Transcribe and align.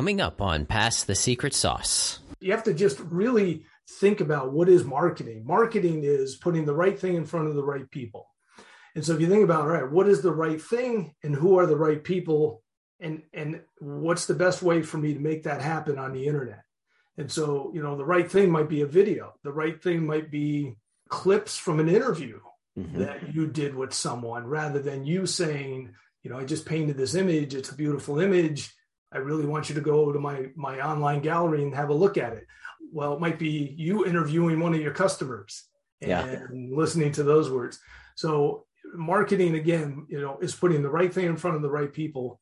coming 0.00 0.18
up 0.22 0.40
on 0.40 0.64
Pass 0.64 1.04
the 1.04 1.14
Secret 1.14 1.52
Sauce. 1.52 2.20
You 2.40 2.52
have 2.52 2.62
to 2.62 2.72
just 2.72 2.98
really 3.00 3.66
think 3.86 4.22
about 4.22 4.50
what 4.50 4.70
is 4.70 4.82
marketing. 4.82 5.44
Marketing 5.44 6.04
is 6.04 6.36
putting 6.36 6.64
the 6.64 6.72
right 6.72 6.98
thing 6.98 7.16
in 7.16 7.26
front 7.26 7.48
of 7.48 7.54
the 7.54 7.62
right 7.62 7.84
people. 7.90 8.26
And 8.94 9.04
so 9.04 9.12
if 9.12 9.20
you 9.20 9.28
think 9.28 9.44
about, 9.44 9.60
all 9.60 9.68
right, 9.68 9.92
what 9.92 10.08
is 10.08 10.22
the 10.22 10.32
right 10.32 10.58
thing 10.58 11.14
and 11.22 11.34
who 11.34 11.58
are 11.58 11.66
the 11.66 11.76
right 11.76 12.02
people 12.02 12.62
and 12.98 13.24
and 13.34 13.60
what's 13.78 14.24
the 14.24 14.32
best 14.32 14.62
way 14.62 14.80
for 14.80 14.96
me 14.96 15.12
to 15.12 15.20
make 15.20 15.42
that 15.42 15.60
happen 15.60 15.98
on 15.98 16.14
the 16.14 16.26
internet? 16.26 16.62
And 17.18 17.30
so, 17.30 17.70
you 17.74 17.82
know, 17.82 17.98
the 17.98 18.06
right 18.06 18.30
thing 18.30 18.50
might 18.50 18.70
be 18.70 18.80
a 18.80 18.86
video. 18.86 19.34
The 19.44 19.52
right 19.52 19.82
thing 19.82 20.06
might 20.06 20.30
be 20.30 20.76
clips 21.10 21.58
from 21.58 21.78
an 21.78 21.90
interview 21.90 22.40
mm-hmm. 22.78 23.00
that 23.00 23.34
you 23.34 23.46
did 23.48 23.74
with 23.74 23.92
someone 23.92 24.46
rather 24.46 24.80
than 24.80 25.04
you 25.04 25.26
saying, 25.26 25.92
you 26.22 26.30
know, 26.30 26.38
I 26.38 26.44
just 26.44 26.64
painted 26.64 26.96
this 26.96 27.14
image, 27.14 27.54
it's 27.54 27.68
a 27.68 27.76
beautiful 27.76 28.18
image. 28.18 28.72
I 29.12 29.18
really 29.18 29.46
want 29.46 29.68
you 29.68 29.74
to 29.74 29.80
go 29.80 30.12
to 30.12 30.18
my 30.18 30.46
my 30.56 30.80
online 30.80 31.20
gallery 31.20 31.62
and 31.62 31.74
have 31.74 31.90
a 31.90 31.94
look 31.94 32.16
at 32.16 32.32
it. 32.32 32.46
Well, 32.92 33.14
it 33.14 33.20
might 33.20 33.38
be 33.38 33.74
you 33.76 34.06
interviewing 34.06 34.60
one 34.60 34.74
of 34.74 34.80
your 34.80 34.92
customers 34.92 35.64
and 36.00 36.10
yeah. 36.10 36.46
listening 36.50 37.12
to 37.12 37.22
those 37.22 37.50
words. 37.50 37.78
So 38.16 38.66
marketing 38.94 39.54
again, 39.54 40.06
you 40.08 40.20
know, 40.20 40.38
is 40.40 40.54
putting 40.54 40.82
the 40.82 40.90
right 40.90 41.12
thing 41.12 41.26
in 41.26 41.36
front 41.36 41.56
of 41.56 41.62
the 41.62 41.70
right 41.70 41.92
people. 41.92 42.40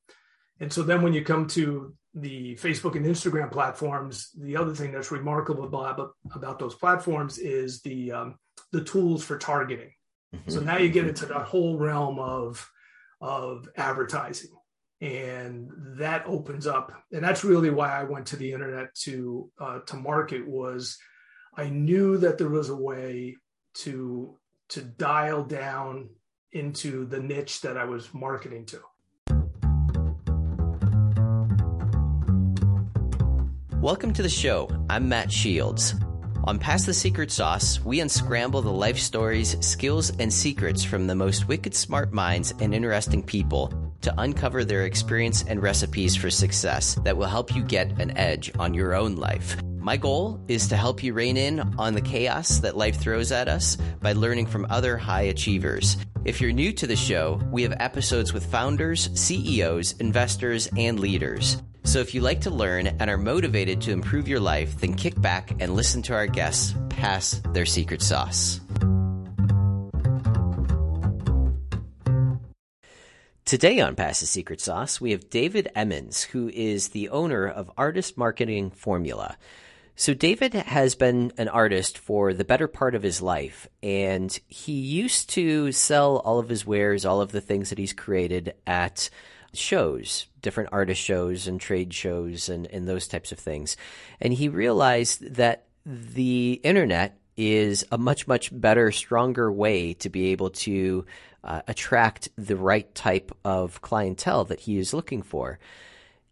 And 0.61 0.73
so 0.73 0.83
then 0.83 1.03
when 1.03 1.13
you 1.13 1.25
come 1.25 1.47
to 1.49 1.95
the 2.15 2.57
Facebook 2.57 2.97
and 2.97 3.07
Instagram 3.07 3.51
platforms, 3.51 4.31
the 4.37 4.57
other 4.57 4.75
thing 4.75 4.93
that's 4.93 5.13
remarkable 5.13 5.65
about, 5.65 6.13
about 6.35 6.59
those 6.59 6.75
platforms 6.75 7.39
is 7.39 7.81
the 7.83 8.13
um, 8.13 8.39
the 8.73 8.83
tools 8.83 9.25
for 9.25 9.39
targeting. 9.39 9.93
Mm-hmm. 10.35 10.51
So 10.51 10.61
now 10.61 10.79
you 10.79 10.89
get 10.89 11.07
into 11.07 11.27
that 11.27 11.47
whole 11.47 11.79
realm 11.79 12.19
of 12.19 12.69
of 13.21 13.69
advertising, 13.77 14.51
and 15.01 15.71
that 15.99 16.25
opens 16.27 16.67
up. 16.67 16.93
And 17.13 17.23
that's 17.23 17.45
really 17.45 17.71
why 17.71 17.91
I 17.91 18.05
went 18.05 18.27
to 18.27 18.37
the 18.37 18.53
internet 18.53 18.95
to 19.03 19.51
uh, 19.61 19.79
to 19.81 19.97
market 19.97 20.47
was 20.47 20.99
I 21.57 21.69
knew 21.69 22.19
that 22.19 22.39
there 22.39 22.49
was 22.49 22.69
a 22.69 22.77
way 22.77 23.37
to 23.75 24.37
to 24.71 24.83
dial 24.83 25.45
down 25.45 26.11
into 26.53 27.07
the 27.07 27.21
niche 27.21 27.61
that 27.61 27.77
I 27.77 27.85
was 27.85 28.13
marketing 28.13 28.67
to. 28.67 28.81
Welcome 33.81 34.13
to 34.15 34.23
the 34.23 34.29
show. 34.29 34.69
I'm 34.91 35.09
Matt 35.09 35.31
Shields. 35.31 35.95
On 36.45 36.59
Pass 36.59 36.85
the 36.85 36.95
Secret 36.95 37.31
Sauce, 37.31 37.81
we 37.85 38.01
unscramble 38.01 38.63
the 38.63 38.73
life 38.73 38.99
stories, 38.99 39.57
skills, 39.65 40.11
and 40.19 40.33
secrets 40.33 40.83
from 40.83 41.07
the 41.07 41.15
most 41.15 41.47
wicked 41.47 41.75
smart 41.75 42.13
minds 42.13 42.55
and 42.59 42.75
interesting 42.75 43.23
people 43.23 43.88
to 44.03 44.15
uncover 44.19 44.65
their 44.65 44.85
experience 44.85 45.45
and 45.47 45.63
recipes 45.63 46.17
for 46.17 46.31
success 46.31 46.95
that 47.05 47.17
will 47.17 47.27
help 47.27 47.55
you 47.55 47.63
get 47.63 48.01
an 48.01 48.17
edge 48.17 48.51
on 48.59 48.75
your 48.75 48.95
own 48.95 49.17
life. 49.17 49.57
My 49.79 49.97
goal 49.97 50.41
is 50.49 50.69
to 50.69 50.77
help 50.77 51.03
you 51.03 51.15
rein 51.15 51.37
in 51.37 51.61
on 51.79 51.95
the 51.95 52.01
chaos 52.01 52.59
that 52.59 52.77
life 52.77 53.01
throws 53.01 53.33
at 53.33 53.49
us 53.49 53.77
by 54.01 54.13
learning 54.13 54.47
from 54.47 54.67
other 54.69 54.97
high 54.97 55.23
achievers. 55.23 55.97
If 56.25 56.41
you're 56.41 56.53
new 56.53 56.73
to 56.73 56.87
the 56.87 56.97
show, 56.97 57.41
we 57.51 57.63
have 57.63 57.75
episodes 57.79 58.33
with 58.33 58.45
founders, 58.47 59.09
CEOs, 59.19 59.93
investors, 59.93 60.69
and 60.77 61.01
leaders. 61.01 61.63
So 61.85 62.01
if 62.01 62.15
you 62.15 62.21
like 62.21 62.43
to 62.43 62.51
learn 62.51 62.87
and 62.87 63.09
are 63.09 63.17
motivated 63.17 63.81
to 63.83 63.93
improve 63.93 64.29
your 64.29 64.41
life, 64.41 64.79
then 64.79 64.95
kick 64.95 65.19
back 65.21 65.53
and 65.59 65.75
listen 65.75 66.03
to 66.03 66.15
our 66.15 66.27
guests 66.27 66.75
pass 66.99 67.41
their 67.53 67.67
secret 67.67 68.03
sauce. 68.03 68.61
Today 73.49 73.81
on 73.81 73.97
Pass 73.97 74.21
the 74.21 74.27
Secret 74.27 74.61
Sauce, 74.61 75.01
we 75.01 75.13
have 75.13 75.31
David 75.31 75.71
Emmons, 75.75 76.23
who 76.23 76.51
is 76.51 76.89
the 76.89 77.09
owner 77.09 77.49
of 77.49 77.71
Artist 77.79 78.19
Marketing 78.19 78.71
Formula. 78.71 79.39
So, 79.97 80.13
David 80.13 80.53
has 80.53 80.95
been 80.95 81.33
an 81.39 81.49
artist 81.49 81.97
for 81.97 82.35
the 82.35 82.45
better 82.45 82.69
part 82.69 82.95
of 82.95 83.03
his 83.03 83.23
life, 83.23 83.67
and 83.83 84.39
he 84.49 84.75
used 84.75 85.31
to 85.31 85.73
sell 85.73 86.19
all 86.19 86.39
of 86.39 86.51
his 86.51 86.67
wares, 86.67 87.07
all 87.07 87.23
of 87.23 87.33
the 87.33 87.41
things 87.41 87.71
that 87.71 87.79
he's 87.79 87.95
created 87.95 88.53
at 88.67 89.09
shows, 89.55 90.27
different 90.43 90.69
artist 90.71 91.01
shows 91.01 91.49
and 91.49 91.59
trade 91.59 91.95
shows 91.95 92.51
and, 92.51 92.67
and 92.67 92.87
those 92.87 93.09
types 93.09 93.33
of 93.33 93.39
things. 93.39 93.79
And 94.21 94.35
he 94.35 94.51
realized 94.51 95.37
that 95.37 95.69
the 95.87 96.61
internet 96.63 97.19
is 97.39 97.87
a 97.91 97.97
much, 97.97 98.27
much 98.27 98.51
better, 98.53 98.93
stronger 98.93 99.51
way 99.51 99.95
to 99.95 100.11
be 100.11 100.33
able 100.33 100.51
to 100.51 101.07
uh, 101.49 101.63
attract 101.67 102.29
the 102.37 102.57
right 102.57 102.95
type 102.95 103.33
of 103.43 103.81
clientele 103.81 104.45
that 104.45 104.61
he 104.61 104.79
is 104.79 104.93
looking 104.93 105.23
for. 105.23 105.59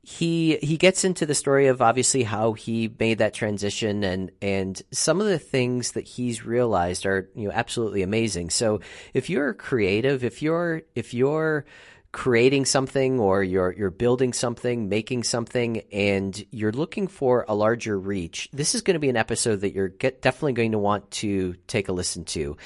He 0.03 0.59
he 0.59 0.77
gets 0.77 1.04
into 1.04 1.27
the 1.27 1.34
story 1.34 1.66
of 1.66 1.82
obviously 1.82 2.22
how 2.22 2.53
he 2.53 2.94
made 3.00 3.19
that 3.19 3.34
transition 3.34 4.05
and 4.05 4.31
and 4.41 4.81
some 4.93 5.21
of 5.21 5.26
the 5.26 5.38
things 5.38 5.93
that 5.93 6.06
he's 6.06 6.44
realized 6.44 7.06
are 7.06 7.28
you 7.34 7.49
know 7.49 7.55
absolutely 7.55 8.03
amazing. 8.03 8.50
So 8.50 8.81
if 9.15 9.28
you're 9.28 9.55
creative, 9.55 10.22
if 10.22 10.43
you're 10.43 10.82
if 10.94 11.12
you're 11.12 11.65
creating 12.12 12.65
something 12.65 13.21
or 13.21 13.43
you're 13.43 13.72
you're 13.72 13.91
building 13.91 14.33
something, 14.33 14.89
making 14.89 15.22
something, 15.22 15.83
and 15.93 16.44
you're 16.50 16.72
looking 16.72 17.09
for 17.09 17.44
a 17.49 17.55
larger 17.55 17.99
reach, 17.99 18.49
this 18.53 18.75
is 18.75 18.83
going 18.83 18.94
to 18.94 19.00
be 19.00 19.09
an 19.09 19.17
episode 19.17 19.56
that 19.56 19.72
you're 19.72 19.89
get, 19.89 20.22
definitely 20.22 20.55
going 20.55 20.72
to 20.72 20.78
want 20.78 21.11
to 21.11 21.55
take 21.67 21.89
a 21.89 21.93
listen 21.93 22.25
to. 22.25 22.56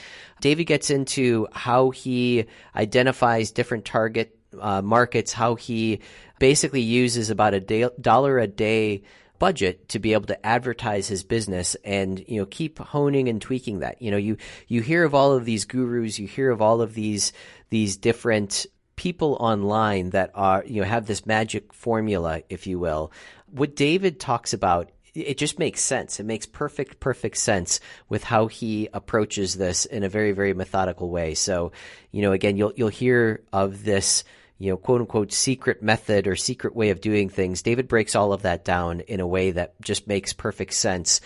David 0.41 0.65
gets 0.65 0.91
into 0.91 1.47
how 1.53 1.91
he 1.91 2.47
identifies 2.75 3.51
different 3.51 3.85
target 3.85 4.37
uh, 4.59 4.83
markets, 4.83 5.33
how 5.33 5.55
he 5.55 6.01
basically 6.39 6.83
uses 6.83 7.31
about 7.31 7.55
a 7.55 7.61
day, 7.61 7.89
dollar 8.01 8.39
a 8.39 8.47
day 8.47 9.03
budget 9.41 9.89
to 9.89 9.99
be 9.99 10.13
able 10.13 10.27
to 10.27 10.47
advertise 10.47 11.09
his 11.09 11.25
business 11.25 11.75
and 11.83 12.23
you 12.29 12.39
know 12.39 12.47
keep 12.47 12.79
honing 12.79 13.29
and 13.29 13.41
tweaking 13.41 13.79
that 13.79 14.01
you 14.03 14.11
know 14.11 14.19
you 14.19 14.37
you 14.69 14.83
hear 14.83 15.03
of 15.03 15.15
all 15.15 15.33
of 15.33 15.47
these 15.47 15.65
gurus 15.65 16.19
you 16.19 16.29
hear 16.29 16.51
of 16.51 16.61
all 16.61 16.83
of 16.83 16.93
these 16.93 17.33
these 17.71 17.97
different 17.97 18.67
people 19.01 19.39
online 19.41 20.11
that 20.11 20.31
are 20.35 20.63
you 20.67 20.83
know 20.83 20.87
have 20.87 21.07
this 21.07 21.25
magic 21.25 21.73
formula, 21.73 22.43
if 22.51 22.67
you 22.67 22.79
will. 22.79 23.11
What 23.47 23.75
David 23.75 24.21
talks 24.21 24.53
about 24.53 24.91
it 25.15 25.39
just 25.39 25.59
makes 25.59 25.81
sense. 25.81 26.21
It 26.21 26.27
makes 26.27 26.45
perfect, 26.45 27.01
perfect 27.01 27.39
sense 27.39 27.81
with 28.11 28.23
how 28.23 28.47
he 28.47 28.91
approaches 28.93 29.57
this 29.57 29.87
in 29.87 30.05
a 30.05 30.09
very, 30.11 30.33
very 30.33 30.53
methodical 30.53 31.09
way. 31.09 31.35
So, 31.35 31.73
you 32.13 32.21
know, 32.21 32.33
again, 32.33 32.59
you'll 32.59 32.75
you'll 32.77 32.89
hear 32.89 33.43
of 33.55 33.85
this, 33.85 34.23
you 34.59 34.71
know, 34.71 34.77
quote 34.77 35.01
unquote 35.01 35.33
secret 35.33 35.83
method 35.83 36.27
or 36.27 36.37
secret 36.37 36.77
way 36.77 36.91
of 36.91 37.01
doing 37.01 37.31
things. 37.31 37.63
David 37.63 37.89
breaks 37.89 38.15
all 38.15 38.35
of 38.35 38.43
that 38.43 38.67
down 38.67 39.01
in 39.01 39.21
a 39.21 39.27
way 39.27 39.53
that 39.53 39.81
just 39.81 40.09
makes 40.09 40.35
perfect 40.35 40.75
sense 40.75 41.23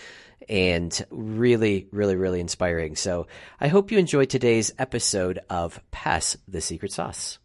and 0.47 1.05
really, 1.09 1.89
really, 1.91 2.15
really 2.15 2.39
inspiring. 2.39 2.95
So 2.95 3.27
I 3.59 3.67
hope 3.67 3.91
you 3.91 3.97
enjoyed 3.97 4.29
today's 4.29 4.71
episode 4.79 5.39
of 5.49 5.81
Pass 5.91 6.37
the 6.47 6.61
Secret 6.61 6.93
Sauce. 6.93 7.37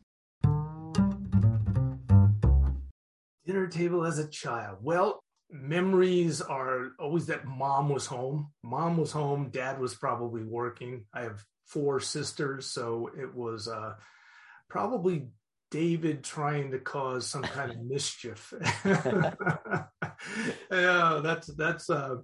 Dinner 3.50 3.66
table 3.66 4.04
as 4.04 4.18
a 4.18 4.28
child? 4.28 4.78
Well, 4.80 5.24
memories 5.50 6.40
are 6.40 6.90
always 7.00 7.26
that 7.26 7.46
mom 7.46 7.88
was 7.88 8.06
home. 8.06 8.52
Mom 8.62 8.96
was 8.96 9.10
home. 9.10 9.50
Dad 9.50 9.80
was 9.80 9.94
probably 9.94 10.44
working. 10.44 11.06
I 11.12 11.22
have 11.22 11.44
four 11.66 11.98
sisters, 11.98 12.66
so 12.66 13.10
it 13.18 13.34
was 13.34 13.66
uh, 13.66 13.94
probably 14.68 15.30
David 15.72 16.22
trying 16.22 16.70
to 16.70 16.78
cause 16.78 17.26
some 17.26 17.42
kind 17.42 17.72
of 17.72 17.80
mischief. 17.82 18.54
yeah, 18.84 19.82
that's 20.70 21.48
that's 21.48 21.90
uh, 21.90 22.16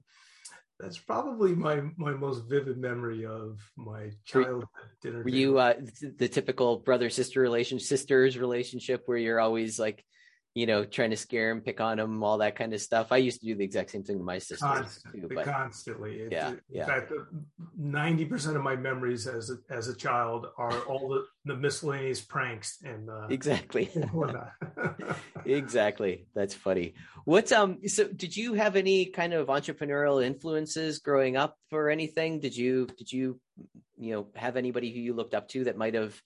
that's 0.79 0.99
probably 0.99 1.57
my 1.57 1.83
my 1.97 2.13
most 2.13 2.49
vivid 2.49 2.79
memory 2.79 3.27
of 3.27 3.59
my 3.77 4.11
childhood 4.25 4.69
dinner. 5.03 5.25
Were 5.25 5.31
you 5.31 5.59
uh, 5.59 5.75
the 6.19 6.29
typical 6.29 6.77
brother 6.77 7.11
sister 7.11 7.41
relationship, 7.41 7.89
sisters 7.89 8.39
relationship 8.39 9.03
where 9.07 9.19
you're 9.19 9.41
always 9.41 9.81
like 9.81 10.05
you 10.57 10.65
know, 10.65 10.87
trying 10.87 11.11
to 11.11 11.19
scare 11.19 11.51
him, 11.51 11.61
pick 11.61 11.83
on 11.83 11.99
him, 11.99 12.23
all 12.23 12.39
that 12.39 12.57
kind 12.57 12.73
of 12.73 12.81
stuff. 12.81 13.13
I 13.13 13.19
used 13.19 13.41
to 13.41 13.47
do 13.47 13.55
the 13.55 13.63
exact 13.63 13.91
same 13.91 14.03
thing 14.03 14.17
to 14.17 14.25
my 14.25 14.39
sister. 14.39 14.65
Constantly, 14.65 15.21
too, 15.21 15.35
but, 15.35 15.45
constantly. 15.45 16.15
It, 16.15 16.33
yeah, 16.33 16.49
in 16.49 16.61
yeah. 16.71 16.87
fact, 16.87 17.13
ninety 17.77 18.25
percent 18.25 18.57
of 18.57 18.63
my 18.63 18.75
memories 18.75 19.27
as 19.27 19.51
a, 19.51 19.57
as 19.71 19.89
a 19.89 19.95
child 19.95 20.47
are 20.57 20.81
all 20.85 21.11
the, 21.11 21.27
the 21.45 21.61
miscellaneous 21.61 22.23
pranks 22.23 22.79
and 22.83 23.11
uh, 23.11 23.27
exactly, 23.29 23.91
exactly. 25.45 26.27
That's 26.35 26.55
funny. 26.55 26.95
What's 27.27 27.53
um? 27.53 27.87
So, 27.87 28.09
did 28.09 28.35
you 28.35 28.55
have 28.55 28.77
any 28.77 29.05
kind 29.05 29.35
of 29.35 29.49
entrepreneurial 29.49 30.25
influences 30.25 31.01
growing 31.01 31.37
up 31.37 31.59
or 31.71 31.91
anything? 31.91 32.41
Did 32.41 32.57
you 32.57 32.87
did 32.97 33.13
you 33.13 33.39
you 33.99 34.15
know 34.15 34.29
have 34.35 34.57
anybody 34.57 34.91
who 34.91 35.01
you 35.01 35.13
looked 35.13 35.35
up 35.35 35.49
to 35.49 35.65
that 35.65 35.77
might 35.77 35.93
have 35.93 36.19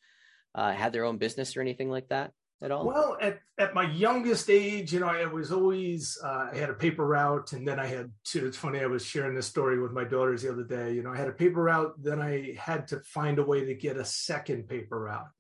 uh, 0.55 0.71
had 0.71 0.93
their 0.93 1.05
own 1.05 1.19
business 1.19 1.57
or 1.57 1.63
anything 1.63 1.91
like 1.91 2.11
that? 2.11 2.31
At 2.63 2.71
all? 2.71 2.87
Well, 2.87 3.17
at, 3.21 3.41
at 3.59 3.75
my 3.75 3.91
youngest 3.91 4.51
age, 4.51 4.93
you 4.93 5.01
know, 5.01 5.09
I 5.09 5.25
was 5.25 5.51
always, 5.51 6.19
uh, 6.23 6.49
I 6.53 6.57
had 6.57 6.71
a 6.71 6.75
paper 6.75 7.07
route 7.07 7.53
and 7.53 7.67
then 7.67 7.81
I 7.81 7.87
had 7.87 8.11
to, 8.27 8.47
it's 8.47 8.57
funny, 8.57 8.81
I 8.81 8.87
was 8.87 9.05
sharing 9.05 9.35
this 9.35 9.47
story 9.47 9.81
with 9.81 9.93
my 9.93 10.05
daughters 10.05 10.43
the 10.43 10.53
other 10.53 10.65
day. 10.65 10.93
You 10.93 11.03
know, 11.03 11.13
I 11.13 11.17
had 11.17 11.29
a 11.29 11.33
paper 11.33 11.63
route, 11.63 11.95
then 12.03 12.21
I 12.21 12.55
had 12.59 12.89
to 12.89 13.01
find 13.01 13.39
a 13.39 13.45
way 13.45 13.65
to 13.65 13.75
get 13.75 13.97
a 13.97 14.05
second 14.05 14.69
paper 14.69 15.01
route. 15.01 15.31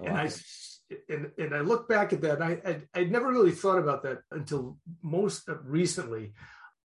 Oh, 0.00 0.04
and 0.04 0.18
I, 0.18 0.30
and, 1.08 1.30
and 1.38 1.54
I 1.54 1.60
look 1.60 1.88
back 1.88 2.12
at 2.12 2.20
that, 2.20 2.42
I, 2.42 2.60
I, 2.64 2.82
I'd 2.94 3.10
never 3.10 3.28
really 3.28 3.52
thought 3.52 3.78
about 3.78 4.02
that 4.02 4.18
until 4.30 4.78
most 5.02 5.48
recently, 5.64 6.34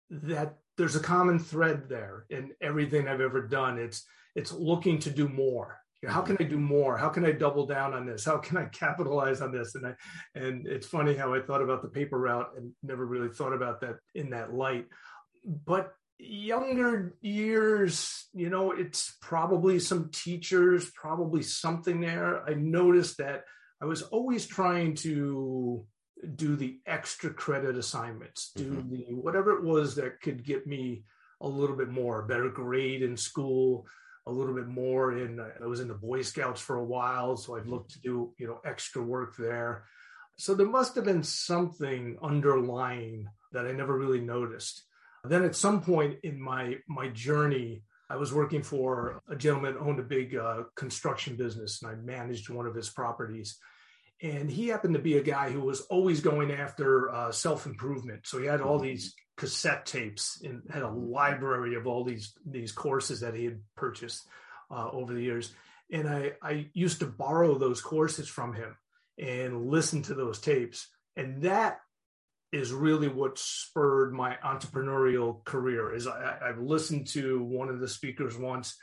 that 0.09 0.57
there's 0.77 0.95
a 0.95 1.01
common 1.01 1.37
thread 1.37 1.89
there 1.89 2.25
in 2.29 2.51
everything 2.61 3.07
I've 3.07 3.21
ever 3.21 3.45
done. 3.45 3.77
It's, 3.77 4.05
it's 4.35 4.53
looking 4.53 4.99
to 4.99 5.09
do 5.09 5.27
more. 5.27 5.81
How 6.07 6.21
can 6.21 6.38
I 6.39 6.44
do 6.44 6.57
more? 6.57 6.98
How 6.98 7.09
can 7.09 7.25
I 7.25 7.31
double 7.31 7.68
down 7.68 7.94
on 7.94 8.06
this? 8.06 8.25
How 8.25 8.38
can 8.38 8.57
I 8.57 8.65
capitalize 8.65 9.42
on 9.42 9.51
this? 9.51 9.75
And 9.75 9.86
I, 9.86 9.94
and 10.33 10.65
it's 10.65 10.88
funny 10.88 11.15
how 11.15 11.33
I 11.33 11.42
thought 11.42 11.62
about 11.62 11.83
the 11.83 11.89
paper 11.89 12.18
route 12.18 12.51
and 12.57 12.71
never 12.81 13.06
really 13.06 13.30
thought 13.30 13.53
about 13.53 13.81
that 13.81 13.98
in 14.15 14.31
that 14.31 14.53
light. 14.53 14.88
But 15.45 15.94
younger 16.18 17.15
years, 17.21 18.27
you 18.33 18.50
know, 18.50 18.71
it's 18.71 19.15
probably 19.21 19.80
some 19.80 20.09
teachers, 20.12 20.89
probably 20.92 21.44
something 21.44 22.01
there. 22.01 22.47
I 22.50 22.56
noticed 22.56 23.18
that 23.18 23.44
I 23.81 23.86
was 23.86 24.01
always 24.04 24.45
trying 24.45 24.95
to 24.95 25.86
do 26.36 26.56
the 26.56 26.80
extra 26.86 27.33
credit 27.33 27.75
assignments, 27.75 28.51
do 28.56 28.65
mm-hmm. 28.65 28.89
the 28.92 29.06
whatever 29.09 29.54
it 29.54 29.63
was 29.63 29.95
that 29.95 30.21
could 30.21 30.44
get 30.44 30.68
me 30.68 31.04
a 31.42 31.47
little 31.47 31.75
bit 31.75 31.89
more, 31.89 32.21
a 32.21 32.27
better 32.27 32.50
grade 32.50 33.01
in 33.01 33.18
school, 33.18 33.88
a 34.27 34.31
little 34.31 34.53
bit 34.53 34.68
more 34.68 35.18
in 35.18 35.39
I 35.39 35.65
was 35.65 35.79
in 35.79 35.88
the 35.88 35.94
Boy 35.94 36.21
Scouts 36.21 36.62
for 36.62 36.75
a 36.75 36.83
while, 36.83 37.38
so 37.38 37.56
I've 37.56 37.68
looked 37.68 37.91
to 37.94 38.00
do, 38.01 38.33
you 38.38 38.47
know, 38.47 38.59
extra 38.65 39.01
work 39.01 39.35
there. 39.38 39.85
So 40.38 40.53
there 40.53 40.68
must 40.68 40.95
have 40.95 41.06
been 41.06 41.23
something 41.23 42.18
underlying 42.21 43.27
that 43.51 43.65
I 43.65 43.71
never 43.71 43.97
really 43.97 44.21
noticed. 44.21 44.83
Then 45.23 45.44
at 45.44 45.56
some 45.56 45.81
point 45.81 46.18
in 46.23 46.41
my 46.41 46.77
my 46.88 47.09
journey, 47.09 47.83
I 48.09 48.15
was 48.15 48.33
working 48.33 48.62
for 48.62 49.21
a 49.29 49.35
gentleman 49.35 49.77
owned 49.79 50.00
a 50.00 50.03
big 50.03 50.35
uh, 50.35 50.63
construction 50.75 51.35
business, 51.35 51.81
and 51.81 51.91
I 51.91 51.95
managed 51.95 52.50
one 52.50 52.65
of 52.65 52.75
his 52.75 52.89
properties. 52.89 53.57
And 54.21 54.51
he 54.51 54.68
happened 54.68 54.94
to 54.94 55.01
be 55.01 55.18
a 55.18 55.23
guy 55.23 55.50
who 55.50 55.62
was 55.62 55.81
always 55.81 56.19
going 56.21 56.51
after 56.51 57.09
uh, 57.09 57.31
self 57.31 57.65
improvement. 57.65 58.27
So 58.27 58.38
he 58.38 58.45
had 58.45 58.62
all 58.62 58.79
these 58.79 59.15
cassette 59.41 59.88
tapes 59.88 60.39
and 60.43 60.61
had 60.71 60.83
a 60.83 60.88
library 60.88 61.73
of 61.73 61.88
all 61.88 62.03
these 62.03 62.35
these 62.45 62.71
courses 62.71 63.21
that 63.21 63.33
he 63.33 63.43
had 63.43 63.59
purchased 63.75 64.27
uh, 64.69 64.88
over 64.91 65.15
the 65.15 65.23
years. 65.23 65.51
And 65.91 66.07
I 66.07 66.33
I 66.43 66.67
used 66.73 66.99
to 66.99 67.07
borrow 67.07 67.57
those 67.57 67.81
courses 67.81 68.27
from 68.27 68.53
him 68.53 68.77
and 69.17 69.65
listen 69.65 70.03
to 70.03 70.13
those 70.13 70.39
tapes. 70.39 70.88
And 71.15 71.41
that 71.41 71.79
is 72.51 72.71
really 72.71 73.07
what 73.07 73.39
spurred 73.39 74.13
my 74.13 74.38
entrepreneurial 74.45 75.44
career 75.44 75.91
is 75.91 76.05
I, 76.05 76.37
have 76.45 76.59
listened 76.59 77.07
to 77.07 77.41
one 77.44 77.69
of 77.69 77.79
the 77.79 77.87
speakers 77.87 78.37
once 78.37 78.77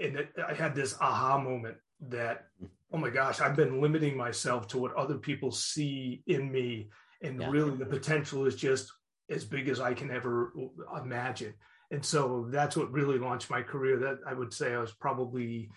and 0.00 0.16
it, 0.16 0.30
i 0.48 0.54
had 0.54 0.74
this 0.74 0.96
aha 1.00 1.38
moment 1.38 1.76
that 2.08 2.46
oh 2.92 2.96
my 2.96 3.10
gosh 3.10 3.42
i've 3.42 3.56
been 3.56 3.82
limiting 3.82 4.16
myself 4.16 4.68
to 4.68 4.78
what 4.78 4.94
other 4.94 5.18
people 5.18 5.52
see 5.52 6.22
in 6.26 6.50
me 6.50 6.88
and 7.20 7.38
yeah. 7.38 7.50
really 7.50 7.76
the 7.76 7.84
potential 7.84 8.46
is 8.46 8.56
just 8.56 8.90
as 9.30 9.44
big 9.44 9.68
as 9.68 9.80
i 9.80 9.94
can 9.94 10.10
ever 10.10 10.52
imagine 11.00 11.54
and 11.90 12.04
so 12.04 12.46
that's 12.50 12.76
what 12.76 12.90
really 12.92 13.18
launched 13.18 13.50
my 13.50 13.62
career 13.62 13.98
that 13.98 14.18
i 14.26 14.32
would 14.32 14.52
say 14.52 14.74
i 14.74 14.78
was 14.78 14.92
probably 14.92 15.70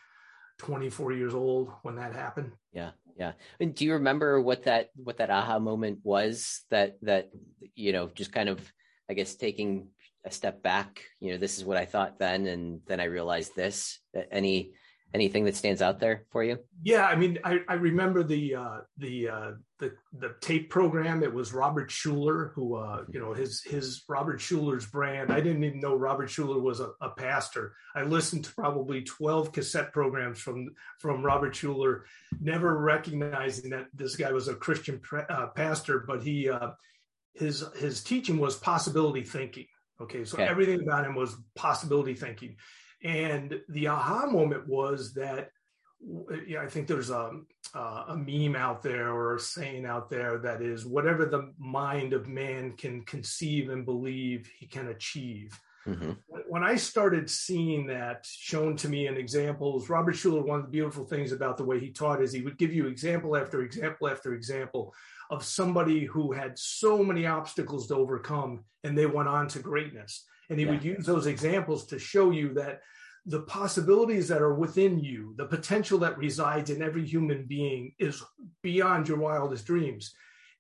24 0.58 1.14
years 1.14 1.34
old 1.34 1.70
when 1.84 1.96
that 1.96 2.14
happened. 2.14 2.52
Yeah. 2.74 2.92
Yeah. 3.18 3.34
And 3.60 3.74
do 3.74 3.86
you 3.86 3.94
remember 3.94 4.40
what 4.42 4.64
that, 4.66 4.90
what 4.96 5.18
that 5.18 5.32
aha 5.32 5.58
moment 5.60 6.00
was 6.04 6.62
that, 6.70 6.98
that, 7.02 7.32
you 7.76 7.92
know, 7.92 8.08
just 8.14 8.32
kind 8.32 8.48
of, 8.48 8.60
I 9.10 9.14
guess, 9.14 9.36
taking 9.36 9.88
a 10.24 10.32
step 10.32 10.62
back, 10.62 11.02
you 11.20 11.32
know, 11.32 11.38
this 11.38 11.58
is 11.58 11.66
what 11.66 11.78
I 11.78 11.86
thought 11.86 12.20
then. 12.20 12.46
And 12.46 12.82
then 12.86 13.00
I 13.00 13.06
realized 13.06 13.56
this, 13.56 14.00
any, 14.32 14.74
anything 15.14 15.46
that 15.46 15.56
stands 15.56 15.82
out 15.82 16.00
there 16.00 16.24
for 16.32 16.44
you? 16.44 16.60
Yeah, 16.84 17.06
I 17.06 17.16
mean, 17.16 17.40
I, 17.44 17.60
I 17.68 17.76
remember 17.76 18.24
the 18.24 18.56
uh, 18.56 18.78
the 18.98 19.30
uh, 19.30 19.52
the 19.80 19.94
the 20.14 20.36
tape 20.42 20.70
program. 20.70 21.24
It 21.24 21.34
was 21.34 21.54
Robert 21.54 21.90
Schuller, 21.90 22.54
who 22.54 22.76
uh, 22.76 23.04
you 23.10 23.20
know 23.20 23.34
his 23.34 23.62
his 23.64 24.04
Robert 24.08 24.40
Schuller's 24.40 24.86
brand. 24.86 25.32
I 25.32 25.40
didn't 25.40 25.64
even 25.64 25.80
know 25.80 25.96
Robert 25.96 26.30
Schuller 26.30 26.62
was 26.62 26.80
a, 26.80 26.92
a 27.02 27.10
pastor. 27.10 27.74
I 27.96 28.04
listened 28.04 28.46
to 28.46 28.56
probably 28.56 29.02
twelve 29.02 29.52
cassette 29.52 29.94
programs 29.94 30.40
from 30.40 30.70
from 31.00 31.24
Robert 31.24 31.54
Schuller, 31.54 32.02
never 32.40 32.78
recognizing 32.78 33.70
that 33.72 33.88
this 33.94 34.16
guy 34.16 34.32
was 34.32 34.48
a 34.48 34.56
Christian 34.56 35.02
uh, 35.30 35.48
pastor. 35.56 36.04
But 36.08 36.24
he 36.24 36.50
uh, 36.50 36.72
his 37.34 37.66
his 37.78 38.04
teaching 38.04 38.38
was 38.38 38.56
possibility 38.58 39.24
thinking. 39.24 39.68
Okay, 40.00 40.26
so 40.26 40.38
okay. 40.38 40.48
everything 40.48 40.82
about 40.82 41.06
him 41.06 41.16
was 41.16 41.36
possibility 41.56 42.14
thinking 42.14 42.56
and 43.04 43.60
the 43.70 43.88
aha 43.88 44.26
moment 44.26 44.68
was 44.68 45.14
that 45.14 45.52
yeah, 46.46 46.62
I 46.62 46.68
think 46.68 46.88
there's 46.88 47.10
a, 47.10 47.32
a 47.74 48.16
meme 48.16 48.56
out 48.56 48.84
there 48.84 49.12
or 49.12 49.36
a 49.36 49.40
saying 49.40 49.86
out 49.86 50.10
there 50.10 50.38
that 50.40 50.62
is 50.62 50.86
whatever 50.86 51.26
the 51.26 51.54
mind 51.58 52.14
of 52.14 52.28
man 52.28 52.74
can 52.74 53.02
conceive 53.02 53.70
and 53.70 53.84
believe, 53.84 54.50
he 54.60 54.68
can 54.68 54.90
achieve. 54.90 55.60
Mm-hmm. 55.88 56.12
When 56.50 56.64
I 56.64 56.76
started 56.76 57.30
seeing 57.30 57.88
that 57.88 58.26
shown 58.30 58.76
to 58.78 58.90
me 58.90 59.08
in 59.08 59.18
examples, 59.18 59.90
Robert 59.90 60.16
Schuller, 60.16 60.46
one 60.46 60.60
of 60.60 60.66
the 60.66 60.72
beautiful 60.72 61.06
things 61.06 61.32
about 61.32 61.58
the 61.58 61.64
way 61.64 61.80
he 61.80 61.92
taught 61.92 62.22
is 62.22 62.32
he 62.32 62.42
would 62.42 62.58
give 62.58 62.74
you 62.74 62.88
example 62.88 63.38
after 63.38 63.62
example 63.62 64.10
after 64.10 64.34
example 64.34 64.94
of 65.30 65.44
somebody 65.44 66.06
who 66.06 66.32
had 66.32 66.60
so 66.60 67.04
many 67.04 67.26
obstacles 67.26 67.88
to 67.88 67.96
overcome 67.96 68.66
and 68.84 68.98
they 68.98 69.06
went 69.06 69.30
on 69.30 69.48
to 69.48 69.60
greatness. 69.60 70.26
And 70.50 70.60
he 70.60 70.66
yeah. 70.66 70.72
would 70.72 70.84
use 70.84 71.06
those 71.06 71.28
examples 71.28 71.86
to 71.88 72.00
show 72.00 72.32
you 72.32 72.54
that 72.54 72.82
the 73.28 73.42
possibilities 73.42 74.30
that 74.30 74.42
are 74.42 74.54
within 74.54 75.00
you, 75.00 75.34
the 75.38 75.46
potential 75.46 76.00
that 76.00 76.18
resides 76.18 76.70
in 76.70 76.82
every 76.82 77.06
human 77.06 77.46
being 77.46 77.94
is 78.00 78.24
beyond 78.64 79.08
your 79.08 79.18
wildest 79.18 79.66
dreams. 79.66 80.14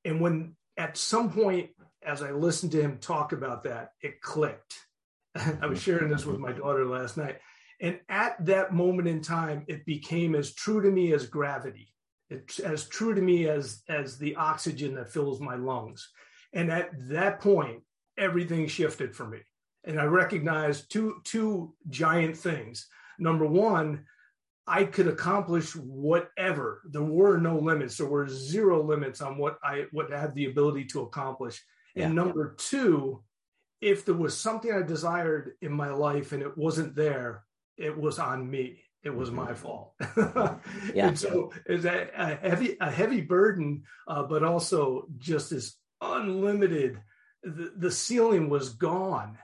And 0.04 0.19
when 0.19 0.56
at 0.75 0.98
some 0.98 1.31
point, 1.31 1.69
as 2.06 2.22
I 2.22 2.31
listened 2.31 2.74
to 2.74 2.81
him 2.81 2.98
talk 2.98 3.31
about 3.31 3.63
that, 3.63 3.92
it 4.01 4.22
clicked. 4.22 4.75
I 5.36 5.66
was 5.66 5.81
sharing 5.81 6.12
this 6.12 6.25
with 6.25 6.39
my 6.39 6.51
daughter 6.51 6.86
last 6.86 7.16
night. 7.16 7.39
And 7.80 8.00
at 8.10 8.44
that 8.45 8.74
moment 8.74 9.07
in 9.07 9.22
time, 9.22 9.63
it 9.68 9.86
became 9.86 10.36
as 10.36 10.54
true 10.54 10.81
to 10.81 10.92
me 10.92 11.13
as 11.13 11.25
gravity. 11.25 11.94
It's 12.30 12.60
as 12.60 12.89
true 12.89 13.16
to 13.16 13.22
me 13.22 13.48
as, 13.48 13.81
as 13.88 14.18
the 14.18 14.36
oxygen 14.36 14.95
that 14.95 15.13
fills 15.13 15.39
my 15.39 15.56
lungs. 15.56 16.10
And 16.51 16.69
at 16.69 16.89
that 17.07 17.39
point, 17.39 17.84
everything 18.18 18.68
shifted 18.68 19.16
for 19.16 19.25
me 19.25 19.39
and 19.88 20.00
I 20.00 20.04
recognized 20.04 20.92
two 20.92 21.22
two 21.24 21.74
giant 21.89 22.38
things. 22.38 22.88
Number 23.18 23.48
one, 23.48 24.06
I 24.68 24.84
could 24.84 25.07
accomplish 25.07 25.75
whatever. 25.75 26.81
There 26.92 27.01
were 27.01 27.38
no 27.38 27.57
limits. 27.57 27.98
There 27.98 28.07
were 28.07 28.28
zero 28.28 28.84
limits 28.84 29.22
on 29.22 29.38
what 29.38 29.57
I 29.63 29.86
what 29.92 30.13
I 30.13 30.19
had 30.19 30.36
the 30.36 30.45
ability 30.45 30.86
to 30.88 31.01
accomplish. 31.01 31.63
Yeah. 31.95 32.07
And 32.07 32.16
number 32.16 32.56
two, 32.60 33.24
if 33.81 34.06
there 34.06 34.13
was 34.13 34.38
something 34.38 34.72
I 34.72 34.82
desired 34.82 35.53
in 35.62 35.72
my 35.72 35.89
life 35.89 36.34
and 36.34 36.44
it 36.44 36.58
wasn't 36.58 36.96
there, 36.96 37.46
it 37.77 37.98
was 37.98 38.20
on 38.20 38.50
me. 38.50 38.82
It 39.03 39.15
was 39.15 39.32
my 39.32 39.53
mm-hmm. 39.53 39.53
fault. 39.53 39.94
yeah. 40.94 41.08
And 41.08 41.17
so 41.17 41.53
it's 41.65 41.86
a, 41.86 42.10
a, 42.13 42.36
heavy 42.50 42.75
a 42.82 42.91
heavy 42.91 43.22
burden, 43.22 43.84
uh, 44.06 44.24
but 44.24 44.44
also 44.44 45.08
just 45.17 45.53
as 45.53 45.75
unlimited. 46.01 47.00
The, 47.44 47.72
the 47.77 47.91
ceiling 47.91 48.50
was 48.50 48.72
gone 48.72 49.38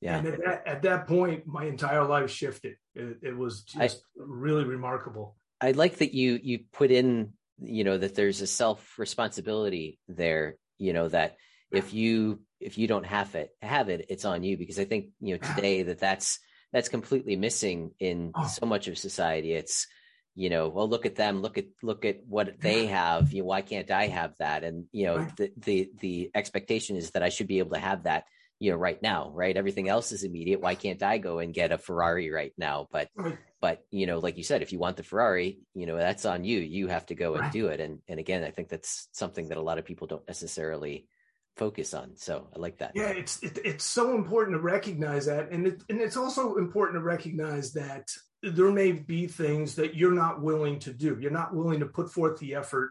yeah. 0.00 0.18
And 0.18 0.26
at 0.28 0.44
that, 0.44 0.66
at 0.66 0.82
that 0.82 1.06
point, 1.06 1.46
my 1.46 1.64
entire 1.64 2.04
life 2.04 2.30
shifted. 2.30 2.76
It, 2.94 3.18
it 3.22 3.36
was 3.36 3.62
just 3.62 3.96
I, 3.96 3.98
really 4.16 4.64
remarkable. 4.64 5.36
I 5.60 5.72
like 5.72 5.98
that 5.98 6.14
you 6.14 6.38
you 6.42 6.60
put 6.72 6.90
in, 6.90 7.34
you 7.60 7.84
know, 7.84 7.98
that 7.98 8.14
there's 8.14 8.40
a 8.40 8.46
self 8.46 8.98
responsibility 8.98 9.98
there. 10.08 10.56
You 10.78 10.94
know 10.94 11.08
that 11.08 11.36
if 11.70 11.92
you 11.92 12.40
if 12.60 12.78
you 12.78 12.86
don't 12.86 13.06
have 13.06 13.34
it 13.34 13.50
have 13.60 13.90
it, 13.90 14.06
it's 14.08 14.24
on 14.24 14.42
you 14.42 14.56
because 14.56 14.78
I 14.78 14.84
think 14.84 15.10
you 15.20 15.34
know 15.34 15.54
today 15.54 15.82
that 15.82 15.98
that's 15.98 16.38
that's 16.72 16.88
completely 16.88 17.36
missing 17.36 17.90
in 18.00 18.32
oh. 18.34 18.46
so 18.46 18.66
much 18.66 18.88
of 18.88 18.96
society. 18.96 19.52
It's 19.52 19.86
you 20.34 20.48
know, 20.48 20.68
well, 20.68 20.88
look 20.88 21.04
at 21.06 21.16
them, 21.16 21.42
look 21.42 21.58
at 21.58 21.66
look 21.82 22.06
at 22.06 22.20
what 22.26 22.60
they 22.60 22.86
have. 22.86 23.32
You 23.32 23.42
know, 23.42 23.48
why 23.48 23.60
can't 23.60 23.90
I 23.90 24.06
have 24.06 24.34
that? 24.38 24.64
And 24.64 24.86
you 24.92 25.06
know, 25.06 25.26
the 25.36 25.52
the 25.56 25.90
the 25.98 26.30
expectation 26.34 26.96
is 26.96 27.10
that 27.10 27.22
I 27.22 27.28
should 27.28 27.48
be 27.48 27.58
able 27.58 27.72
to 27.72 27.80
have 27.80 28.04
that 28.04 28.24
you 28.60 28.70
know 28.70 28.76
right 28.76 29.02
now 29.02 29.32
right? 29.34 29.56
Everything 29.56 29.88
else 29.88 30.12
is 30.12 30.22
immediate. 30.22 30.60
Why 30.60 30.76
can't 30.76 31.02
i 31.02 31.18
go 31.18 31.40
and 31.40 31.52
get 31.52 31.72
a 31.72 31.78
ferrari 31.78 32.30
right 32.30 32.52
now? 32.56 32.86
But 32.92 33.08
but 33.60 33.84
you 33.90 34.06
know 34.06 34.18
like 34.20 34.36
you 34.36 34.44
said 34.44 34.62
if 34.62 34.72
you 34.72 34.78
want 34.78 34.96
the 34.96 35.02
ferrari 35.02 35.58
you 35.74 35.86
know 35.86 35.96
that's 35.96 36.24
on 36.26 36.44
you. 36.44 36.60
You 36.60 36.86
have 36.88 37.06
to 37.06 37.14
go 37.16 37.34
and 37.34 37.50
do 37.50 37.66
it. 37.68 37.80
And 37.80 38.00
and 38.06 38.20
again 38.20 38.44
i 38.44 38.50
think 38.50 38.68
that's 38.68 39.08
something 39.12 39.48
that 39.48 39.58
a 39.58 39.62
lot 39.62 39.78
of 39.78 39.84
people 39.84 40.06
don't 40.06 40.28
necessarily 40.28 41.06
focus 41.56 41.94
on. 41.94 42.16
So 42.16 42.48
i 42.54 42.58
like 42.58 42.78
that. 42.78 42.92
Yeah 42.94 43.10
it's 43.10 43.42
it, 43.42 43.58
it's 43.64 43.84
so 43.84 44.14
important 44.14 44.56
to 44.56 44.62
recognize 44.62 45.26
that. 45.26 45.50
And 45.50 45.66
it, 45.66 45.82
and 45.88 46.00
it's 46.00 46.18
also 46.18 46.56
important 46.56 47.00
to 47.00 47.04
recognize 47.04 47.72
that 47.72 48.08
there 48.42 48.70
may 48.70 48.92
be 48.92 49.26
things 49.26 49.74
that 49.74 49.94
you're 49.94 50.14
not 50.14 50.42
willing 50.42 50.78
to 50.80 50.92
do. 50.92 51.18
You're 51.20 51.30
not 51.30 51.54
willing 51.54 51.80
to 51.80 51.86
put 51.86 52.10
forth 52.10 52.38
the 52.38 52.54
effort 52.54 52.90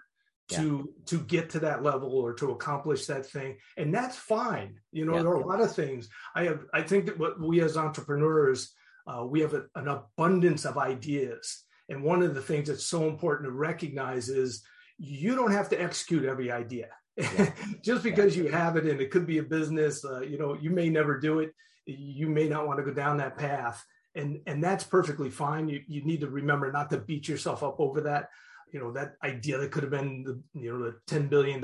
to 0.49 0.89
yeah. 0.89 1.03
to 1.05 1.19
get 1.25 1.49
to 1.49 1.59
that 1.59 1.83
level 1.83 2.11
or 2.11 2.33
to 2.33 2.51
accomplish 2.51 3.05
that 3.05 3.25
thing 3.25 3.55
and 3.77 3.93
that's 3.93 4.15
fine 4.15 4.75
you 4.91 5.05
know 5.05 5.15
yeah. 5.15 5.21
there 5.21 5.31
are 5.31 5.41
a 5.41 5.47
lot 5.47 5.61
of 5.61 5.73
things 5.73 6.09
i 6.35 6.43
have 6.43 6.65
i 6.73 6.81
think 6.81 7.05
that 7.05 7.17
what 7.19 7.39
we 7.39 7.61
as 7.61 7.77
entrepreneurs 7.77 8.73
uh, 9.07 9.25
we 9.25 9.39
have 9.39 9.53
a, 9.53 9.63
an 9.75 9.87
abundance 9.87 10.65
of 10.65 10.77
ideas 10.77 11.63
and 11.89 12.03
one 12.03 12.21
of 12.21 12.35
the 12.35 12.41
things 12.41 12.67
that's 12.67 12.85
so 12.85 13.07
important 13.07 13.47
to 13.47 13.51
recognize 13.51 14.29
is 14.29 14.63
you 14.99 15.35
don't 15.35 15.51
have 15.51 15.69
to 15.69 15.81
execute 15.81 16.23
every 16.23 16.51
idea. 16.51 16.89
Yeah. 17.17 17.51
Just 17.83 18.03
because 18.03 18.37
you 18.37 18.47
have 18.47 18.77
it 18.77 18.85
and 18.85 19.01
it 19.01 19.11
could 19.11 19.25
be 19.25 19.39
a 19.39 19.43
business, 19.43 20.05
uh, 20.05 20.21
you 20.21 20.37
know, 20.37 20.55
you 20.59 20.69
may 20.69 20.89
never 20.89 21.19
do 21.19 21.39
it. 21.39 21.51
You 21.85 22.29
may 22.29 22.47
not 22.47 22.67
want 22.67 22.79
to 22.79 22.85
go 22.85 22.93
down 22.93 23.17
that 23.17 23.37
path. 23.37 23.83
And, 24.15 24.41
and 24.45 24.63
that's 24.63 24.83
perfectly 24.83 25.29
fine. 25.29 25.67
You, 25.67 25.81
you 25.87 26.03
need 26.03 26.21
to 26.21 26.29
remember 26.29 26.71
not 26.71 26.89
to 26.91 26.97
beat 26.97 27.27
yourself 27.27 27.63
up 27.63 27.79
over 27.79 28.01
that. 28.01 28.29
You 28.71 28.79
know, 28.79 28.91
that 28.93 29.15
idea 29.23 29.57
that 29.57 29.71
could 29.71 29.83
have 29.83 29.91
been 29.91 30.23
the, 30.23 30.41
you 30.59 30.71
know, 30.71 30.83
the 30.83 31.13
$10 31.13 31.29
billion, 31.29 31.61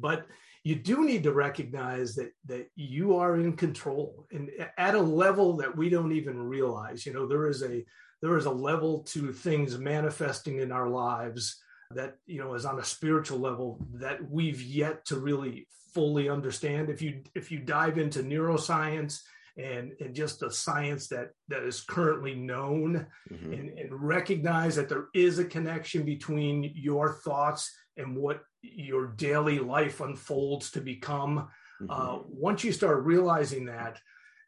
but 0.00 0.26
you 0.64 0.76
do 0.76 1.04
need 1.04 1.24
to 1.24 1.32
recognize 1.32 2.14
that 2.14 2.32
that 2.46 2.70
you 2.76 3.16
are 3.16 3.36
in 3.36 3.56
control 3.56 4.26
and 4.30 4.50
at 4.78 4.94
a 4.94 5.00
level 5.00 5.56
that 5.56 5.76
we 5.76 5.88
don't 5.88 6.12
even 6.12 6.40
realize. 6.40 7.04
You 7.04 7.12
know 7.12 7.26
there 7.26 7.48
is 7.48 7.62
a 7.62 7.84
there 8.20 8.36
is 8.36 8.46
a 8.46 8.50
level 8.50 9.00
to 9.00 9.32
things 9.32 9.78
manifesting 9.78 10.60
in 10.60 10.70
our 10.70 10.88
lives 10.88 11.60
that 11.90 12.16
you 12.26 12.38
know 12.38 12.54
is 12.54 12.64
on 12.64 12.78
a 12.78 12.84
spiritual 12.84 13.38
level 13.38 13.84
that 13.94 14.18
we've 14.30 14.62
yet 14.62 15.04
to 15.06 15.18
really 15.18 15.66
fully 15.94 16.28
understand. 16.28 16.90
If 16.90 17.02
you 17.02 17.22
if 17.34 17.50
you 17.50 17.58
dive 17.58 17.98
into 17.98 18.22
neuroscience 18.22 19.20
and 19.56 19.92
and 20.00 20.14
just 20.14 20.40
the 20.40 20.50
science 20.50 21.08
that 21.08 21.30
that 21.48 21.62
is 21.62 21.82
currently 21.82 22.34
known 22.34 23.06
mm-hmm. 23.30 23.52
and, 23.52 23.78
and 23.78 23.88
recognize 23.92 24.76
that 24.76 24.88
there 24.88 25.06
is 25.14 25.38
a 25.38 25.44
connection 25.44 26.04
between 26.04 26.70
your 26.74 27.12
thoughts 27.12 27.70
and 27.96 28.16
what 28.16 28.40
your 28.62 29.08
daily 29.08 29.58
life 29.58 30.00
unfolds 30.00 30.70
to 30.70 30.80
become 30.80 31.48
mm-hmm. 31.82 31.90
uh, 31.90 32.18
once 32.28 32.64
you 32.64 32.72
start 32.72 33.04
realizing 33.04 33.66
that 33.66 33.98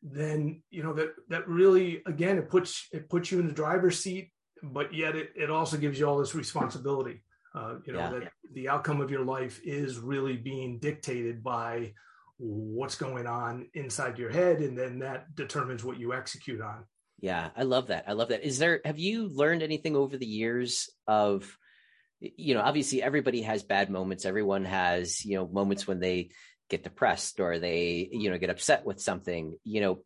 then 0.02 0.62
you 0.70 0.82
know 0.82 0.92
that 0.92 1.14
that 1.28 1.46
really 1.48 2.02
again 2.06 2.38
it 2.38 2.48
puts 2.48 2.88
it 2.92 3.08
puts 3.08 3.30
you 3.30 3.40
in 3.40 3.46
the 3.46 3.52
driver's 3.52 3.98
seat 4.00 4.30
but 4.62 4.92
yet 4.94 5.16
it, 5.16 5.30
it 5.34 5.50
also 5.50 5.76
gives 5.76 5.98
you 5.98 6.06
all 6.06 6.18
this 6.18 6.34
responsibility 6.34 7.22
uh, 7.54 7.76
you 7.86 7.92
know 7.92 8.00
yeah. 8.00 8.10
that 8.10 8.32
the 8.52 8.68
outcome 8.68 9.00
of 9.00 9.10
your 9.10 9.24
life 9.24 9.60
is 9.64 9.98
really 9.98 10.36
being 10.36 10.78
dictated 10.78 11.42
by 11.42 11.92
what's 12.38 12.96
going 12.96 13.26
on 13.26 13.68
inside 13.74 14.18
your 14.18 14.30
head 14.30 14.58
and 14.58 14.76
then 14.76 14.98
that 15.00 15.34
determines 15.34 15.84
what 15.84 15.98
you 15.98 16.12
execute 16.12 16.60
on. 16.60 16.84
Yeah 17.20 17.50
i 17.56 17.62
love 17.62 17.88
that. 17.88 18.04
I 18.08 18.12
love 18.12 18.28
that. 18.28 18.44
Is 18.44 18.58
there 18.58 18.80
have 18.84 18.98
you 18.98 19.28
learned 19.28 19.62
anything 19.62 19.96
over 19.96 20.16
the 20.16 20.26
years 20.26 20.90
of 21.06 21.56
you 22.20 22.54
know 22.54 22.60
obviously 22.60 23.02
everybody 23.02 23.42
has 23.42 23.62
bad 23.62 23.90
moments. 23.90 24.24
Everyone 24.24 24.64
has 24.64 25.24
you 25.24 25.36
know 25.36 25.46
moments 25.46 25.86
when 25.86 26.00
they 26.00 26.30
get 26.70 26.82
depressed 26.82 27.40
or 27.40 27.58
they 27.58 28.08
you 28.10 28.30
know 28.30 28.38
get 28.38 28.50
upset 28.50 28.84
with 28.84 29.00
something 29.00 29.56
you 29.64 29.80
know 29.80 30.02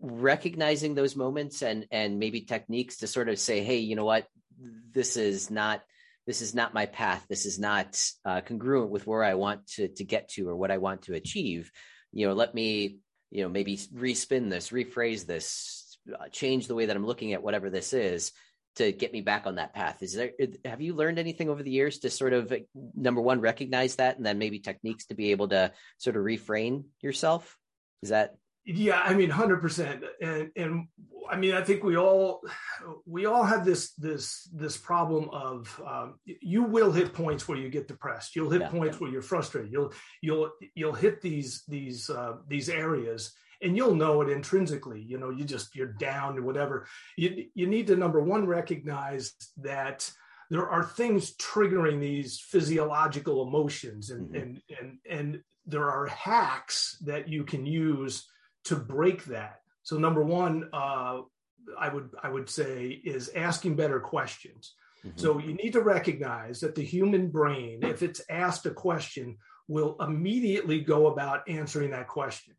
recognizing 0.00 0.94
those 0.94 1.16
moments 1.16 1.62
and 1.62 1.86
and 1.90 2.18
maybe 2.18 2.42
techniques 2.42 2.98
to 2.98 3.06
sort 3.06 3.28
of 3.28 3.38
say 3.38 3.62
hey 3.62 3.78
you 3.78 3.96
know 3.96 4.04
what? 4.04 4.26
This 4.92 5.16
is 5.16 5.50
not 5.50 5.82
this 6.26 6.42
is 6.42 6.54
not 6.54 6.74
my 6.74 6.86
path. 6.86 7.24
This 7.28 7.46
is 7.46 7.58
not 7.58 8.00
uh, 8.24 8.40
congruent 8.40 8.90
with 8.90 9.06
where 9.06 9.22
i 9.22 9.34
want 9.34 9.66
to 9.68 9.88
to 9.88 10.04
get 10.04 10.28
to 10.30 10.48
or 10.48 10.56
what 10.56 10.70
i 10.70 10.78
want 10.78 11.02
to 11.02 11.14
achieve. 11.14 11.70
You 12.12 12.28
know 12.28 12.34
let 12.34 12.54
me 12.54 12.98
you 13.30 13.42
know 13.42 13.48
maybe 13.48 13.76
respin 13.76 14.50
this 14.50 14.70
rephrase 14.70 15.26
this 15.26 15.98
uh, 16.12 16.28
change 16.30 16.68
the 16.68 16.74
way 16.74 16.86
that 16.86 16.96
i'm 16.96 17.04
looking 17.04 17.32
at 17.32 17.42
whatever 17.42 17.70
this 17.70 17.92
is 17.92 18.32
to 18.76 18.92
get 18.92 19.12
me 19.12 19.22
back 19.22 19.46
on 19.46 19.56
that 19.56 19.74
path. 19.74 20.02
Is 20.02 20.14
there 20.14 20.32
have 20.64 20.80
you 20.80 20.94
learned 20.94 21.18
anything 21.18 21.48
over 21.48 21.62
the 21.62 21.70
years 21.70 22.00
to 22.00 22.10
sort 22.10 22.32
of 22.32 22.52
number 22.94 23.20
one 23.20 23.40
recognize 23.40 23.96
that 23.96 24.16
and 24.16 24.24
then 24.24 24.38
maybe 24.38 24.58
techniques 24.58 25.06
to 25.06 25.14
be 25.14 25.30
able 25.30 25.48
to 25.48 25.72
sort 25.98 26.16
of 26.16 26.24
refrain 26.24 26.84
yourself? 27.00 27.56
Is 28.02 28.10
that 28.10 28.36
yeah 28.66 29.00
i 29.00 29.14
mean 29.14 29.30
100% 29.30 30.02
and 30.20 30.50
and 30.56 30.88
i 31.30 31.36
mean 31.36 31.54
i 31.54 31.62
think 31.62 31.82
we 31.82 31.96
all 31.96 32.42
we 33.04 33.26
all 33.26 33.44
have 33.44 33.64
this 33.64 33.92
this 33.94 34.48
this 34.52 34.76
problem 34.76 35.28
of 35.30 35.80
um, 35.86 36.14
you 36.24 36.62
will 36.62 36.92
hit 36.92 37.12
points 37.12 37.48
where 37.48 37.58
you 37.58 37.68
get 37.68 37.88
depressed. 37.88 38.36
You'll 38.36 38.50
hit 38.50 38.62
yeah, 38.62 38.68
points 38.68 38.96
yeah. 38.96 39.00
where 39.00 39.10
you're 39.10 39.22
frustrated. 39.22 39.72
You'll 39.72 39.92
you'll 40.22 40.50
you'll 40.74 40.92
hit 40.92 41.20
these 41.20 41.62
these 41.68 42.10
uh, 42.10 42.34
these 42.48 42.68
areas 42.68 43.32
and 43.62 43.76
you'll 43.76 43.94
know 43.94 44.20
it 44.22 44.28
intrinsically. 44.28 45.02
You 45.02 45.18
know 45.18 45.30
you 45.30 45.44
just 45.44 45.74
you're 45.74 45.92
down 45.94 46.38
or 46.38 46.42
whatever. 46.42 46.86
You 47.16 47.46
you 47.54 47.66
need 47.66 47.86
to 47.88 47.96
number 47.96 48.20
one 48.20 48.46
recognize 48.46 49.32
that 49.58 50.10
there 50.50 50.68
are 50.68 50.84
things 50.84 51.36
triggering 51.36 52.00
these 52.00 52.38
physiological 52.38 53.46
emotions 53.46 54.10
and 54.10 54.28
mm-hmm. 54.28 54.42
and 54.42 54.60
and 54.78 54.98
and 55.08 55.42
there 55.66 55.90
are 55.90 56.06
hacks 56.06 56.96
that 57.04 57.28
you 57.28 57.44
can 57.44 57.66
use 57.66 58.28
to 58.66 58.76
break 58.76 59.24
that. 59.26 59.60
So 59.82 59.96
number 59.96 60.22
one, 60.22 60.68
uh, 60.72 61.20
I 61.78 61.88
would 61.88 62.10
I 62.22 62.28
would 62.28 62.48
say 62.48 62.88
is 63.04 63.30
asking 63.34 63.76
better 63.76 64.00
questions. 64.00 64.74
Mm-hmm. 65.04 65.18
So 65.18 65.38
you 65.38 65.54
need 65.54 65.72
to 65.72 65.80
recognize 65.80 66.60
that 66.60 66.74
the 66.74 66.84
human 66.84 67.28
brain, 67.28 67.82
if 67.82 68.02
it's 68.02 68.22
asked 68.30 68.66
a 68.66 68.70
question, 68.70 69.38
will 69.68 69.96
immediately 70.00 70.80
go 70.80 71.08
about 71.08 71.48
answering 71.48 71.90
that 71.90 72.08
question. 72.08 72.54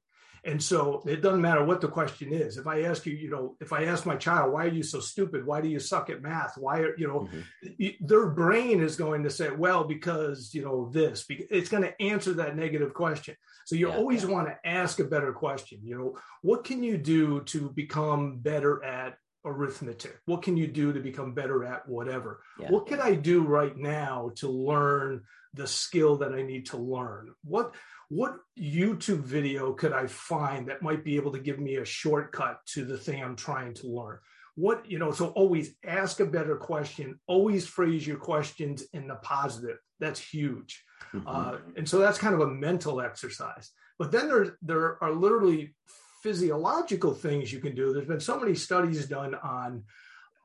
And 0.47 0.63
so 0.63 1.03
it 1.05 1.21
doesn't 1.21 1.41
matter 1.41 1.63
what 1.65 1.81
the 1.81 1.89
question 1.89 2.31
is. 2.31 2.55
If 2.57 2.67
I 2.67 2.83
ask 2.83 3.05
you, 3.05 3.13
you 3.13 3.29
know, 3.29 3.57
if 3.59 3.73
I 3.73 3.83
ask 3.83 4.05
my 4.05 4.15
child, 4.15 4.53
why 4.53 4.63
are 4.63 4.69
you 4.69 4.81
so 4.81 5.01
stupid? 5.01 5.45
Why 5.45 5.59
do 5.59 5.67
you 5.67 5.79
suck 5.79 6.09
at 6.09 6.21
math? 6.21 6.53
Why 6.57 6.79
are, 6.79 6.97
you 6.97 7.05
know, 7.05 7.27
mm-hmm. 7.63 8.05
their 8.05 8.27
brain 8.27 8.81
is 8.81 8.95
going 8.95 9.23
to 9.23 9.29
say, 9.29 9.49
well, 9.51 9.83
because, 9.83 10.53
you 10.53 10.63
know, 10.63 10.89
this, 10.89 11.25
it's 11.29 11.67
going 11.67 11.83
to 11.83 12.01
answer 12.01 12.33
that 12.35 12.55
negative 12.55 12.93
question. 12.93 13.35
So 13.65 13.75
you 13.75 13.89
yeah, 13.89 13.97
always 13.97 14.23
yeah. 14.23 14.29
want 14.29 14.47
to 14.47 14.57
ask 14.65 15.01
a 15.01 15.03
better 15.03 15.33
question. 15.33 15.79
You 15.83 15.97
know, 15.97 16.17
what 16.41 16.63
can 16.63 16.81
you 16.81 16.97
do 16.97 17.41
to 17.41 17.69
become 17.69 18.37
better 18.37 18.81
at 18.85 19.17
arithmetic? 19.43 20.17
What 20.25 20.43
can 20.43 20.55
you 20.55 20.67
do 20.67 20.93
to 20.93 21.01
become 21.01 21.33
better 21.33 21.65
at 21.65 21.89
whatever? 21.89 22.39
Yeah. 22.57 22.71
What 22.71 22.87
can 22.87 23.01
I 23.01 23.15
do 23.15 23.43
right 23.43 23.75
now 23.75 24.31
to 24.35 24.49
learn 24.49 25.23
the 25.53 25.67
skill 25.67 26.17
that 26.17 26.33
I 26.33 26.43
need 26.43 26.67
to 26.67 26.77
learn? 26.77 27.33
What 27.43 27.73
what 28.09 28.37
YouTube 28.59 29.19
video 29.19 29.73
could 29.73 29.93
I 29.93 30.07
find 30.07 30.67
that 30.67 30.81
might 30.81 31.03
be 31.03 31.15
able 31.17 31.31
to 31.33 31.39
give 31.39 31.59
me 31.59 31.75
a 31.75 31.85
shortcut 31.85 32.59
to 32.67 32.85
the 32.85 32.97
thing 32.97 33.23
I'm 33.23 33.35
trying 33.35 33.73
to 33.75 33.87
learn? 33.87 34.19
What, 34.55 34.89
you 34.89 34.97
know, 34.97 35.11
so 35.11 35.27
always 35.27 35.75
ask 35.85 36.19
a 36.19 36.25
better 36.25 36.55
question, 36.55 37.19
always 37.27 37.67
phrase 37.67 38.07
your 38.07 38.17
questions 38.17 38.83
in 38.93 39.07
the 39.07 39.15
positive. 39.15 39.77
That's 39.99 40.19
huge. 40.19 40.83
Mm-hmm. 41.13 41.27
Uh, 41.27 41.57
and 41.75 41.87
so 41.87 41.99
that's 41.99 42.17
kind 42.17 42.33
of 42.33 42.41
a 42.41 42.47
mental 42.47 43.01
exercise. 43.01 43.71
But 43.99 44.11
then 44.11 44.27
there, 44.27 44.57
there 44.61 45.03
are 45.03 45.11
literally 45.11 45.75
physiological 46.23 47.13
things 47.13 47.51
you 47.51 47.59
can 47.59 47.75
do. 47.75 47.93
There's 47.93 48.07
been 48.07 48.19
so 48.19 48.39
many 48.39 48.55
studies 48.55 49.05
done 49.05 49.35
on 49.35 49.83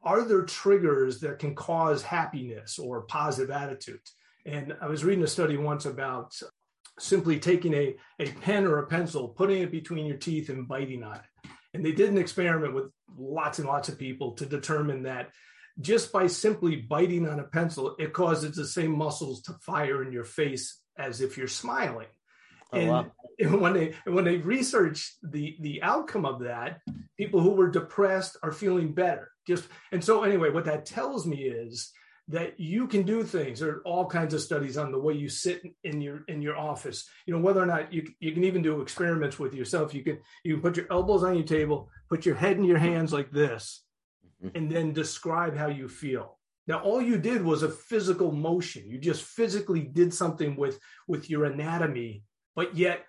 are 0.05 0.25
there 0.25 0.43
triggers 0.43 1.21
that 1.21 1.39
can 1.39 1.55
cause 1.55 2.03
happiness 2.03 2.79
or 2.79 3.03
positive 3.03 3.51
attitudes? 3.51 4.15
And 4.45 4.77
I 4.81 4.89
was 4.89 5.05
reading 5.05 5.23
a 5.23 5.29
study 5.29 5.57
once 5.57 5.87
about 5.87 6.35
simply 6.99 7.39
taking 7.39 7.75
a, 7.75 7.97
a 8.19 8.27
pen 8.27 8.65
or 8.65 8.79
a 8.79 8.87
pencil, 8.87 9.29
putting 9.29 9.63
it 9.63 9.71
between 9.71 10.07
your 10.07 10.17
teeth 10.17 10.49
and 10.49 10.69
biting 10.69 11.03
on 11.03 11.17
it. 11.17 11.51
And 11.75 11.85
they 11.85 11.93
did 11.93 12.11
an 12.11 12.19
experiment 12.19 12.75
with 12.75 12.91
lots 13.17 13.59
and 13.59 13.69
lots 13.69 13.89
of 13.89 13.99
people 13.99 14.33
to 14.33 14.47
determine 14.47 15.05
that 15.05 15.31
just 15.81 16.13
by 16.13 16.27
simply 16.27 16.77
biting 16.77 17.27
on 17.27 17.41
a 17.41 17.45
pencil, 17.45 17.97
it 17.99 18.13
causes 18.13 18.55
the 18.55 18.67
same 18.67 18.97
muscles 18.97 19.43
to 19.43 19.55
fire 19.63 20.03
in 20.03 20.13
your 20.13 20.25
face 20.25 20.81
as 20.99 21.21
if 21.21 21.39
you're 21.39 21.49
smiling. 21.49 22.09
Oh, 22.73 22.79
and, 22.79 22.89
wow. 22.91 23.07
and 23.39 23.61
when 23.61 23.73
they 23.73 23.95
when 24.05 24.25
they 24.25 24.37
researched 24.37 25.17
the 25.23 25.57
the 25.61 25.83
outcome 25.83 26.27
of 26.27 26.41
that, 26.41 26.81
people 27.19 27.41
who 27.41 27.51
were 27.51 27.71
depressed 27.71 28.37
are 28.43 28.53
feeling 28.53 28.93
better. 28.93 29.31
Just 29.47 29.67
and 29.93 30.05
so 30.05 30.25
anyway, 30.25 30.51
what 30.51 30.67
that 30.67 30.87
tells 30.87 31.27
me 31.27 31.45
is 31.45 31.91
that 32.29 32.59
you 32.59 32.87
can 32.87 33.03
do 33.03 33.25
things. 33.25 33.61
There 33.61 33.71
are 33.71 33.83
all 33.83 34.07
kinds 34.07 34.33
of 34.33 34.41
studies 34.41 34.77
on 34.77 34.93
the 34.93 34.99
way 34.99 35.15
you 35.15 35.29
sit 35.29 35.63
in 35.83 36.01
your 36.01 36.21
in 36.29 36.41
your 36.41 36.57
office. 36.57 37.09
You 37.27 37.35
know 37.35 37.41
whether 37.41 37.63
or 37.63 37.67
not 37.67 37.93
you 37.93 38.07
you 38.21 38.33
can 38.33 38.45
even 38.45 38.63
do 38.63 38.81
experiments 38.81 39.39
with 39.39 39.55
yourself. 39.55 39.93
You 39.95 40.03
can 40.03 40.19
you 40.45 40.55
can 40.55 40.63
put 40.63 40.77
your 40.77 40.87
elbows 40.91 41.25
on 41.25 41.35
your 41.35 41.47
table, 41.47 41.91
put 42.09 42.25
your 42.25 42.37
head 42.37 42.57
in 42.57 42.65
your 42.65 42.79
hands 42.79 43.13
like 43.13 43.31
this, 43.31 43.85
mm-hmm. 44.43 44.57
and 44.57 44.71
then 44.71 44.93
describe 44.93 45.57
how 45.57 45.67
you 45.67 45.89
feel. 45.89 46.39
Now 46.69 46.79
all 46.81 47.03
you 47.03 47.19
did 47.19 47.45
was 47.45 47.65
a 47.65 47.69
physical 47.69 48.31
motion. 48.31 48.89
You 48.89 48.99
just 48.99 49.25
physically 49.25 49.83
did 49.83 50.15
something 50.15 50.57
with 50.57 50.79
with 51.09 51.29
your 51.29 51.45
anatomy, 51.45 52.23
but 52.55 52.77
yet 52.77 53.05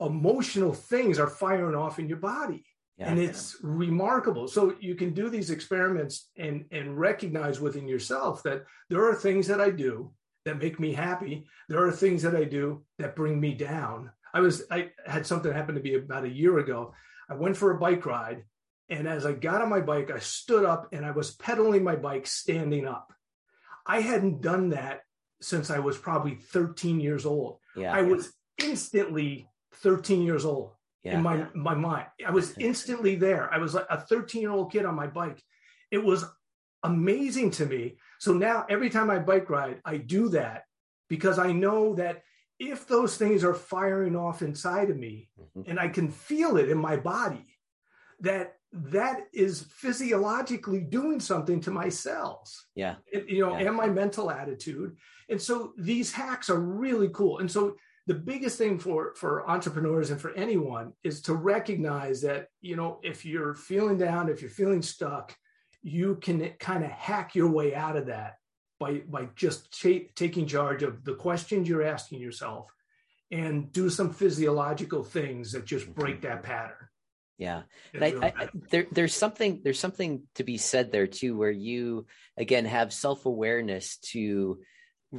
emotional 0.00 0.72
things 0.72 1.18
are 1.18 1.28
firing 1.28 1.74
off 1.74 1.98
in 1.98 2.08
your 2.08 2.18
body. 2.18 2.64
Yeah, 2.98 3.10
and 3.10 3.18
it's 3.18 3.54
yeah. 3.54 3.70
remarkable. 3.72 4.46
So 4.46 4.76
you 4.80 4.94
can 4.94 5.14
do 5.14 5.28
these 5.28 5.50
experiments 5.50 6.30
and 6.36 6.64
and 6.70 6.98
recognize 6.98 7.60
within 7.60 7.88
yourself 7.88 8.42
that 8.44 8.64
there 8.88 9.08
are 9.08 9.14
things 9.14 9.46
that 9.48 9.60
I 9.60 9.70
do 9.70 10.12
that 10.44 10.58
make 10.58 10.78
me 10.78 10.92
happy. 10.92 11.46
There 11.68 11.84
are 11.84 11.90
things 11.90 12.22
that 12.22 12.36
I 12.36 12.44
do 12.44 12.84
that 12.98 13.16
bring 13.16 13.40
me 13.40 13.54
down. 13.54 14.10
I 14.32 14.40
was 14.40 14.64
I 14.70 14.90
had 15.06 15.26
something 15.26 15.52
happen 15.52 15.74
to 15.74 15.80
me 15.80 15.94
about 15.94 16.24
a 16.24 16.28
year 16.28 16.58
ago. 16.58 16.94
I 17.28 17.34
went 17.34 17.56
for 17.56 17.70
a 17.70 17.78
bike 17.78 18.06
ride 18.06 18.44
and 18.88 19.08
as 19.08 19.24
I 19.24 19.32
got 19.32 19.62
on 19.62 19.70
my 19.70 19.80
bike, 19.80 20.10
I 20.10 20.18
stood 20.18 20.64
up 20.64 20.88
and 20.92 21.06
I 21.06 21.10
was 21.10 21.32
pedaling 21.32 21.82
my 21.82 21.96
bike 21.96 22.26
standing 22.26 22.86
up. 22.86 23.12
I 23.86 24.00
hadn't 24.00 24.42
done 24.42 24.70
that 24.70 25.00
since 25.40 25.70
I 25.70 25.78
was 25.78 25.96
probably 25.96 26.34
13 26.34 27.00
years 27.00 27.26
old. 27.26 27.58
Yeah, 27.76 27.92
I 27.92 28.02
was 28.02 28.32
instantly 28.58 29.48
13 29.76 30.22
years 30.22 30.44
old 30.44 30.72
yeah, 31.04 31.16
in 31.16 31.22
my 31.22 31.36
yeah. 31.36 31.46
my 31.54 31.74
mind. 31.74 32.06
I 32.26 32.30
was 32.30 32.56
instantly 32.58 33.14
there. 33.14 33.52
I 33.52 33.58
was 33.58 33.74
like 33.74 33.86
a 33.90 34.00
13 34.00 34.40
year 34.40 34.50
old 34.50 34.72
kid 34.72 34.86
on 34.86 34.94
my 34.94 35.06
bike. 35.06 35.42
It 35.90 36.02
was 36.02 36.24
amazing 36.82 37.50
to 37.52 37.66
me. 37.66 37.98
So 38.18 38.32
now 38.32 38.66
every 38.68 38.90
time 38.90 39.10
I 39.10 39.18
bike 39.18 39.50
ride, 39.50 39.80
I 39.84 39.98
do 39.98 40.30
that 40.30 40.64
because 41.08 41.38
I 41.38 41.52
know 41.52 41.94
that 41.94 42.22
if 42.58 42.86
those 42.86 43.16
things 43.16 43.44
are 43.44 43.54
firing 43.54 44.16
off 44.16 44.42
inside 44.42 44.90
of 44.90 44.96
me 44.96 45.28
mm-hmm. 45.38 45.68
and 45.70 45.78
I 45.78 45.88
can 45.88 46.10
feel 46.10 46.56
it 46.56 46.70
in 46.70 46.78
my 46.78 46.96
body, 46.96 47.46
that 48.20 48.54
that 48.72 49.26
is 49.32 49.62
physiologically 49.70 50.80
doing 50.80 51.20
something 51.20 51.60
to 51.60 51.70
my 51.70 51.88
cells. 51.88 52.66
Yeah. 52.74 52.96
you 53.12 53.40
know, 53.40 53.56
yeah. 53.56 53.66
and 53.66 53.76
my 53.76 53.86
mental 53.86 54.30
attitude. 54.30 54.96
And 55.28 55.40
so 55.40 55.72
these 55.78 56.12
hacks 56.12 56.50
are 56.50 56.58
really 56.58 57.08
cool. 57.10 57.38
And 57.38 57.50
so 57.50 57.76
the 58.06 58.14
biggest 58.14 58.58
thing 58.58 58.78
for 58.78 59.14
for 59.14 59.48
entrepreneurs 59.48 60.10
and 60.10 60.20
for 60.20 60.32
anyone 60.34 60.92
is 61.02 61.22
to 61.22 61.34
recognize 61.34 62.20
that, 62.22 62.48
you 62.60 62.76
know, 62.76 63.00
if 63.02 63.24
you're 63.24 63.54
feeling 63.54 63.98
down, 63.98 64.28
if 64.28 64.42
you're 64.42 64.50
feeling 64.50 64.82
stuck, 64.82 65.34
you 65.82 66.16
can 66.16 66.50
kind 66.58 66.84
of 66.84 66.90
hack 66.90 67.34
your 67.34 67.50
way 67.50 67.74
out 67.74 67.96
of 67.96 68.06
that 68.06 68.34
by 68.78 69.02
by 69.08 69.28
just 69.34 69.72
taking 70.14 70.46
charge 70.46 70.82
of 70.82 71.04
the 71.04 71.14
questions 71.14 71.68
you're 71.68 71.82
asking 71.82 72.20
yourself 72.20 72.70
and 73.30 73.72
do 73.72 73.88
some 73.88 74.12
physiological 74.12 75.02
things 75.02 75.52
that 75.52 75.64
just 75.64 75.92
break 75.94 76.20
that 76.22 76.42
pattern. 76.42 76.76
Yeah. 77.38 77.62
I, 78.00 78.32
I, 78.36 78.48
there, 78.70 78.86
there's 78.92 79.14
something 79.14 79.60
there's 79.64 79.80
something 79.80 80.22
to 80.36 80.44
be 80.44 80.56
said 80.56 80.92
there 80.92 81.08
too 81.08 81.36
where 81.36 81.50
you 81.50 82.06
again 82.36 82.64
have 82.64 82.92
self-awareness 82.92 83.96
to 84.12 84.60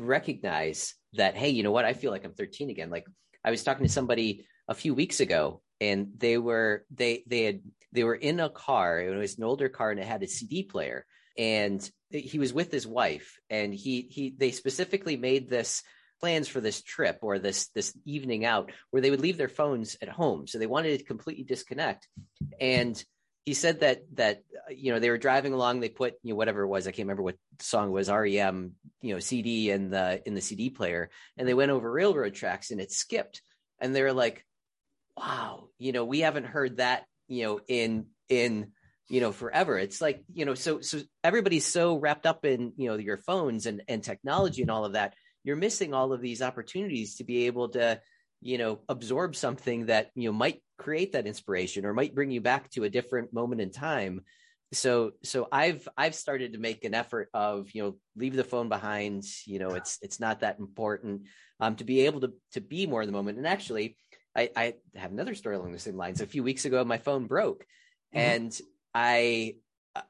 recognize 0.02 0.96
that 1.14 1.36
hey 1.36 1.50
you 1.50 1.64
know 1.64 1.72
what? 1.72 1.86
I 1.86 1.94
feel 1.94 2.12
like 2.12 2.26
i'm 2.26 2.34
13 2.34 2.70
again. 2.70 2.90
Like 2.90 3.06
i 3.44 3.52
was 3.52 3.64
talking 3.64 3.86
to 3.86 3.92
somebody 3.92 4.46
a 4.68 4.74
few 4.74 4.94
weeks 4.94 5.20
ago 5.20 5.62
and 5.82 6.10
they 6.18 6.38
were 6.38 6.86
they 6.94 7.24
they 7.28 7.44
had 7.44 7.62
they 7.92 8.04
were 8.04 8.16
in 8.16 8.40
a 8.40 8.50
car. 8.50 9.00
It 9.00 9.16
was 9.16 9.38
an 9.38 9.44
older 9.44 9.70
car 9.70 9.92
and 9.92 10.00
it 10.00 10.06
had 10.06 10.24
a 10.24 10.28
cd 10.28 10.64
player. 10.64 11.06
And 11.38 11.88
he 12.10 12.40
was 12.40 12.54
with 12.54 12.72
his 12.72 12.88
wife 12.88 13.40
and 13.50 13.74
he 13.74 14.08
he 14.10 14.34
they 14.38 14.52
specifically 14.52 15.18
made 15.18 15.50
this 15.50 15.84
plans 16.22 16.48
for 16.48 16.62
this 16.62 16.82
trip 16.82 17.20
or 17.22 17.40
this 17.40 17.68
this 17.76 17.98
evening 18.06 18.46
out 18.46 18.72
where 18.92 19.02
they 19.02 19.10
would 19.10 19.20
leave 19.20 19.38
their 19.38 19.50
phones 19.50 19.98
at 20.02 20.10
home. 20.10 20.48
So 20.48 20.58
they 20.58 20.68
wanted 20.68 20.98
to 20.98 21.06
completely 21.06 21.44
disconnect. 21.44 22.08
And 22.60 23.02
he 23.46 23.54
said 23.54 23.82
that 23.82 24.04
that 24.16 24.44
uh, 24.56 24.72
you 24.72 24.92
know 24.92 25.00
they 25.00 25.10
were 25.10 25.18
driving 25.18 25.54
along 25.54 25.80
they 25.80 25.90
put 25.90 26.16
you 26.24 26.32
know 26.32 26.36
whatever 26.36 26.64
it 26.64 26.68
was 26.68 26.88
i 26.88 26.92
can't 26.92 27.06
remember 27.06 27.24
what 27.24 27.38
song 27.60 27.92
was 27.92 28.10
rem 28.10 28.74
you 29.02 29.14
know 29.14 29.20
cd 29.20 29.70
in 29.70 29.90
the 29.90 30.22
in 30.28 30.34
the 30.34 30.42
cd 30.42 30.70
player 30.70 31.10
and 31.38 31.48
they 31.48 31.54
went 31.54 31.72
over 31.72 31.90
railroad 31.92 32.34
tracks 32.34 32.72
and 32.72 32.82
it 32.82 32.92
skipped. 32.92 33.42
And 33.80 33.94
they 33.94 34.02
were 34.02 34.14
like 34.14 34.46
wow 35.18 35.68
you 35.78 35.92
know 35.92 36.06
we 36.06 36.22
haven't 36.22 36.46
heard 36.46 36.78
that 36.78 37.06
you 37.28 37.44
know 37.44 37.60
in 37.68 38.08
in 38.30 38.72
you 39.08 39.22
know 39.22 39.32
forever. 39.32 39.78
It's 39.78 40.02
like 40.02 40.24
you 40.34 40.46
know 40.46 40.56
so 40.56 40.82
so 40.82 41.02
everybody's 41.24 41.66
so 41.66 41.98
wrapped 41.98 42.26
up 42.26 42.46
in 42.46 42.74
you 42.78 42.90
know 42.90 42.96
your 42.96 43.18
phones 43.18 43.66
and 43.68 43.84
and 43.88 44.04
technology 44.04 44.64
and 44.64 44.72
all 44.72 44.86
of 44.86 44.94
that 44.94 45.14
you're 45.46 45.56
missing 45.56 45.94
all 45.94 46.12
of 46.12 46.22
these 46.22 46.42
opportunities 46.42 47.18
to 47.18 47.24
be 47.24 47.46
able 47.46 47.70
to 47.70 48.02
you 48.42 48.58
know 48.58 48.80
absorb 48.90 49.36
something 49.36 49.88
that 49.88 50.12
you 50.16 50.30
know 50.30 50.34
might 50.34 50.62
create 50.78 51.14
that 51.14 51.28
inspiration 51.28 51.86
or 51.86 51.94
might 51.94 52.16
bring 52.16 52.32
you 52.32 52.42
back 52.42 52.70
to 52.70 52.84
a 52.84 52.90
different 52.90 53.34
moment 53.34 53.62
in 53.62 53.72
time 53.72 54.22
so 54.74 55.12
so 55.24 55.48
i've 55.52 55.88
i've 55.98 56.16
started 56.16 56.54
to 56.54 56.60
make 56.60 56.84
an 56.84 56.94
effort 56.94 57.30
of 57.34 57.70
you 57.74 57.84
know 57.84 57.96
leave 58.16 58.36
the 58.36 58.44
phone 58.44 58.68
behind 58.68 59.24
you 59.46 59.60
know 59.60 59.70
it's 59.70 59.98
it's 60.02 60.20
not 60.20 60.42
that 60.42 60.60
important 60.60 61.22
um 61.60 61.76
to 61.76 61.84
be 61.84 62.02
able 62.02 62.22
to 62.22 62.34
to 62.52 62.62
be 62.62 62.88
more 62.88 63.02
in 63.02 63.08
the 63.08 63.14
moment 63.14 63.38
and 63.38 63.48
actually 63.48 63.96
i 64.36 64.50
i 64.56 64.74
have 64.96 65.12
another 65.12 65.36
story 65.36 65.56
along 65.56 65.72
the 65.72 65.80
same 65.80 65.96
lines 65.96 66.20
a 66.20 66.28
few 66.28 66.44
weeks 66.44 66.66
ago 66.66 66.84
my 66.84 66.98
phone 66.98 67.28
broke 67.28 67.66
mm-hmm. 68.14 68.20
and 68.20 68.62
I 68.96 69.56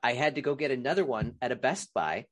I 0.03 0.13
had 0.13 0.35
to 0.35 0.41
go 0.41 0.55
get 0.55 0.71
another 0.71 1.03
one 1.03 1.35
at 1.41 1.51
a 1.51 1.55
Best 1.55 1.93
Buy, 1.93 2.25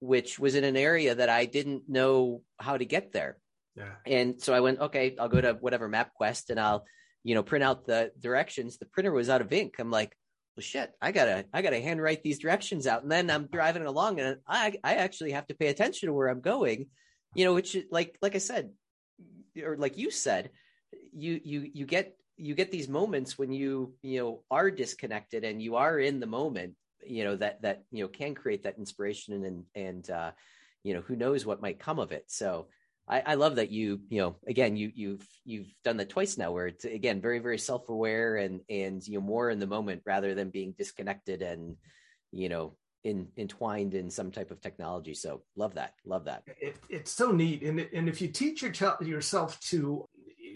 which 0.00 0.38
was 0.38 0.54
in 0.54 0.64
an 0.64 0.76
area 0.76 1.14
that 1.14 1.28
I 1.28 1.44
didn't 1.44 1.88
know 1.88 2.42
how 2.58 2.76
to 2.76 2.84
get 2.84 3.12
there. 3.12 3.36
Yeah. 3.76 3.92
And 4.06 4.40
so 4.40 4.54
I 4.54 4.60
went, 4.60 4.80
okay, 4.80 5.16
I'll 5.18 5.28
go 5.28 5.40
to 5.40 5.54
whatever 5.54 5.88
MapQuest 5.88 6.50
and 6.50 6.58
I'll, 6.58 6.84
you 7.24 7.34
know, 7.34 7.42
print 7.42 7.64
out 7.64 7.86
the 7.86 8.12
directions. 8.18 8.78
The 8.78 8.86
printer 8.86 9.12
was 9.12 9.28
out 9.28 9.40
of 9.40 9.52
ink. 9.52 9.74
I'm 9.78 9.90
like, 9.90 10.16
well, 10.56 10.62
shit, 10.62 10.90
I 11.02 11.12
gotta, 11.12 11.44
I 11.52 11.60
gotta 11.60 11.80
handwrite 11.80 12.22
these 12.22 12.38
directions 12.38 12.86
out. 12.86 13.02
And 13.02 13.12
then 13.12 13.30
I'm 13.30 13.46
driving 13.46 13.84
along 13.84 14.20
and 14.20 14.38
I, 14.48 14.74
I 14.82 14.94
actually 14.96 15.32
have 15.32 15.46
to 15.48 15.54
pay 15.54 15.68
attention 15.68 16.06
to 16.06 16.14
where 16.14 16.28
I'm 16.28 16.40
going, 16.40 16.86
you 17.34 17.44
know, 17.44 17.52
which 17.52 17.76
like, 17.90 18.16
like 18.22 18.34
I 18.34 18.38
said, 18.38 18.70
or 19.62 19.76
like 19.76 19.98
you 19.98 20.10
said, 20.10 20.50
you, 21.12 21.40
you, 21.44 21.70
you 21.74 21.86
get 21.86 22.16
you 22.36 22.54
get 22.54 22.70
these 22.70 22.88
moments 22.88 23.38
when 23.38 23.52
you 23.52 23.94
you 24.02 24.20
know 24.20 24.42
are 24.50 24.70
disconnected 24.70 25.44
and 25.44 25.62
you 25.62 25.76
are 25.76 25.98
in 25.98 26.20
the 26.20 26.26
moment 26.26 26.74
you 27.04 27.24
know 27.24 27.36
that 27.36 27.62
that 27.62 27.82
you 27.90 28.02
know 28.02 28.08
can 28.08 28.34
create 28.34 28.64
that 28.64 28.78
inspiration 28.78 29.44
and 29.44 29.64
and 29.74 30.10
uh 30.10 30.30
you 30.82 30.94
know 30.94 31.00
who 31.00 31.16
knows 31.16 31.46
what 31.46 31.62
might 31.62 31.78
come 31.78 31.98
of 31.98 32.12
it 32.12 32.24
so 32.28 32.66
I, 33.08 33.22
I 33.24 33.34
love 33.34 33.56
that 33.56 33.70
you 33.70 34.00
you 34.08 34.20
know 34.20 34.36
again 34.46 34.76
you 34.76 34.90
you've 34.94 35.26
you've 35.44 35.72
done 35.84 35.96
that 35.98 36.10
twice 36.10 36.36
now 36.36 36.52
where 36.52 36.66
it's 36.66 36.84
again 36.84 37.20
very 37.20 37.38
very 37.38 37.58
self-aware 37.58 38.36
and 38.36 38.60
and 38.68 39.06
you 39.06 39.14
know 39.14 39.24
more 39.24 39.50
in 39.50 39.60
the 39.60 39.66
moment 39.66 40.02
rather 40.04 40.34
than 40.34 40.50
being 40.50 40.74
disconnected 40.76 41.42
and 41.42 41.76
you 42.32 42.48
know 42.48 42.76
in, 43.04 43.28
entwined 43.36 43.94
in 43.94 44.10
some 44.10 44.32
type 44.32 44.50
of 44.50 44.60
technology. 44.60 45.14
So 45.14 45.42
love 45.54 45.74
that, 45.74 45.92
love 46.04 46.24
that. 46.24 46.42
It, 46.60 46.76
it's 46.88 47.12
so 47.12 47.30
neat, 47.30 47.62
and 47.62 47.78
and 47.80 48.08
if 48.08 48.20
you 48.20 48.28
teach 48.28 48.62
your 48.62 48.72
ch- 48.72 49.00
yourself 49.00 49.60
to 49.70 50.08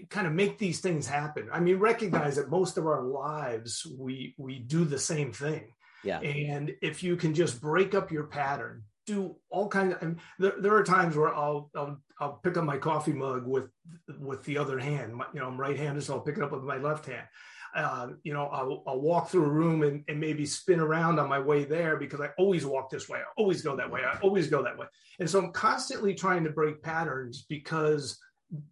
kind 0.09 0.27
of 0.27 0.33
make 0.33 0.59
these 0.59 0.81
things 0.81 1.07
happen. 1.07 1.49
I 1.53 1.61
mean, 1.61 1.77
recognize 1.77 2.37
that 2.37 2.51
most 2.51 2.79
of 2.79 2.87
our 2.87 3.03
lives 3.03 3.87
we 3.99 4.35
we 4.39 4.59
do 4.59 4.85
the 4.85 4.99
same 4.99 5.33
thing. 5.33 5.73
Yeah. 6.03 6.21
And 6.21 6.75
if 6.83 7.03
you 7.03 7.17
can 7.17 7.35
just 7.35 7.61
break 7.61 7.95
up 7.95 8.11
your 8.11 8.25
pattern, 8.25 8.83
do 9.07 9.37
all 9.51 9.69
kinds 9.69 9.95
of. 10.01 10.17
there, 10.39 10.55
there 10.59 10.75
are 10.75 10.85
times 10.85 11.17
where 11.17 11.35
I'll, 11.35 11.71
I'll 11.77 12.01
I'll 12.21 12.41
pick 12.43 12.57
up 12.57 12.65
my 12.65 12.77
coffee 12.77 13.13
mug 13.13 13.47
with 13.47 13.71
with 14.19 14.45
the 14.45 14.59
other 14.59 14.79
hand. 14.79 15.15
My, 15.15 15.27
you 15.33 15.41
know, 15.41 15.47
I'm 15.47 15.59
right-handed, 15.59 16.03
so 16.03 16.15
I'll 16.15 16.21
pick 16.21 16.37
it 16.37 16.43
up 16.43 16.53
with 16.53 16.63
my 16.63 16.77
left 16.77 17.07
hand. 17.07 17.27
Uh, 17.75 18.09
you 18.25 18.33
know, 18.33 18.47
I'll, 18.47 18.83
I'll, 18.85 19.01
walk 19.01 19.29
through 19.29 19.45
a 19.45 19.49
room 19.49 19.83
and, 19.83 20.03
and, 20.09 20.19
maybe 20.19 20.45
spin 20.45 20.81
around 20.81 21.21
on 21.21 21.29
my 21.29 21.39
way 21.39 21.65
there 21.65 21.97
because 21.97 22.21
I 22.21 22.31
always 22.37 22.67
walk 22.67 22.91
this 22.91 23.09
way. 23.09 23.21
I 23.21 23.31
always 23.37 23.63
go 23.63 23.77
that 23.77 23.89
way. 23.89 24.01
I 24.03 24.19
always 24.23 24.49
go 24.49 24.61
that 24.65 24.77
way. 24.77 24.87
And 25.21 25.31
so 25.31 25.39
I'm 25.39 25.53
constantly 25.53 26.13
trying 26.13 26.43
to 26.43 26.51
break 26.51 26.83
patterns 26.83 27.47
because 27.49 28.19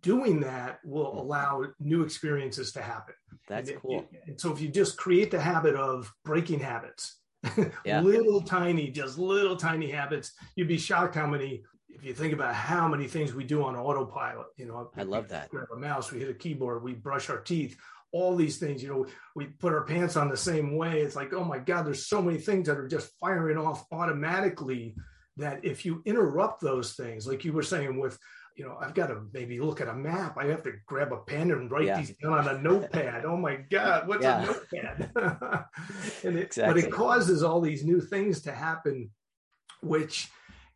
doing 0.03 0.41
that 0.41 0.81
will 0.85 1.07
mm-hmm. 1.07 1.19
allow 1.19 1.65
new 1.79 2.03
experiences 2.03 2.73
to 2.73 2.83
happen. 2.83 3.15
That's 3.49 3.71
and 3.71 3.81
cool. 3.81 4.05
and 4.27 4.41
so 4.41 4.53
if 4.53 4.61
you 4.61 4.69
just 4.69 4.97
create 4.97 5.31
the 5.31 5.41
habit 5.41 5.75
of 5.75 6.13
breaking 6.25 6.61
habits, 6.61 7.17
yeah. 7.85 8.01
little 8.01 8.41
tiny, 8.41 8.91
just 8.91 9.19
little 9.19 9.57
tiny 9.57 9.91
habits, 9.91 10.33
you'd 10.57 10.69
be 10.69 10.79
shocked 10.79 11.15
how 11.15 11.27
many. 11.27 11.63
If 11.99 12.05
you 12.05 12.15
think 12.15 12.33
about 12.33 12.55
how 12.55 12.87
many 12.87 13.09
things 13.09 13.35
we 13.35 13.45
do 13.45 13.65
on 13.65 13.75
autopilot, 13.75 14.47
you 14.57 14.67
know, 14.67 14.91
I 14.97 15.03
love 15.03 15.29
that. 15.29 15.51
Grab 15.51 15.69
a 15.75 15.77
mouse, 15.77 16.13
we 16.13 16.21
hit 16.21 16.31
a 16.31 16.35
keyboard, 16.35 16.83
we 16.83 16.95
brush 16.95 17.29
our 17.29 17.41
teeth, 17.41 17.77
all 18.13 18.37
these 18.37 18.59
things. 18.59 18.83
You 18.83 18.89
know, 18.89 19.07
we 19.35 19.47
put 19.47 19.73
our 19.73 19.85
pants 19.85 20.17
on 20.17 20.29
the 20.29 20.37
same 20.37 20.77
way. 20.77 21.01
It's 21.01 21.17
like, 21.17 21.33
oh 21.33 21.45
my 21.45 21.59
God, 21.59 21.87
there's 21.87 22.07
so 22.07 22.23
many 22.23 22.39
things 22.39 22.69
that 22.69 22.79
are 22.79 22.89
just 22.89 23.11
firing 23.21 23.59
off 23.59 23.85
automatically. 23.91 24.95
That 25.37 25.65
if 25.65 25.85
you 25.85 26.03
interrupt 26.05 26.61
those 26.61 26.95
things, 26.95 27.27
like 27.27 27.45
you 27.45 27.53
were 27.53 27.63
saying 27.63 27.99
with 27.99 28.19
you 28.59 28.65
know, 28.65 28.77
I've 28.81 28.93
got 28.93 29.07
to 29.07 29.23
maybe 29.33 29.61
look 29.61 29.81
at 29.81 29.87
a 29.87 29.95
map. 29.95 30.37
I 30.37 30.47
have 30.47 30.65
to 30.65 30.73
grab 30.85 31.13
a 31.13 31.19
pen 31.19 31.53
and 31.53 31.71
write 31.71 31.87
yeah. 31.87 31.99
these 31.99 32.17
down 32.17 32.33
on 32.33 32.49
a 32.49 32.61
notepad. 32.61 33.25
oh 33.25 33.37
my 33.37 33.55
God, 33.71 34.09
what's 34.09 34.25
yeah. 34.25 34.43
a 34.43 34.47
notepad? 34.47 35.11
and 36.25 36.37
it, 36.37 36.47
exactly. 36.47 36.83
But 36.83 36.89
it 36.89 36.93
causes 36.93 37.45
all 37.45 37.61
these 37.61 37.85
new 37.85 38.01
things 38.01 38.43
to 38.43 38.53
happen, 38.53 39.11
which, 39.81 40.29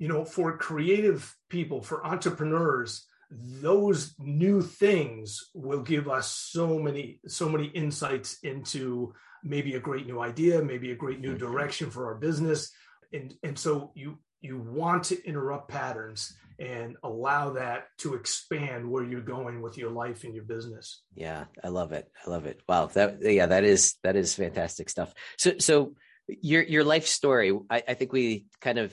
you 0.03 0.09
know, 0.09 0.25
for 0.25 0.59
creative 0.59 1.33
people, 1.49 1.81
for 1.81 2.05
entrepreneurs, 2.05 3.07
those 3.31 4.17
new 4.19 4.61
things 4.61 5.51
will 5.55 5.81
give 5.81 6.09
us 6.09 6.29
so 6.29 6.77
many, 6.77 7.21
so 7.29 7.49
many 7.49 7.67
insights 7.67 8.37
into 8.43 9.15
maybe 9.45 9.77
a 9.77 9.79
great 9.79 10.05
new 10.09 10.19
idea, 10.19 10.61
maybe 10.61 10.91
a 10.91 10.97
great 10.97 11.21
new 11.21 11.39
direction 11.39 11.89
for 11.89 12.07
our 12.07 12.17
business. 12.17 12.73
And, 13.13 13.33
and 13.45 13.57
so 13.57 13.93
you 13.95 14.19
you 14.41 14.59
want 14.59 15.05
to 15.05 15.25
interrupt 15.25 15.69
patterns 15.69 16.35
and 16.59 16.97
allow 17.05 17.51
that 17.51 17.87
to 17.99 18.15
expand 18.15 18.91
where 18.91 19.05
you're 19.05 19.21
going 19.21 19.63
with 19.63 19.79
your 19.79 19.93
life 19.93 20.25
and 20.25 20.35
your 20.35 20.43
business. 20.43 21.03
Yeah, 21.15 21.45
I 21.63 21.69
love 21.69 21.93
it. 21.93 22.11
I 22.27 22.29
love 22.29 22.47
it. 22.47 22.61
Wow, 22.69 22.87
that 22.87 23.19
yeah, 23.23 23.47
that 23.47 23.63
is 23.63 23.95
that 24.03 24.17
is 24.17 24.35
fantastic 24.35 24.91
stuff. 24.91 25.15
So 25.39 25.59
so 25.61 25.95
your 26.27 26.65
your 26.65 26.83
life 26.83 27.07
story, 27.07 27.57
I, 27.71 27.85
I 27.87 27.95
think 27.95 28.13
we 28.13 28.47
kind 28.61 28.79
of 28.79 28.93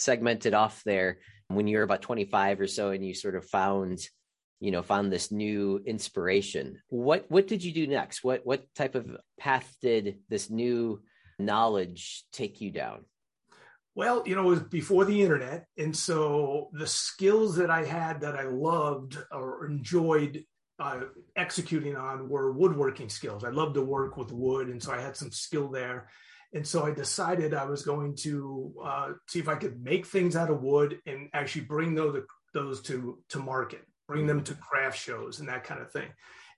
segmented 0.00 0.54
off 0.54 0.82
there 0.84 1.18
when 1.48 1.66
you 1.66 1.78
were 1.78 1.82
about 1.82 2.02
25 2.02 2.60
or 2.60 2.66
so 2.66 2.90
and 2.90 3.04
you 3.04 3.14
sort 3.14 3.34
of 3.34 3.44
found 3.44 4.00
you 4.60 4.70
know 4.70 4.82
found 4.82 5.12
this 5.12 5.30
new 5.30 5.80
inspiration 5.86 6.80
what 6.88 7.24
what 7.28 7.46
did 7.46 7.64
you 7.64 7.72
do 7.72 7.86
next 7.86 8.22
what 8.22 8.44
what 8.44 8.64
type 8.74 8.94
of 8.94 9.16
path 9.38 9.76
did 9.80 10.18
this 10.28 10.50
new 10.50 11.00
knowledge 11.38 12.24
take 12.32 12.60
you 12.60 12.70
down 12.70 13.04
well, 13.96 14.22
you 14.24 14.36
know, 14.36 14.42
it 14.42 14.50
was 14.50 14.62
before 14.62 15.04
the 15.04 15.20
internet. 15.20 15.66
And 15.76 15.94
so 15.94 16.70
the 16.72 16.86
skills 16.86 17.56
that 17.56 17.70
I 17.70 17.84
had 17.84 18.20
that 18.20 18.36
I 18.36 18.44
loved 18.44 19.18
or 19.32 19.66
enjoyed 19.66 20.44
uh, 20.78 21.00
executing 21.36 21.96
on 21.96 22.28
were 22.28 22.52
woodworking 22.52 23.08
skills. 23.08 23.44
I 23.44 23.50
loved 23.50 23.74
to 23.74 23.82
work 23.82 24.16
with 24.16 24.32
wood. 24.32 24.68
And 24.68 24.82
so 24.82 24.92
I 24.92 25.00
had 25.00 25.16
some 25.16 25.32
skill 25.32 25.68
there. 25.68 26.08
And 26.52 26.66
so 26.66 26.84
I 26.84 26.90
decided 26.90 27.54
I 27.54 27.64
was 27.64 27.82
going 27.82 28.16
to 28.22 28.74
uh, 28.82 29.08
see 29.28 29.38
if 29.38 29.48
I 29.48 29.54
could 29.54 29.82
make 29.82 30.06
things 30.06 30.34
out 30.34 30.50
of 30.50 30.62
wood 30.62 30.98
and 31.06 31.28
actually 31.32 31.62
bring 31.62 31.94
those, 31.94 32.22
those 32.52 32.82
to, 32.82 33.18
to 33.28 33.38
market, 33.38 33.82
bring 34.08 34.26
them 34.26 34.42
to 34.44 34.54
craft 34.54 34.98
shows 34.98 35.38
and 35.38 35.48
that 35.48 35.64
kind 35.64 35.80
of 35.80 35.92
thing. 35.92 36.08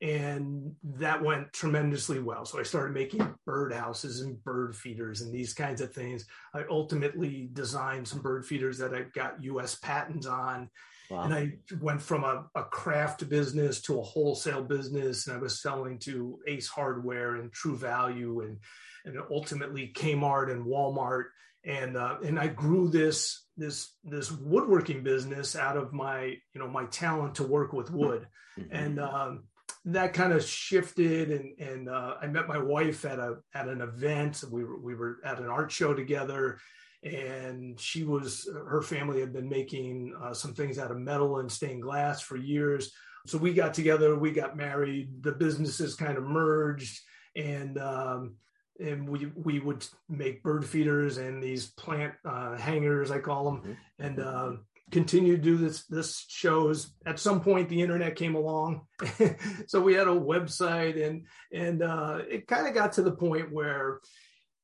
And 0.00 0.74
that 0.82 1.22
went 1.22 1.52
tremendously 1.52 2.18
well. 2.18 2.44
So 2.44 2.58
I 2.58 2.64
started 2.64 2.92
making 2.92 3.34
bird 3.46 3.72
houses 3.72 4.22
and 4.22 4.42
bird 4.42 4.74
feeders 4.74 5.20
and 5.20 5.32
these 5.32 5.54
kinds 5.54 5.80
of 5.80 5.92
things. 5.92 6.26
I 6.54 6.64
ultimately 6.68 7.50
designed 7.52 8.08
some 8.08 8.20
bird 8.20 8.44
feeders 8.44 8.78
that 8.78 8.94
I 8.94 9.02
got 9.14 9.44
US 9.44 9.76
patents 9.76 10.26
on. 10.26 10.70
Wow. 11.08 11.24
And 11.24 11.34
I 11.34 11.52
went 11.80 12.00
from 12.00 12.24
a, 12.24 12.46
a, 12.54 12.64
craft 12.64 13.28
business 13.28 13.82
to 13.82 13.98
a 13.98 14.02
wholesale 14.02 14.62
business, 14.62 15.26
and 15.26 15.36
I 15.36 15.40
was 15.40 15.60
selling 15.60 15.98
to 16.00 16.38
Ace 16.46 16.68
Hardware 16.68 17.36
and 17.36 17.52
True 17.52 17.76
Value, 17.76 18.40
and 18.40 18.58
and 19.04 19.16
ultimately 19.30 19.92
Kmart 19.94 20.50
and 20.50 20.64
Walmart, 20.64 21.24
and 21.64 21.96
uh, 21.96 22.16
and 22.24 22.38
I 22.38 22.48
grew 22.48 22.88
this 22.88 23.46
this 23.56 23.94
this 24.04 24.30
woodworking 24.30 25.02
business 25.02 25.56
out 25.56 25.76
of 25.76 25.92
my 25.92 26.24
you 26.24 26.60
know 26.60 26.68
my 26.68 26.84
talent 26.86 27.36
to 27.36 27.44
work 27.44 27.72
with 27.72 27.90
wood, 27.90 28.26
mm-hmm. 28.58 28.74
and 28.74 29.00
um, 29.00 29.44
that 29.84 30.12
kind 30.12 30.32
of 30.32 30.44
shifted, 30.44 31.30
and 31.30 31.58
and 31.58 31.88
uh, 31.88 32.14
I 32.20 32.26
met 32.26 32.48
my 32.48 32.58
wife 32.58 33.04
at 33.04 33.18
a 33.18 33.36
at 33.54 33.68
an 33.68 33.80
event. 33.80 34.42
We 34.50 34.64
were 34.64 34.78
we 34.78 34.94
were 34.94 35.18
at 35.24 35.38
an 35.38 35.46
art 35.46 35.70
show 35.70 35.94
together, 35.94 36.58
and 37.02 37.78
she 37.78 38.04
was 38.04 38.48
her 38.52 38.82
family 38.82 39.20
had 39.20 39.32
been 39.32 39.48
making 39.48 40.14
uh, 40.22 40.34
some 40.34 40.54
things 40.54 40.78
out 40.78 40.90
of 40.90 40.98
metal 40.98 41.38
and 41.38 41.50
stained 41.50 41.82
glass 41.82 42.20
for 42.20 42.36
years. 42.36 42.92
So 43.26 43.38
we 43.38 43.54
got 43.54 43.74
together 43.74 44.16
we 44.16 44.32
got 44.32 44.56
married 44.56 45.22
the 45.22 45.32
businesses 45.32 45.94
kind 45.94 46.18
of 46.18 46.24
merged. 46.24 47.00
And 47.36 47.78
um, 47.78 48.34
and 48.82 49.08
we 49.08 49.30
we 49.36 49.60
would 49.60 49.86
make 50.08 50.42
bird 50.42 50.64
feeders 50.64 51.18
and 51.18 51.42
these 51.42 51.70
plant 51.72 52.14
uh, 52.24 52.56
hangers 52.56 53.10
i 53.10 53.18
call 53.18 53.44
them 53.44 53.60
mm-hmm. 53.60 53.72
and 54.04 54.20
uh, 54.20 54.52
continue 54.92 55.36
to 55.36 55.42
do 55.42 55.56
this 55.56 55.84
this 55.86 56.24
shows. 56.28 56.92
At 57.04 57.18
some 57.18 57.40
point 57.40 57.68
the 57.68 57.80
internet 57.80 58.14
came 58.14 58.36
along. 58.36 58.82
So 59.66 59.80
we 59.80 59.94
had 59.94 60.06
a 60.06 60.10
website 60.10 61.04
and 61.04 61.26
and 61.52 61.82
uh, 61.82 62.20
it 62.28 62.46
kind 62.46 62.66
of 62.66 62.74
got 62.74 62.92
to 62.94 63.02
the 63.02 63.12
point 63.12 63.52
where 63.52 64.00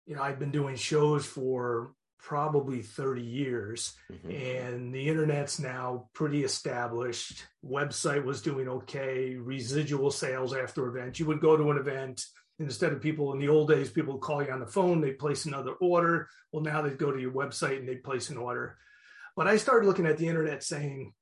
you 0.07 0.15
know 0.15 0.23
i've 0.23 0.39
been 0.39 0.51
doing 0.51 0.77
shows 0.77 1.25
for 1.25 1.93
probably 2.19 2.83
30 2.83 3.23
years. 3.23 3.95
Mm-hmm. 4.13 4.31
and 4.31 4.95
the 4.95 5.09
internet's 5.09 5.59
now 5.59 6.09
pretty 6.13 6.45
established. 6.45 7.47
Website 7.65 8.25
was 8.25 8.43
doing 8.43 8.69
okay. 8.69 9.37
Residual 9.37 10.11
sales 10.11 10.55
after 10.55 10.87
events. 10.89 11.19
You 11.19 11.27
would 11.27 11.41
go 11.41 11.57
to 11.57 11.71
an 11.71 11.79
event 11.79 12.25
instead 12.59 12.93
of 12.93 13.01
people 13.01 13.33
in 13.33 13.39
the 13.39 13.49
old 13.49 13.69
days 13.69 13.91
people 13.91 14.15
would 14.15 14.23
call 14.23 14.43
you 14.43 14.51
on 14.51 14.61
the 14.61 14.67
phone 14.67 15.01
they 15.01 15.13
place 15.13 15.47
another 15.47 15.73
order. 15.73 16.29
Well 16.53 16.63
now 16.63 16.83
they 16.83 16.91
go 16.91 17.13
to 17.13 17.21
your 17.21 17.33
website 17.33 17.79
and 17.79 17.89
they 17.89 17.97
place 17.97 18.31
an 18.31 18.37
order. 18.37 18.77
But 19.37 19.47
i 19.47 19.57
started 19.57 19.87
looking 19.87 20.07
at 20.07 20.19
the 20.19 20.29
internet 20.29 20.63
saying 20.63 21.13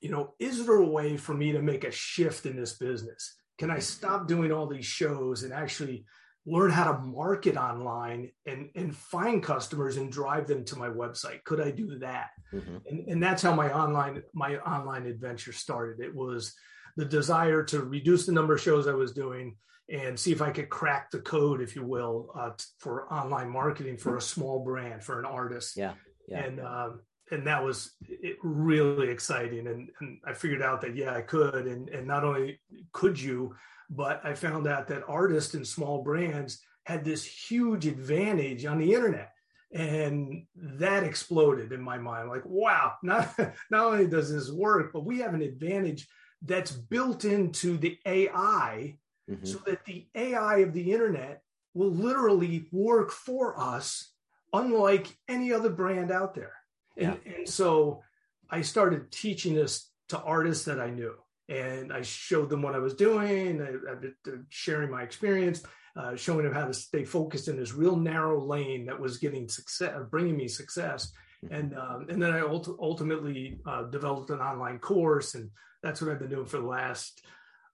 you 0.00 0.10
know 0.10 0.34
is 0.38 0.64
there 0.64 0.76
a 0.76 0.86
way 0.86 1.16
for 1.16 1.34
me 1.34 1.52
to 1.52 1.62
make 1.62 1.84
a 1.84 1.90
shift 1.90 2.46
in 2.46 2.56
this 2.56 2.74
business? 2.74 3.36
Can 3.58 3.70
i 3.70 3.78
stop 3.78 4.28
doing 4.28 4.52
all 4.52 4.66
these 4.66 4.86
shows 4.86 5.42
and 5.42 5.52
actually 5.52 6.06
learn 6.48 6.70
how 6.70 6.92
to 6.92 6.98
market 7.00 7.56
online 7.56 8.30
and, 8.46 8.70
and 8.76 8.94
find 8.94 9.42
customers 9.42 9.96
and 9.96 10.12
drive 10.12 10.46
them 10.46 10.64
to 10.64 10.78
my 10.78 10.88
website? 10.88 11.44
Could 11.44 11.60
i 11.60 11.70
do 11.70 11.98
that? 11.98 12.30
Mm-hmm. 12.54 12.76
and, 12.88 13.08
and 13.08 13.22
that's 13.22 13.42
how 13.42 13.54
my 13.54 13.72
online 13.72 14.22
my 14.32 14.56
online 14.58 15.06
adventure 15.06 15.52
started. 15.52 16.04
It 16.04 16.14
was 16.14 16.54
the 16.96 17.04
desire 17.04 17.62
to 17.64 17.82
reduce 17.82 18.26
the 18.26 18.32
number 18.32 18.54
of 18.54 18.60
shows 18.60 18.86
i 18.86 18.94
was 18.94 19.12
doing 19.12 19.56
and 19.88 20.18
see 20.18 20.32
if 20.32 20.42
i 20.42 20.50
could 20.50 20.68
crack 20.68 21.10
the 21.10 21.20
code 21.20 21.60
if 21.60 21.76
you 21.76 21.84
will 21.84 22.30
uh, 22.38 22.50
for 22.78 23.12
online 23.12 23.48
marketing 23.48 23.96
for 23.96 24.16
a 24.16 24.20
small 24.20 24.64
brand 24.64 25.02
for 25.02 25.18
an 25.18 25.24
artist 25.24 25.76
yeah, 25.76 25.92
yeah. 26.28 26.44
and 26.44 26.60
um, 26.60 27.00
and 27.30 27.46
that 27.46 27.62
was 27.62 27.92
it 28.00 28.36
really 28.42 29.08
exciting 29.08 29.66
and, 29.66 29.88
and 30.00 30.18
i 30.26 30.32
figured 30.32 30.62
out 30.62 30.80
that 30.80 30.96
yeah 30.96 31.14
i 31.14 31.20
could 31.20 31.66
and 31.66 31.88
and 31.88 32.06
not 32.06 32.24
only 32.24 32.60
could 32.92 33.20
you 33.20 33.54
but 33.90 34.20
I 34.24 34.34
found 34.34 34.66
out 34.66 34.88
that 34.88 35.04
artists 35.08 35.54
and 35.54 35.66
small 35.66 36.02
brands 36.02 36.60
had 36.84 37.04
this 37.04 37.24
huge 37.24 37.86
advantage 37.86 38.64
on 38.64 38.78
the 38.78 38.94
internet. 38.94 39.32
And 39.72 40.46
that 40.54 41.02
exploded 41.02 41.72
in 41.72 41.82
my 41.82 41.98
mind. 41.98 42.28
Like, 42.28 42.44
wow, 42.44 42.94
not, 43.02 43.34
not 43.70 43.86
only 43.86 44.06
does 44.06 44.32
this 44.32 44.50
work, 44.50 44.92
but 44.92 45.04
we 45.04 45.18
have 45.18 45.34
an 45.34 45.42
advantage 45.42 46.08
that's 46.42 46.70
built 46.70 47.24
into 47.24 47.76
the 47.76 47.98
AI 48.06 48.96
mm-hmm. 49.30 49.44
so 49.44 49.58
that 49.66 49.84
the 49.84 50.06
AI 50.14 50.58
of 50.58 50.72
the 50.72 50.92
internet 50.92 51.42
will 51.74 51.90
literally 51.90 52.68
work 52.72 53.10
for 53.10 53.58
us, 53.58 54.12
unlike 54.52 55.16
any 55.28 55.52
other 55.52 55.70
brand 55.70 56.10
out 56.10 56.34
there. 56.34 56.54
And, 56.96 57.18
yeah. 57.24 57.32
and 57.36 57.48
so 57.48 58.02
I 58.50 58.62
started 58.62 59.10
teaching 59.10 59.54
this 59.54 59.90
to 60.08 60.20
artists 60.20 60.64
that 60.66 60.80
I 60.80 60.90
knew 60.90 61.14
and 61.48 61.92
I 61.92 62.02
showed 62.02 62.50
them 62.50 62.62
what 62.62 62.74
I 62.74 62.78
was 62.78 62.94
doing. 62.94 63.60
I, 63.62 63.90
have 63.90 64.00
been 64.00 64.46
sharing 64.48 64.90
my 64.90 65.02
experience, 65.02 65.62
uh, 65.96 66.16
showing 66.16 66.44
them 66.44 66.54
how 66.54 66.66
to 66.66 66.74
stay 66.74 67.04
focused 67.04 67.48
in 67.48 67.56
this 67.56 67.72
real 67.72 67.96
narrow 67.96 68.44
lane 68.44 68.86
that 68.86 68.98
was 68.98 69.18
getting 69.18 69.48
success, 69.48 69.94
bringing 70.10 70.36
me 70.36 70.48
success. 70.48 71.12
Mm-hmm. 71.44 71.54
And 71.54 71.78
um, 71.78 72.06
and 72.08 72.22
then 72.22 72.32
I 72.32 72.40
ult- 72.40 72.76
ultimately 72.80 73.58
uh, 73.66 73.84
developed 73.84 74.30
an 74.30 74.40
online 74.40 74.78
course, 74.78 75.34
and 75.34 75.50
that's 75.82 76.00
what 76.00 76.10
I've 76.10 76.18
been 76.18 76.30
doing 76.30 76.46
for 76.46 76.58
the 76.58 76.66
last 76.66 77.24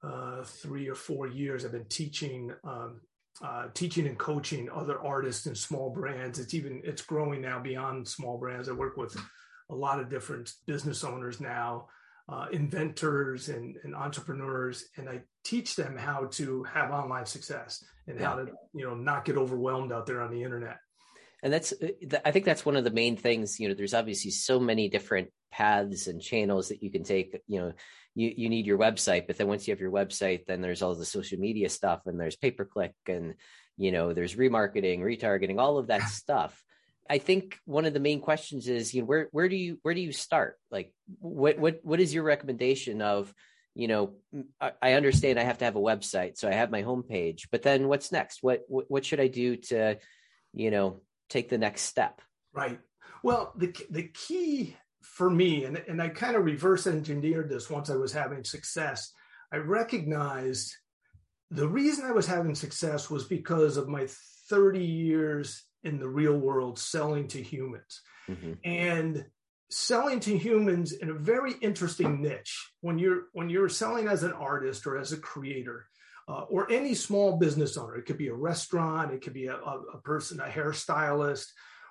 uh, 0.03 0.43
three 0.45 0.89
or 0.89 0.95
four 0.95 1.27
years. 1.27 1.65
I've 1.65 1.73
been 1.73 1.87
teaching. 1.87 2.53
Um, 2.65 3.01
uh, 3.43 3.69
teaching 3.73 4.07
and 4.07 4.19
coaching 4.19 4.69
other 4.71 5.01
artists 5.01 5.47
and 5.47 5.57
small 5.57 5.89
brands. 5.89 6.39
It's 6.39 6.53
even 6.53 6.83
it's 6.85 7.01
growing 7.01 7.41
now 7.41 7.59
beyond 7.59 8.07
small 8.07 8.37
brands. 8.37 8.69
I 8.69 8.73
work 8.73 8.99
with 8.99 9.17
a 9.71 9.75
lot 9.75 9.99
of 10.01 10.11
different 10.11 10.53
business 10.67 11.03
owners 11.03 11.41
now 11.41 11.87
uh, 12.29 12.47
inventors 12.53 13.49
and, 13.49 13.77
and, 13.85 13.95
entrepreneurs, 13.95 14.87
and 14.97 15.09
I 15.09 15.23
teach 15.45 15.77
them 15.77 15.97
how 15.97 16.27
to 16.33 16.63
have 16.65 16.91
online 16.91 17.27
success 17.27 17.85
and 18.07 18.19
yeah. 18.19 18.29
how 18.29 18.37
to 18.37 18.47
you 18.73 18.87
know 18.87 18.95
not 18.95 19.25
get 19.25 19.37
overwhelmed 19.37 19.93
out 19.93 20.07
there 20.07 20.23
on 20.23 20.31
the 20.31 20.43
internet. 20.43 20.79
And 21.43 21.53
that's 21.53 21.73
uh, 21.73 22.19
I 22.25 22.31
think 22.31 22.45
that's 22.45 22.65
one 22.65 22.77
of 22.77 22.85
the 22.85 22.91
main 22.91 23.17
things. 23.17 23.59
You 23.59 23.69
know, 23.69 23.75
there's 23.75 23.95
obviously 23.95 24.31
so 24.31 24.61
many 24.61 24.89
different 24.89 25.31
paths 25.51 26.07
and 26.07 26.21
channels 26.21 26.69
that 26.69 26.83
you 26.83 26.91
can 26.91 27.03
take. 27.03 27.41
You 27.47 27.61
know, 27.61 27.73
you 28.15 28.33
you 28.37 28.49
need 28.49 28.67
your 28.67 28.79
website, 28.79 29.27
but 29.27 29.39
then 29.39 29.49
once 29.49 29.67
you 29.67 29.73
have 29.73 29.81
your 29.81 29.91
website, 29.91 30.47
then 30.47 30.61
there's 30.61 30.83
all 30.83 30.95
the 30.95 31.05
social 31.05 31.39
media 31.39 31.69
stuff, 31.69 32.03
and 32.07 32.21
there's 32.21 32.37
pay 32.37 32.51
per 32.51 32.65
click, 32.65 32.95
and 33.09 33.35
you 33.77 33.91
know, 33.91 34.13
there's 34.13 34.37
remarketing, 34.37 35.01
retargeting, 35.01 35.59
all 35.59 35.79
of 35.79 35.89
that 35.89 36.03
stuff. 36.09 36.63
I 37.11 37.19
think 37.19 37.59
one 37.65 37.85
of 37.85 37.93
the 37.93 38.01
main 38.01 38.21
questions 38.21 38.69
is, 38.69 38.95
you 38.95 39.03
know, 39.03 39.07
where 39.07 39.29
where 39.33 39.49
do 39.49 39.57
you 39.57 39.79
where 39.83 39.95
do 39.95 40.01
you 40.01 40.13
start? 40.13 40.59
Like, 40.71 40.93
what 41.19 41.59
what 41.59 41.81
what 41.83 42.01
is 42.01 42.15
your 42.15 42.23
recommendation 42.23 43.03
of, 43.03 43.35
you 43.75 43.89
know, 43.89 44.15
I, 44.61 44.73
I 44.81 44.93
understand 44.93 45.39
I 45.39 45.45
have 45.45 45.59
to 45.59 45.65
have 45.65 45.77
a 45.77 45.81
website, 45.81 46.39
so 46.39 46.49
I 46.49 46.53
have 46.53 46.71
my 46.71 46.83
homepage, 46.83 47.49
but 47.51 47.63
then 47.63 47.89
what's 47.89 48.13
next? 48.13 48.43
What, 48.43 48.63
what 48.69 48.85
what 48.89 49.05
should 49.05 49.21
I 49.21 49.27
do 49.27 49.57
to, 49.57 49.99
you 50.55 50.71
know, 50.71 51.01
take 51.33 51.49
the 51.49 51.59
next 51.59 51.83
step? 51.83 52.21
Right. 52.53 52.79
Well, 53.23 53.53
the 53.57 53.75
the 53.91 54.09
key 54.09 54.77
for 55.01 55.31
me, 55.31 55.65
and 55.65 55.77
and 55.89 56.01
I 56.01 56.09
kind 56.09 56.37
of 56.37 56.45
reverse 56.45 56.87
engineered 56.87 57.49
this 57.49 57.71
once 57.71 57.91
I 57.91 57.97
was 57.97 58.13
having 58.13 58.45
success. 58.45 59.13
I 59.53 59.57
recognized 59.57 60.75
the 61.51 61.69
reason 61.69 62.07
I 62.07 62.13
was 62.13 62.27
having 62.27 62.55
success 62.55 63.11
was 63.11 63.25
because 63.25 63.77
of 63.77 63.89
my 63.89 64.07
30 64.49 64.83
years 64.83 65.65
in 65.83 65.99
the 65.99 66.09
real 66.09 66.39
world 66.39 66.79
selling 66.79 67.29
to 67.29 67.43
humans. 67.43 68.01
Mm-hmm. 68.29 68.53
And 68.65 69.27
selling 69.71 70.21
to 70.21 70.37
humans 70.37 70.93
in 70.93 71.11
a 71.11 71.15
very 71.15 71.55
interesting 71.61 72.21
niche 72.21 72.71
when 72.81 72.99
you're 72.99 73.25
when 73.33 73.49
you're 73.49 73.69
selling 73.69 74.07
as 74.07 74.23
an 74.23 74.33
artist 74.33 74.87
or 74.87 74.99
as 74.99 75.13
a 75.13 75.17
creator 75.17 75.87
uh, 76.33 76.45
or 76.49 76.71
any 76.71 76.95
small 76.95 77.37
business 77.37 77.77
owner 77.77 77.97
it 77.97 78.07
could 78.07 78.19
be 78.19 78.29
a 78.29 78.35
restaurant 78.35 79.13
it 79.13 79.23
could 79.23 79.35
be 79.35 79.47
a, 79.47 79.57
a 79.57 79.99
person 80.03 80.41
a 80.41 80.45
hairstylist 80.45 81.47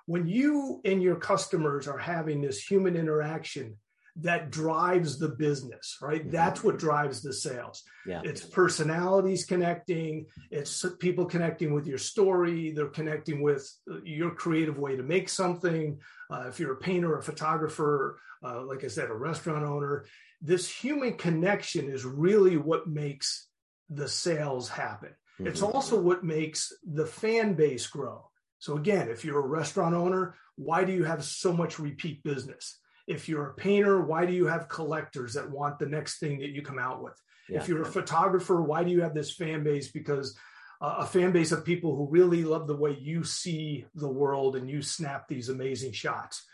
when 0.05 0.27
you 0.27 0.81
and 0.83 1.01
your 1.01 1.15
customers 1.15 1.87
are 1.87 1.97
having 1.97 2.41
this 2.41 2.59
human 2.61 2.95
interaction 2.95 3.77
that 4.17 4.51
drives 4.51 5.17
the 5.17 5.29
business, 5.29 5.97
right? 6.01 6.21
Mm-hmm. 6.21 6.31
That's 6.31 6.63
what 6.63 6.77
drives 6.77 7.21
the 7.21 7.33
sales. 7.33 7.83
Yeah. 8.05 8.21
It's 8.23 8.43
personalities 8.43 9.45
connecting, 9.45 10.25
it's 10.49 10.85
people 10.99 11.25
connecting 11.25 11.73
with 11.73 11.87
your 11.87 11.97
story, 11.97 12.71
they're 12.71 12.87
connecting 12.87 13.41
with 13.41 13.69
uh, 13.89 14.01
your 14.03 14.31
creative 14.31 14.77
way 14.77 14.97
to 14.97 15.03
make 15.03 15.29
something. 15.29 15.99
Uh, 16.29 16.45
if 16.49 16.59
you're 16.59 16.73
a 16.73 16.77
painter, 16.77 17.17
a 17.17 17.23
photographer, 17.23 18.19
uh, 18.43 18.61
like 18.63 18.83
I 18.83 18.87
said, 18.87 19.09
a 19.09 19.13
restaurant 19.13 19.63
owner, 19.63 20.05
this 20.41 20.67
human 20.69 21.13
connection 21.13 21.89
is 21.89 22.03
really 22.03 22.57
what 22.57 22.87
makes 22.87 23.47
the 23.91 24.07
sales 24.07 24.69
happen. 24.69 25.09
Mm-hmm. 25.09 25.47
It's 25.47 25.61
also 25.61 25.99
what 25.99 26.23
makes 26.23 26.73
the 26.83 27.05
fan 27.05 27.53
base 27.53 27.85
grow. 27.87 28.29
So, 28.59 28.77
again, 28.77 29.09
if 29.09 29.23
you're 29.25 29.39
a 29.39 29.47
restaurant 29.47 29.95
owner, 29.95 30.35
why 30.55 30.83
do 30.83 30.93
you 30.93 31.03
have 31.03 31.23
so 31.23 31.51
much 31.51 31.79
repeat 31.79 32.23
business? 32.23 32.79
If 33.07 33.27
you're 33.27 33.49
a 33.49 33.53
painter, 33.55 34.01
why 34.01 34.25
do 34.25 34.33
you 34.33 34.45
have 34.47 34.69
collectors 34.69 35.33
that 35.33 35.49
want 35.49 35.79
the 35.79 35.87
next 35.87 36.19
thing 36.19 36.39
that 36.39 36.51
you 36.51 36.61
come 36.61 36.79
out 36.79 37.03
with? 37.03 37.19
Yeah. 37.49 37.57
If 37.57 37.67
you're 37.67 37.81
a 37.81 37.85
photographer, 37.85 38.61
why 38.61 38.83
do 38.83 38.91
you 38.91 39.01
have 39.01 39.15
this 39.15 39.31
fan 39.31 39.63
base? 39.63 39.91
Because 39.91 40.37
a 40.79 41.05
fan 41.05 41.31
base 41.31 41.51
of 41.51 41.65
people 41.65 41.95
who 41.95 42.07
really 42.09 42.43
love 42.43 42.67
the 42.67 42.75
way 42.75 42.97
you 42.99 43.23
see 43.23 43.85
the 43.95 44.07
world 44.07 44.55
and 44.55 44.69
you 44.69 44.81
snap 44.81 45.27
these 45.27 45.49
amazing 45.49 45.91
shots. 45.91 46.45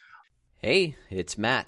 Hey, 0.59 0.95
it's 1.09 1.37
Matt. 1.37 1.67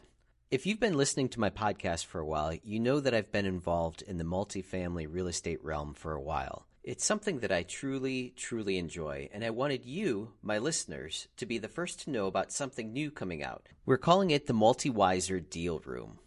If 0.52 0.66
you've 0.66 0.80
been 0.80 0.98
listening 0.98 1.30
to 1.30 1.40
my 1.40 1.52
podcast 1.52 2.08
for 2.08 2.20
a 2.20 2.26
while, 2.26 2.56
you 2.64 2.80
know 2.80 3.00
that 3.00 3.14
I've 3.14 3.32
been 3.32 3.46
involved 3.46 4.02
in 4.02 4.18
the 4.18 4.24
multifamily 4.24 5.06
real 5.08 5.28
estate 5.28 5.64
realm 5.64 5.94
for 5.94 6.14
a 6.14 6.22
while. 6.22 6.66
It's 6.84 7.06
something 7.06 7.42
that 7.42 7.52
I 7.52 7.62
truly, 7.62 8.34
truly 8.36 8.80
enjoy, 8.80 9.30
and 9.32 9.46
I 9.46 9.52
wanted 9.52 9.86
you, 9.86 10.32
my 10.42 10.58
listeners, 10.58 11.28
to 11.38 11.46
be 11.46 11.60
the 11.60 11.68
first 11.68 12.00
to 12.00 12.10
know 12.10 12.26
about 12.26 12.52
something 12.52 12.92
new 12.92 13.12
coming 13.12 13.44
out. 13.44 13.68
We're 13.86 14.00
calling 14.00 14.32
it 14.32 14.48
the 14.48 14.56
MultiWiser 14.56 15.48
Deal 15.48 15.84
Room. 15.86 16.18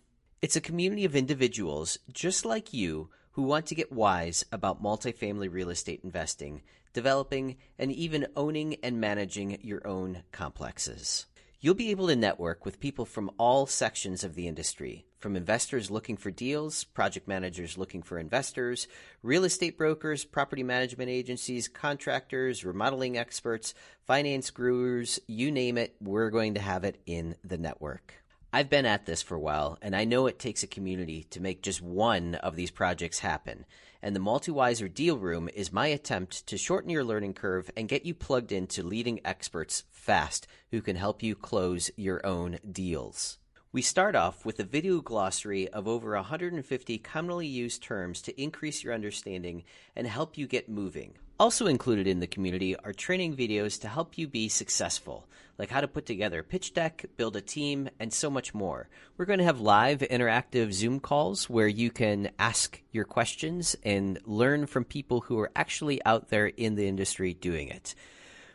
It's 0.40 0.54
a 0.54 0.60
community 0.60 1.04
of 1.04 1.16
individuals 1.16 1.98
just 2.12 2.44
like 2.44 2.72
you 2.72 3.10
who 3.32 3.42
want 3.42 3.66
to 3.66 3.74
get 3.74 3.90
wise 3.90 4.44
about 4.52 4.80
multifamily 4.80 5.52
real 5.52 5.70
estate 5.70 6.02
investing, 6.04 6.62
developing, 6.92 7.56
and 7.76 7.90
even 7.90 8.28
owning 8.36 8.76
and 8.84 9.00
managing 9.00 9.58
your 9.62 9.84
own 9.84 10.22
complexes. 10.30 11.26
You'll 11.64 11.74
be 11.74 11.92
able 11.92 12.08
to 12.08 12.16
network 12.16 12.64
with 12.64 12.80
people 12.80 13.04
from 13.04 13.30
all 13.38 13.66
sections 13.66 14.24
of 14.24 14.34
the 14.34 14.48
industry, 14.48 15.06
from 15.20 15.36
investors 15.36 15.92
looking 15.92 16.16
for 16.16 16.32
deals, 16.32 16.82
project 16.82 17.28
managers 17.28 17.78
looking 17.78 18.02
for 18.02 18.18
investors, 18.18 18.88
real 19.22 19.44
estate 19.44 19.78
brokers, 19.78 20.24
property 20.24 20.64
management 20.64 21.08
agencies, 21.08 21.68
contractors, 21.68 22.64
remodeling 22.64 23.16
experts, 23.16 23.74
finance 24.08 24.50
gurus, 24.50 25.20
you 25.28 25.52
name 25.52 25.78
it, 25.78 25.94
we're 26.00 26.30
going 26.30 26.54
to 26.54 26.60
have 26.60 26.82
it 26.82 27.00
in 27.06 27.36
the 27.44 27.58
network. 27.58 28.14
I've 28.52 28.68
been 28.68 28.84
at 28.84 29.06
this 29.06 29.22
for 29.22 29.36
a 29.36 29.40
while, 29.40 29.78
and 29.80 29.94
I 29.94 30.04
know 30.04 30.26
it 30.26 30.40
takes 30.40 30.64
a 30.64 30.66
community 30.66 31.28
to 31.30 31.40
make 31.40 31.62
just 31.62 31.80
one 31.80 32.34
of 32.34 32.56
these 32.56 32.72
projects 32.72 33.20
happen. 33.20 33.66
And 34.04 34.16
the 34.16 34.20
MultiWiser 34.20 34.92
Deal 34.92 35.16
Room 35.16 35.48
is 35.54 35.72
my 35.72 35.86
attempt 35.86 36.46
to 36.48 36.58
shorten 36.58 36.90
your 36.90 37.04
learning 37.04 37.34
curve 37.34 37.70
and 37.76 37.88
get 37.88 38.04
you 38.04 38.14
plugged 38.14 38.50
into 38.50 38.82
leading 38.82 39.20
experts 39.24 39.84
fast 39.92 40.48
who 40.72 40.82
can 40.82 40.96
help 40.96 41.22
you 41.22 41.36
close 41.36 41.88
your 41.96 42.24
own 42.26 42.58
deals. 42.68 43.38
We 43.70 43.80
start 43.80 44.16
off 44.16 44.44
with 44.44 44.58
a 44.58 44.64
video 44.64 45.00
glossary 45.00 45.68
of 45.68 45.86
over 45.86 46.16
150 46.16 46.98
commonly 46.98 47.46
used 47.46 47.82
terms 47.82 48.20
to 48.22 48.42
increase 48.42 48.82
your 48.82 48.92
understanding 48.92 49.62
and 49.94 50.06
help 50.08 50.36
you 50.36 50.48
get 50.48 50.68
moving. 50.68 51.14
Also 51.42 51.66
included 51.66 52.06
in 52.06 52.20
the 52.20 52.26
community 52.28 52.76
are 52.76 52.92
training 52.92 53.34
videos 53.34 53.80
to 53.80 53.88
help 53.88 54.16
you 54.16 54.28
be 54.28 54.48
successful, 54.48 55.26
like 55.58 55.70
how 55.70 55.80
to 55.80 55.88
put 55.88 56.06
together 56.06 56.38
a 56.38 56.44
pitch 56.44 56.72
deck, 56.72 57.04
build 57.16 57.34
a 57.34 57.40
team, 57.40 57.88
and 57.98 58.12
so 58.12 58.30
much 58.30 58.54
more. 58.54 58.88
We're 59.16 59.24
going 59.24 59.40
to 59.40 59.44
have 59.44 59.60
live 59.60 59.98
interactive 60.08 60.72
Zoom 60.72 61.00
calls 61.00 61.50
where 61.50 61.66
you 61.66 61.90
can 61.90 62.30
ask 62.38 62.80
your 62.92 63.04
questions 63.04 63.74
and 63.82 64.20
learn 64.24 64.66
from 64.66 64.84
people 64.84 65.22
who 65.22 65.36
are 65.40 65.50
actually 65.56 66.00
out 66.06 66.28
there 66.28 66.46
in 66.46 66.76
the 66.76 66.86
industry 66.86 67.34
doing 67.34 67.66
it. 67.66 67.96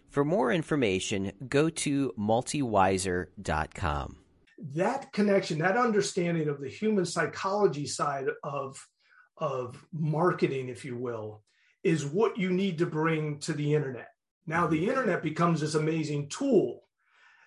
For 0.08 0.24
more 0.24 0.54
information, 0.54 1.34
go 1.50 1.70
to 1.70 2.14
multiwiser.com. 2.18 4.16
That 4.76 5.12
connection, 5.12 5.60
that 5.60 5.76
understanding 5.76 6.48
of 6.48 6.62
the 6.62 6.70
human 6.70 7.06
psychology 7.06 7.86
side 7.86 8.28
of, 8.46 8.78
of 9.36 9.86
marketing, 9.92 10.70
if 10.70 10.86
you 10.86 10.96
will, 10.96 11.44
is 11.84 12.06
what 12.06 12.38
you 12.38 12.50
need 12.50 12.78
to 12.80 12.86
bring 12.86 13.40
to 13.40 13.54
the 13.54 13.74
internet. 13.74 14.10
Now, 14.46 14.68
the 14.68 14.88
internet 14.88 15.22
becomes 15.22 15.62
this 15.62 15.76
amazing 15.76 16.30
tool. 16.30 16.84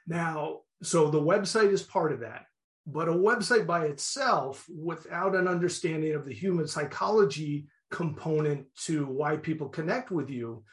Now, 0.07 0.61
so 0.83 1.11
the 1.11 1.21
website 1.21 1.73
is 1.73 1.83
part 1.83 2.13
of 2.13 2.21
that. 2.21 2.47
But 2.87 3.09
a 3.09 3.13
website 3.13 3.67
by 3.67 3.87
itself, 3.87 4.67
without 4.69 5.35
an 5.35 5.47
understanding 5.47 6.15
of 6.15 6.25
the 6.25 6.35
human 6.35 6.67
psychology 6.67 7.69
component 7.91 8.67
to 8.85 9.07
why 9.07 9.37
people 9.37 9.69
connect 9.69 10.11
with 10.11 10.31
you, 10.31 10.65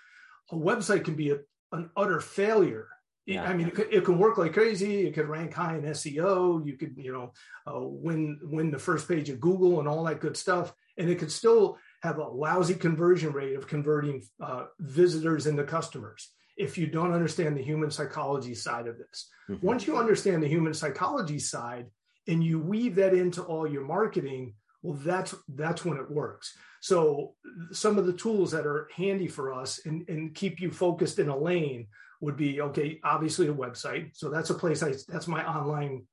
a 0.52 0.56
website 0.56 1.04
can 1.06 1.16
be 1.16 1.32
a, 1.32 1.38
an 1.72 1.90
utter 1.96 2.20
failure. 2.20 2.88
Yeah. 3.26 3.44
I 3.44 3.54
mean, 3.54 3.68
it, 3.68 3.76
could, 3.76 3.94
it, 3.94 4.06
can 4.06 4.18
work 4.18 4.38
like 4.38 4.54
crazy. 4.54 5.06
It 5.06 5.14
could 5.14 5.28
rank 5.28 5.54
high 5.54 5.76
in 5.76 5.84
SEO. 5.84 6.66
You 6.66 6.78
could, 6.78 6.96
you 6.98 7.12
know, 7.12 7.34
uh, 7.70 7.82
win 7.82 8.40
win 8.42 8.72
the 8.72 8.80
first 8.80 9.06
page 9.06 9.30
of 9.30 9.42
Google 9.42 9.80
and 9.80 9.88
all 9.88 10.06
that 10.06 10.22
good 10.22 10.38
stuff. 10.38 10.74
And 10.98 11.10
it 11.10 11.20
could 11.20 11.32
still 11.32 11.78
have 12.04 12.20
a 12.20 12.28
lousy 12.28 12.76
conversion 12.76 13.32
rate 13.32 13.56
of 13.56 13.68
converting 13.68 14.24
uh, 14.42 14.66
visitors 14.80 15.48
into 15.48 15.64
customers 15.64 16.32
if 16.58 16.78
you 16.78 16.88
don't 16.88 17.14
understand 17.14 17.56
the 17.56 17.64
human 17.64 17.92
psychology 17.92 18.56
side 18.56 18.88
of 18.88 18.98
this. 18.98 19.30
Mm-hmm. 19.50 19.66
Once 19.66 19.88
you 19.88 19.98
understand 19.98 20.42
the 20.42 20.48
human 20.48 20.74
psychology 20.74 21.40
side 21.40 21.86
and 22.28 22.44
you 22.44 22.60
weave 22.60 22.96
that 22.96 23.14
into 23.14 23.42
all 23.44 23.68
your 23.68 23.86
marketing, 23.86 24.54
well, 24.82 24.98
that's 25.04 25.36
that's 25.56 25.86
when 25.86 25.98
it 25.98 26.10
works. 26.10 26.56
So 26.82 27.34
some 27.72 27.98
of 27.98 28.06
the 28.06 28.14
tools 28.14 28.52
that 28.52 28.66
are 28.66 28.90
handy 28.96 29.28
for 29.28 29.54
us 29.54 29.86
and, 29.86 30.08
and 30.10 30.34
keep 30.34 30.60
you 30.60 30.72
focused 30.72 31.20
in 31.20 31.30
a 31.30 31.38
lane 31.38 31.88
would 32.22 32.38
be 32.38 32.62
okay, 32.62 33.00
obviously 33.04 33.48
a 33.48 33.54
website. 33.54 34.12
So 34.14 34.30
that's 34.30 34.50
a 34.50 34.56
place 34.56 34.84
I 34.84 34.94
that's 35.08 35.28
my 35.28 35.48
online 35.48 36.06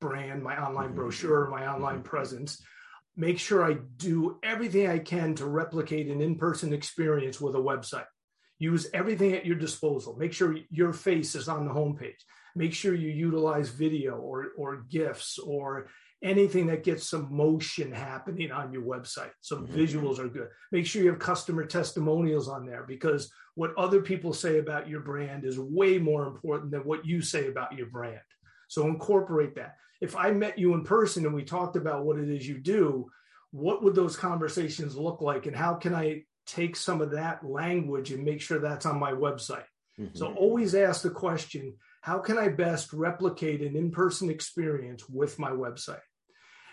brand, 0.00 0.42
my 0.42 0.60
online 0.60 0.88
mm-hmm. 0.88 0.96
brochure, 0.96 1.48
my 1.48 1.66
online 1.66 1.96
mm-hmm. 1.96 2.04
presence 2.04 2.62
make 3.16 3.38
sure 3.38 3.64
I 3.64 3.76
do 3.96 4.38
everything 4.42 4.88
I 4.88 4.98
can 4.98 5.34
to 5.36 5.46
replicate 5.46 6.08
an 6.08 6.20
in 6.20 6.36
person 6.36 6.72
experience 6.72 7.40
with 7.40 7.54
a 7.54 7.58
website. 7.58 8.06
Use 8.58 8.88
everything 8.92 9.32
at 9.34 9.46
your 9.46 9.56
disposal. 9.56 10.16
Make 10.16 10.32
sure 10.32 10.56
your 10.70 10.92
face 10.92 11.34
is 11.34 11.48
on 11.48 11.66
the 11.66 11.72
homepage. 11.72 12.20
Make 12.54 12.74
sure 12.74 12.94
you 12.94 13.08
utilize 13.08 13.70
video 13.70 14.16
or, 14.16 14.48
or 14.56 14.84
GIFs 14.90 15.38
or 15.38 15.88
anything 16.22 16.66
that 16.66 16.84
gets 16.84 17.08
some 17.08 17.34
motion 17.34 17.90
happening 17.90 18.52
on 18.52 18.72
your 18.72 18.82
website. 18.82 19.30
So 19.40 19.56
mm-hmm. 19.56 19.74
visuals 19.74 20.18
are 20.18 20.28
good. 20.28 20.48
Make 20.72 20.86
sure 20.86 21.02
you 21.02 21.10
have 21.10 21.18
customer 21.18 21.64
testimonials 21.64 22.48
on 22.48 22.66
there 22.66 22.84
because 22.86 23.32
what 23.54 23.74
other 23.76 24.02
people 24.02 24.32
say 24.32 24.58
about 24.58 24.88
your 24.88 25.00
brand 25.00 25.44
is 25.44 25.58
way 25.58 25.98
more 25.98 26.26
important 26.26 26.70
than 26.70 26.82
what 26.82 27.06
you 27.06 27.22
say 27.22 27.48
about 27.48 27.74
your 27.74 27.86
brand. 27.86 28.20
So 28.68 28.86
incorporate 28.86 29.54
that 29.56 29.76
if 30.00 30.16
I 30.16 30.30
met 30.30 30.58
you 30.58 30.74
in 30.74 30.84
person 30.84 31.26
and 31.26 31.34
we 31.34 31.44
talked 31.44 31.76
about 31.76 32.04
what 32.04 32.18
it 32.18 32.28
is 32.28 32.48
you 32.48 32.58
do, 32.58 33.10
what 33.50 33.82
would 33.82 33.94
those 33.94 34.16
conversations 34.16 34.96
look 34.96 35.20
like? 35.20 35.46
And 35.46 35.54
how 35.56 35.74
can 35.74 35.94
I 35.94 36.24
take 36.46 36.76
some 36.76 37.00
of 37.00 37.12
that 37.12 37.44
language 37.44 38.10
and 38.10 38.24
make 38.24 38.40
sure 38.40 38.58
that's 38.58 38.86
on 38.86 38.98
my 38.98 39.12
website? 39.12 39.64
Mm-hmm. 39.98 40.16
So 40.16 40.32
always 40.34 40.74
ask 40.74 41.02
the 41.02 41.10
question 41.10 41.74
how 42.02 42.18
can 42.18 42.38
I 42.38 42.48
best 42.48 42.94
replicate 42.94 43.60
an 43.60 43.76
in 43.76 43.90
person 43.90 44.30
experience 44.30 45.06
with 45.08 45.38
my 45.38 45.50
website? 45.50 46.00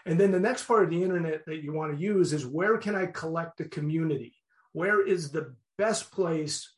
And 0.06 0.18
then 0.18 0.32
the 0.32 0.40
next 0.40 0.64
part 0.64 0.86
of 0.86 0.90
the 0.90 1.04
internet 1.04 1.46
that 1.48 1.64
you 1.64 1.74
want 1.74 1.94
to 1.94 2.02
use 2.02 2.32
is 2.32 2.46
where 2.46 2.78
can 2.78 2.96
I 2.96 3.08
collect 3.08 3.58
the 3.58 3.66
community? 3.66 4.34
Where 4.72 5.06
is 5.06 5.32
the 5.32 5.54
best 5.78 6.12
place? 6.12 6.72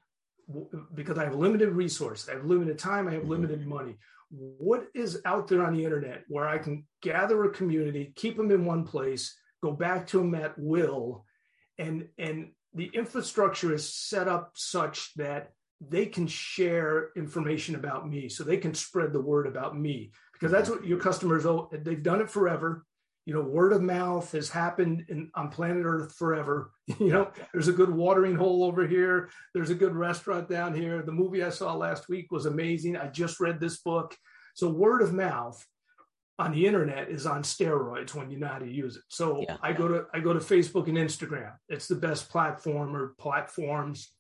Because 0.96 1.20
I 1.20 1.26
have 1.26 1.36
limited 1.36 1.70
resources, 1.70 2.28
I 2.28 2.34
have 2.34 2.46
limited 2.46 2.80
time, 2.80 3.08
I 3.08 3.12
have 3.12 3.22
mm-hmm. 3.22 3.32
limited 3.32 3.68
money 3.68 3.98
what 4.30 4.88
is 4.94 5.22
out 5.26 5.48
there 5.48 5.66
on 5.66 5.74
the 5.74 5.84
internet 5.84 6.24
where 6.28 6.48
I 6.48 6.58
can 6.58 6.86
gather 7.02 7.44
a 7.44 7.50
community, 7.50 8.14
keep 8.16 8.38
them 8.38 8.52
in 8.52 8.66
one 8.66 8.84
place, 8.84 9.36
go 9.64 9.72
back 9.72 10.08
to 10.08 10.20
them 10.20 10.36
at 10.36 10.58
will, 10.58 11.26
and 11.78 12.08
and 12.18 12.52
the 12.74 12.92
infrastructure 12.94 13.74
is 13.74 13.94
set 13.94 14.28
up 14.28 14.52
such 14.54 15.14
that 15.16 15.52
they 15.82 16.06
can 16.06 16.28
share 16.28 17.10
information 17.16 17.76
about 17.76 18.08
me, 18.08 18.30
so 18.30 18.44
they 18.44 18.58
can 18.58 18.74
spread 18.74 19.14
the 19.14 19.22
word 19.22 19.48
about 19.48 19.78
me 19.78 20.12
because 20.34 20.52
that's 20.52 20.70
what 20.70 20.86
your 20.86 21.00
customers 21.00 21.46
oh, 21.46 21.70
they've 21.84 22.04
done 22.04 22.22
it 22.22 22.30
forever 22.30 22.86
you 23.30 23.36
know 23.36 23.42
word 23.42 23.74
of 23.74 23.84
mouth 23.84 24.32
has 24.32 24.50
happened 24.50 25.06
in, 25.08 25.30
on 25.36 25.50
planet 25.50 25.86
earth 25.86 26.16
forever. 26.16 26.72
You 27.00 27.10
know 27.10 27.32
there's 27.54 27.68
a 27.68 27.72
good 27.74 27.92
watering 27.92 28.34
hole 28.34 28.64
over 28.64 28.88
here. 28.88 29.30
There's 29.54 29.70
a 29.70 29.76
good 29.76 29.96
restaurant 29.96 30.50
down 30.50 30.74
here. 30.74 31.04
The 31.04 31.12
movie 31.12 31.44
i 31.44 31.50
saw 31.50 31.76
last 31.76 32.10
week 32.10 32.32
was 32.32 32.48
amazing. 32.48 32.98
I 32.98 33.06
just 33.10 33.40
read 33.40 33.60
this 33.60 33.78
book. 33.78 34.18
So 34.56 34.68
word 34.70 35.04
of 35.04 35.14
mouth 35.14 35.64
on 36.40 36.54
the 36.54 36.66
internet 36.66 37.12
is 37.12 37.28
on 37.28 37.44
steroids 37.44 38.16
when 38.16 38.32
you 38.32 38.40
know 38.40 38.48
how 38.48 38.58
to 38.58 38.68
use 38.68 38.96
it. 38.96 39.04
So 39.10 39.46
yeah. 39.48 39.58
i 39.62 39.74
go 39.74 39.88
to 39.88 40.06
i 40.12 40.20
go 40.20 40.34
to 40.34 40.40
facebook 40.40 40.88
and 40.88 40.98
instagram. 40.98 41.54
It's 41.68 41.88
the 41.88 42.02
best 42.08 42.32
platform 42.32 42.96
or 42.96 43.14
platforms 43.20 44.12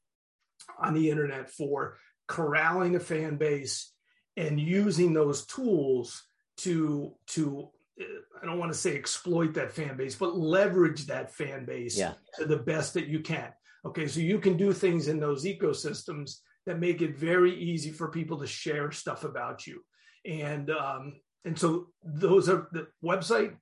on 0.77 0.93
the 0.93 1.09
internet 1.09 1.49
for 1.49 1.97
corralling 2.27 2.95
a 2.95 2.99
fan 2.99 3.37
base 3.37 3.91
and 4.37 4.59
using 4.59 5.13
those 5.13 5.47
tools 5.47 6.23
to 6.57 7.15
to 7.29 7.71
I 7.99 8.45
don't 8.45 8.59
want 8.59 8.71
to 8.71 8.77
say 8.77 8.95
exploit 8.95 9.53
that 9.55 9.71
fan 9.71 9.97
base, 9.97 10.15
but 10.15 10.37
leverage 10.37 11.07
that 11.07 11.33
fan 11.33 11.65
base 11.65 11.97
yeah. 11.97 12.13
to 12.37 12.45
the 12.45 12.57
best 12.57 12.93
that 12.93 13.07
you 13.07 13.19
can. 13.19 13.51
Okay, 13.85 14.07
so 14.07 14.19
you 14.19 14.39
can 14.39 14.57
do 14.57 14.73
things 14.73 15.07
in 15.07 15.19
those 15.19 15.45
ecosystems 15.45 16.37
that 16.65 16.79
make 16.79 17.01
it 17.01 17.17
very 17.17 17.57
easy 17.57 17.91
for 17.91 18.09
people 18.09 18.37
to 18.39 18.47
share 18.47 18.91
stuff 18.91 19.23
about 19.23 19.65
you, 19.65 19.83
and 20.25 20.69
um, 20.69 21.13
and 21.45 21.57
so 21.57 21.87
those 22.03 22.49
are 22.49 22.67
the 22.71 22.87
website 23.03 23.55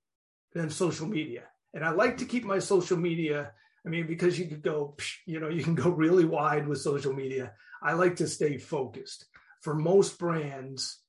and 0.55 0.71
social 0.71 1.07
media. 1.07 1.43
And 1.73 1.85
I 1.85 1.91
like 1.91 2.17
to 2.17 2.25
keep 2.25 2.43
my 2.43 2.59
social 2.59 2.97
media. 2.97 3.51
I 3.85 3.89
mean, 3.89 4.07
because 4.07 4.39
you 4.39 4.47
could 4.47 4.63
go, 4.63 4.97
you 5.25 5.39
know, 5.39 5.49
you 5.49 5.63
can 5.63 5.75
go 5.75 5.89
really 5.89 6.25
wide 6.25 6.67
with 6.67 6.81
social 6.81 7.13
media. 7.13 7.53
I 7.81 7.93
like 7.93 8.15
to 8.17 8.27
stay 8.27 8.57
focused. 8.57 9.25
For 9.61 9.75
most 9.75 10.17
brands, 10.17 10.99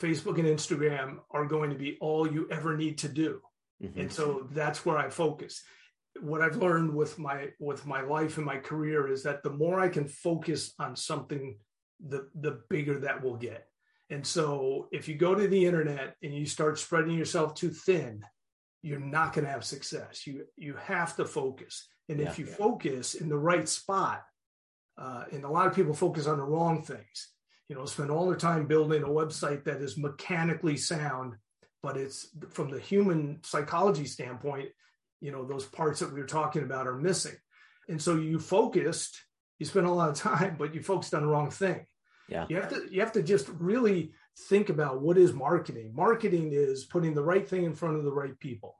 Facebook 0.00 0.38
and 0.38 0.48
Instagram 0.48 1.18
are 1.30 1.46
going 1.46 1.70
to 1.70 1.76
be 1.76 1.98
all 2.00 2.30
you 2.30 2.48
ever 2.50 2.76
need 2.76 2.98
to 2.98 3.08
do. 3.08 3.40
Mm-hmm. 3.82 4.00
And 4.00 4.12
so 4.12 4.48
that's 4.52 4.84
where 4.84 4.98
I 4.98 5.08
focus. 5.10 5.62
what 6.20 6.42
I've 6.42 6.56
learned 6.56 6.94
with 6.94 7.18
my 7.18 7.48
with 7.58 7.86
my 7.86 8.00
life 8.02 8.36
and 8.36 8.46
my 8.46 8.58
career 8.58 9.08
is 9.08 9.22
that 9.22 9.42
the 9.42 9.50
more 9.50 9.80
I 9.80 9.88
can 9.88 10.08
focus 10.08 10.74
on 10.78 10.96
something, 10.96 11.56
the 12.04 12.28
the 12.34 12.60
bigger 12.68 12.98
that 13.00 13.22
will 13.22 13.36
get. 13.36 13.66
And 14.10 14.26
so 14.26 14.88
if 14.90 15.08
you 15.08 15.14
go 15.14 15.34
to 15.34 15.46
the 15.46 15.64
internet 15.64 16.16
and 16.22 16.34
you 16.34 16.44
start 16.44 16.78
spreading 16.78 17.16
yourself 17.16 17.54
too 17.54 17.70
thin, 17.70 18.24
you're 18.82 18.98
not 18.98 19.32
going 19.32 19.44
to 19.44 19.50
have 19.50 19.64
success. 19.64 20.26
You 20.26 20.46
you 20.56 20.74
have 20.74 21.16
to 21.16 21.24
focus. 21.24 21.88
And 22.08 22.18
yeah, 22.18 22.28
if 22.28 22.38
you 22.38 22.46
yeah. 22.46 22.54
focus 22.54 23.14
in 23.14 23.28
the 23.28 23.38
right 23.38 23.68
spot, 23.68 24.24
uh, 24.98 25.24
and 25.30 25.44
a 25.44 25.50
lot 25.50 25.68
of 25.68 25.74
people 25.74 25.94
focus 25.94 26.26
on 26.26 26.38
the 26.38 26.44
wrong 26.44 26.82
things, 26.82 27.28
you 27.70 27.76
know, 27.76 27.86
spend 27.86 28.10
all 28.10 28.26
their 28.26 28.36
time 28.36 28.66
building 28.66 29.04
a 29.04 29.08
website 29.08 29.62
that 29.62 29.80
is 29.80 29.96
mechanically 29.96 30.76
sound, 30.76 31.36
but 31.84 31.96
it's 31.96 32.26
from 32.48 32.68
the 32.68 32.80
human 32.80 33.38
psychology 33.44 34.06
standpoint, 34.06 34.70
you 35.20 35.30
know, 35.30 35.46
those 35.46 35.66
parts 35.66 36.00
that 36.00 36.12
we 36.12 36.18
were 36.18 36.26
talking 36.26 36.64
about 36.64 36.88
are 36.88 36.96
missing. 36.96 37.36
And 37.88 38.02
so 38.02 38.16
you 38.16 38.40
focused, 38.40 39.22
you 39.60 39.66
spent 39.66 39.86
a 39.86 39.90
lot 39.90 40.08
of 40.08 40.16
time, 40.16 40.56
but 40.58 40.74
you 40.74 40.82
focused 40.82 41.14
on 41.14 41.22
the 41.22 41.28
wrong 41.28 41.52
thing. 41.52 41.86
Yeah. 42.28 42.46
You 42.48 42.56
have 42.56 42.70
to 42.70 42.88
you 42.90 43.00
have 43.00 43.12
to 43.12 43.22
just 43.22 43.48
really 43.60 44.14
think 44.48 44.68
about 44.68 45.00
what 45.00 45.16
is 45.16 45.32
marketing. 45.32 45.92
Marketing 45.94 46.50
is 46.52 46.86
putting 46.86 47.14
the 47.14 47.22
right 47.22 47.48
thing 47.48 47.64
in 47.64 47.74
front 47.76 47.96
of 47.96 48.04
the 48.04 48.12
right 48.12 48.36
people. 48.40 48.74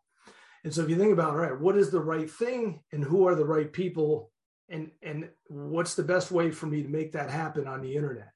And 0.64 0.74
so 0.74 0.82
if 0.82 0.90
you 0.90 0.96
think 0.96 1.12
about 1.12 1.30
all 1.30 1.36
right, 1.36 1.60
what 1.60 1.76
is 1.76 1.90
the 1.90 2.00
right 2.00 2.28
thing 2.28 2.80
and 2.90 3.04
who 3.04 3.28
are 3.28 3.36
the 3.36 3.44
right 3.44 3.72
people 3.72 4.32
and 4.68 4.90
and 5.00 5.28
what's 5.46 5.94
the 5.94 6.02
best 6.02 6.32
way 6.32 6.50
for 6.50 6.66
me 6.66 6.82
to 6.82 6.88
make 6.88 7.12
that 7.12 7.30
happen 7.30 7.68
on 7.68 7.82
the 7.82 7.94
internet? 7.94 8.32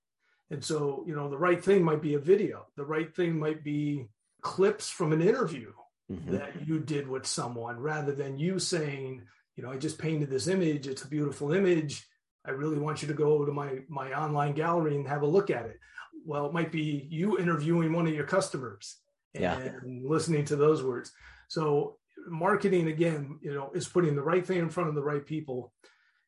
And 0.54 0.64
so, 0.64 1.04
you 1.06 1.14
know, 1.14 1.28
the 1.28 1.38
right 1.38 1.62
thing 1.62 1.84
might 1.84 2.00
be 2.00 2.14
a 2.14 2.18
video. 2.18 2.66
The 2.76 2.84
right 2.84 3.14
thing 3.14 3.38
might 3.38 3.62
be 3.62 4.08
clips 4.40 4.88
from 4.88 5.12
an 5.12 5.20
interview 5.20 5.72
mm-hmm. 6.10 6.32
that 6.32 6.66
you 6.66 6.80
did 6.80 7.06
with 7.08 7.26
someone 7.26 7.78
rather 7.78 8.12
than 8.12 8.38
you 8.38 8.58
saying, 8.58 9.22
you 9.56 9.62
know, 9.62 9.70
I 9.70 9.76
just 9.76 9.98
painted 9.98 10.30
this 10.30 10.48
image, 10.48 10.86
it's 10.86 11.02
a 11.02 11.08
beautiful 11.08 11.52
image 11.52 12.06
I 12.46 12.50
really 12.50 12.78
want 12.78 13.02
you 13.02 13.08
to 13.08 13.14
go 13.14 13.44
to 13.44 13.52
my 13.52 13.78
my 13.88 14.12
online 14.12 14.52
gallery 14.52 14.96
and 14.96 15.08
have 15.08 15.22
a 15.22 15.26
look 15.26 15.50
at 15.50 15.66
it. 15.66 15.78
Well, 16.24 16.46
it 16.46 16.52
might 16.52 16.72
be 16.72 17.06
you 17.10 17.38
interviewing 17.38 17.92
one 17.92 18.06
of 18.06 18.14
your 18.14 18.26
customers 18.26 18.96
and 19.34 19.42
yeah. 19.42 19.72
listening 19.84 20.44
to 20.46 20.56
those 20.56 20.82
words. 20.82 21.12
So 21.48 21.96
marketing 22.28 22.88
again, 22.88 23.38
you 23.42 23.54
know, 23.54 23.70
is 23.74 23.88
putting 23.88 24.14
the 24.14 24.22
right 24.22 24.46
thing 24.46 24.58
in 24.58 24.70
front 24.70 24.88
of 24.88 24.94
the 24.94 25.02
right 25.02 25.24
people. 25.24 25.72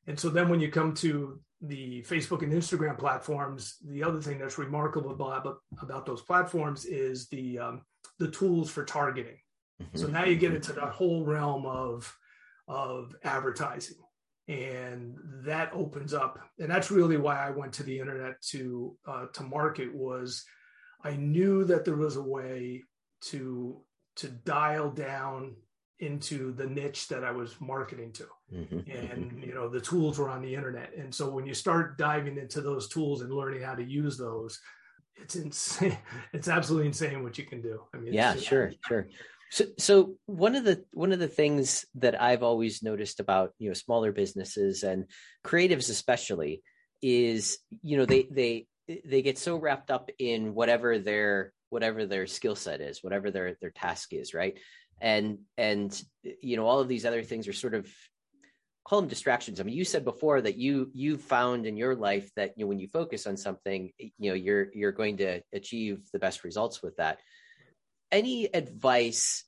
And 0.06 0.18
so 0.18 0.28
then 0.28 0.48
when 0.48 0.60
you 0.60 0.70
come 0.70 0.94
to 0.94 1.40
the 1.60 2.02
Facebook 2.02 2.42
and 2.42 2.52
Instagram 2.52 2.98
platforms, 2.98 3.76
the 3.84 4.04
other 4.04 4.20
thing 4.20 4.38
that's 4.38 4.58
remarkable 4.58 5.10
about, 5.10 5.58
about 5.80 6.06
those 6.06 6.22
platforms 6.22 6.84
is 6.84 7.28
the 7.28 7.58
um, 7.58 7.82
the 8.18 8.30
tools 8.30 8.70
for 8.70 8.84
targeting. 8.84 9.38
Mm-hmm. 9.82 9.98
So 9.98 10.06
now 10.06 10.24
you 10.24 10.36
get 10.36 10.54
into 10.54 10.72
the 10.72 10.86
whole 10.86 11.24
realm 11.24 11.66
of 11.66 12.14
of 12.68 13.14
advertising 13.22 13.96
and 14.48 15.16
that 15.44 15.70
opens 15.72 16.14
up 16.14 16.38
and 16.58 16.70
that's 16.70 16.90
really 16.90 17.16
why 17.16 17.36
i 17.36 17.50
went 17.50 17.72
to 17.72 17.82
the 17.82 17.98
internet 17.98 18.40
to 18.40 18.96
uh, 19.06 19.26
to 19.32 19.42
market 19.42 19.92
was 19.92 20.44
i 21.04 21.16
knew 21.16 21.64
that 21.64 21.84
there 21.84 21.96
was 21.96 22.16
a 22.16 22.22
way 22.22 22.82
to 23.20 23.80
to 24.14 24.28
dial 24.28 24.90
down 24.90 25.54
into 25.98 26.52
the 26.52 26.66
niche 26.66 27.08
that 27.08 27.24
i 27.24 27.30
was 27.30 27.58
marketing 27.60 28.12
to. 28.12 28.26
Mm-hmm. 28.54 28.90
and 28.90 29.42
you 29.42 29.54
know 29.54 29.68
the 29.68 29.80
tools 29.80 30.18
were 30.18 30.30
on 30.30 30.42
the 30.42 30.54
internet. 30.54 30.92
And 30.96 31.12
so 31.12 31.28
when 31.30 31.46
you 31.46 31.54
start 31.54 31.98
diving 31.98 32.38
into 32.38 32.60
those 32.60 32.88
tools 32.88 33.22
and 33.22 33.32
learning 33.32 33.62
how 33.62 33.74
to 33.74 33.84
use 33.84 34.16
those 34.16 34.60
it's 35.16 35.34
insane. 35.34 35.96
It's 36.32 36.48
absolutely 36.48 36.88
insane 36.88 37.22
what 37.22 37.38
you 37.38 37.44
can 37.44 37.60
do. 37.60 37.82
I 37.94 37.98
mean 37.98 38.12
yeah 38.12 38.36
sure 38.36 38.72
sure. 38.86 39.08
So, 39.50 39.64
so 39.78 40.16
one 40.26 40.56
of 40.56 40.64
the 40.64 40.84
one 40.92 41.12
of 41.12 41.18
the 41.18 41.28
things 41.28 41.86
that 41.96 42.20
I've 42.20 42.42
always 42.42 42.82
noticed 42.82 43.20
about 43.20 43.52
you 43.58 43.68
know 43.68 43.74
smaller 43.74 44.12
businesses 44.12 44.82
and 44.82 45.06
creatives 45.44 45.88
especially 45.88 46.62
is 47.02 47.58
you 47.82 47.96
know 47.96 48.06
they 48.06 48.26
they 48.30 48.66
they 49.04 49.22
get 49.22 49.38
so 49.38 49.56
wrapped 49.56 49.90
up 49.90 50.10
in 50.18 50.54
whatever 50.54 50.98
their 50.98 51.52
whatever 51.70 52.06
their 52.06 52.26
skill 52.26 52.56
set 52.56 52.80
is, 52.80 53.02
whatever 53.02 53.30
their 53.30 53.56
their 53.60 53.70
task 53.70 54.12
is, 54.12 54.34
right? 54.34 54.58
And 55.00 55.38
and 55.58 56.02
you 56.22 56.56
know 56.56 56.66
all 56.66 56.80
of 56.80 56.88
these 56.88 57.04
other 57.04 57.22
things 57.22 57.48
are 57.48 57.52
sort 57.52 57.74
of 57.74 57.88
call 58.84 59.00
them 59.00 59.08
distractions. 59.08 59.60
I 59.60 59.64
mean, 59.64 59.74
you 59.74 59.84
said 59.84 60.04
before 60.04 60.40
that 60.40 60.56
you 60.56 60.90
you 60.94 61.18
found 61.18 61.66
in 61.66 61.76
your 61.76 61.94
life 61.94 62.30
that 62.36 62.54
you 62.56 62.64
know 62.64 62.68
when 62.68 62.78
you 62.78 62.88
focus 62.88 63.26
on 63.26 63.36
something, 63.36 63.92
you 63.98 64.30
know 64.30 64.34
you're 64.34 64.68
you're 64.72 64.92
going 64.92 65.18
to 65.18 65.42
achieve 65.52 66.08
the 66.12 66.18
best 66.18 66.44
results 66.44 66.82
with 66.82 66.96
that 66.96 67.18
any 68.12 68.46
advice 68.52 69.44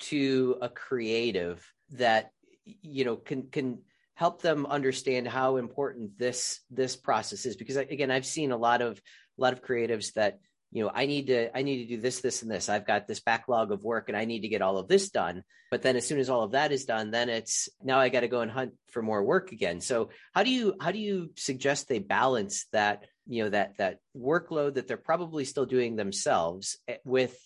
to 0.00 0.56
a 0.60 0.68
creative 0.68 1.66
that 1.90 2.30
you 2.64 3.04
know 3.04 3.16
can 3.16 3.48
can 3.50 3.78
help 4.14 4.42
them 4.42 4.66
understand 4.66 5.26
how 5.26 5.56
important 5.56 6.18
this 6.18 6.60
this 6.70 6.96
process 6.96 7.46
is 7.46 7.56
because 7.56 7.76
again 7.76 8.10
i've 8.10 8.26
seen 8.26 8.52
a 8.52 8.56
lot 8.56 8.82
of 8.82 8.98
a 9.38 9.42
lot 9.42 9.52
of 9.52 9.62
creatives 9.62 10.12
that 10.14 10.38
you 10.72 10.84
know 10.84 10.90
i 10.94 11.06
need 11.06 11.26
to 11.26 11.56
i 11.56 11.62
need 11.62 11.86
to 11.86 11.96
do 11.96 12.00
this 12.00 12.20
this 12.20 12.42
and 12.42 12.50
this. 12.50 12.68
I've 12.68 12.86
got 12.86 13.06
this 13.06 13.20
backlog 13.20 13.72
of 13.72 13.84
work 13.84 14.08
and 14.08 14.16
i 14.16 14.24
need 14.24 14.40
to 14.40 14.48
get 14.48 14.62
all 14.62 14.78
of 14.78 14.88
this 14.88 15.10
done. 15.10 15.42
But 15.70 15.82
then 15.82 15.94
as 15.94 16.06
soon 16.06 16.18
as 16.18 16.28
all 16.28 16.42
of 16.42 16.52
that 16.52 16.72
is 16.72 16.84
done 16.84 17.10
then 17.10 17.28
it's 17.28 17.68
now 17.82 17.98
i 17.98 18.08
got 18.08 18.20
to 18.20 18.28
go 18.28 18.40
and 18.40 18.50
hunt 18.50 18.72
for 18.90 19.02
more 19.02 19.22
work 19.22 19.52
again. 19.52 19.80
So 19.80 20.10
how 20.34 20.42
do 20.42 20.50
you 20.50 20.74
how 20.80 20.92
do 20.92 20.98
you 20.98 21.30
suggest 21.36 21.88
they 21.88 21.98
balance 21.98 22.66
that 22.72 23.04
you 23.26 23.44
know 23.44 23.50
that 23.50 23.78
that 23.78 23.98
workload 24.16 24.74
that 24.74 24.88
they're 24.88 24.96
probably 24.96 25.44
still 25.44 25.66
doing 25.66 25.96
themselves 25.96 26.78
eh, 26.88 26.96
with 27.04 27.36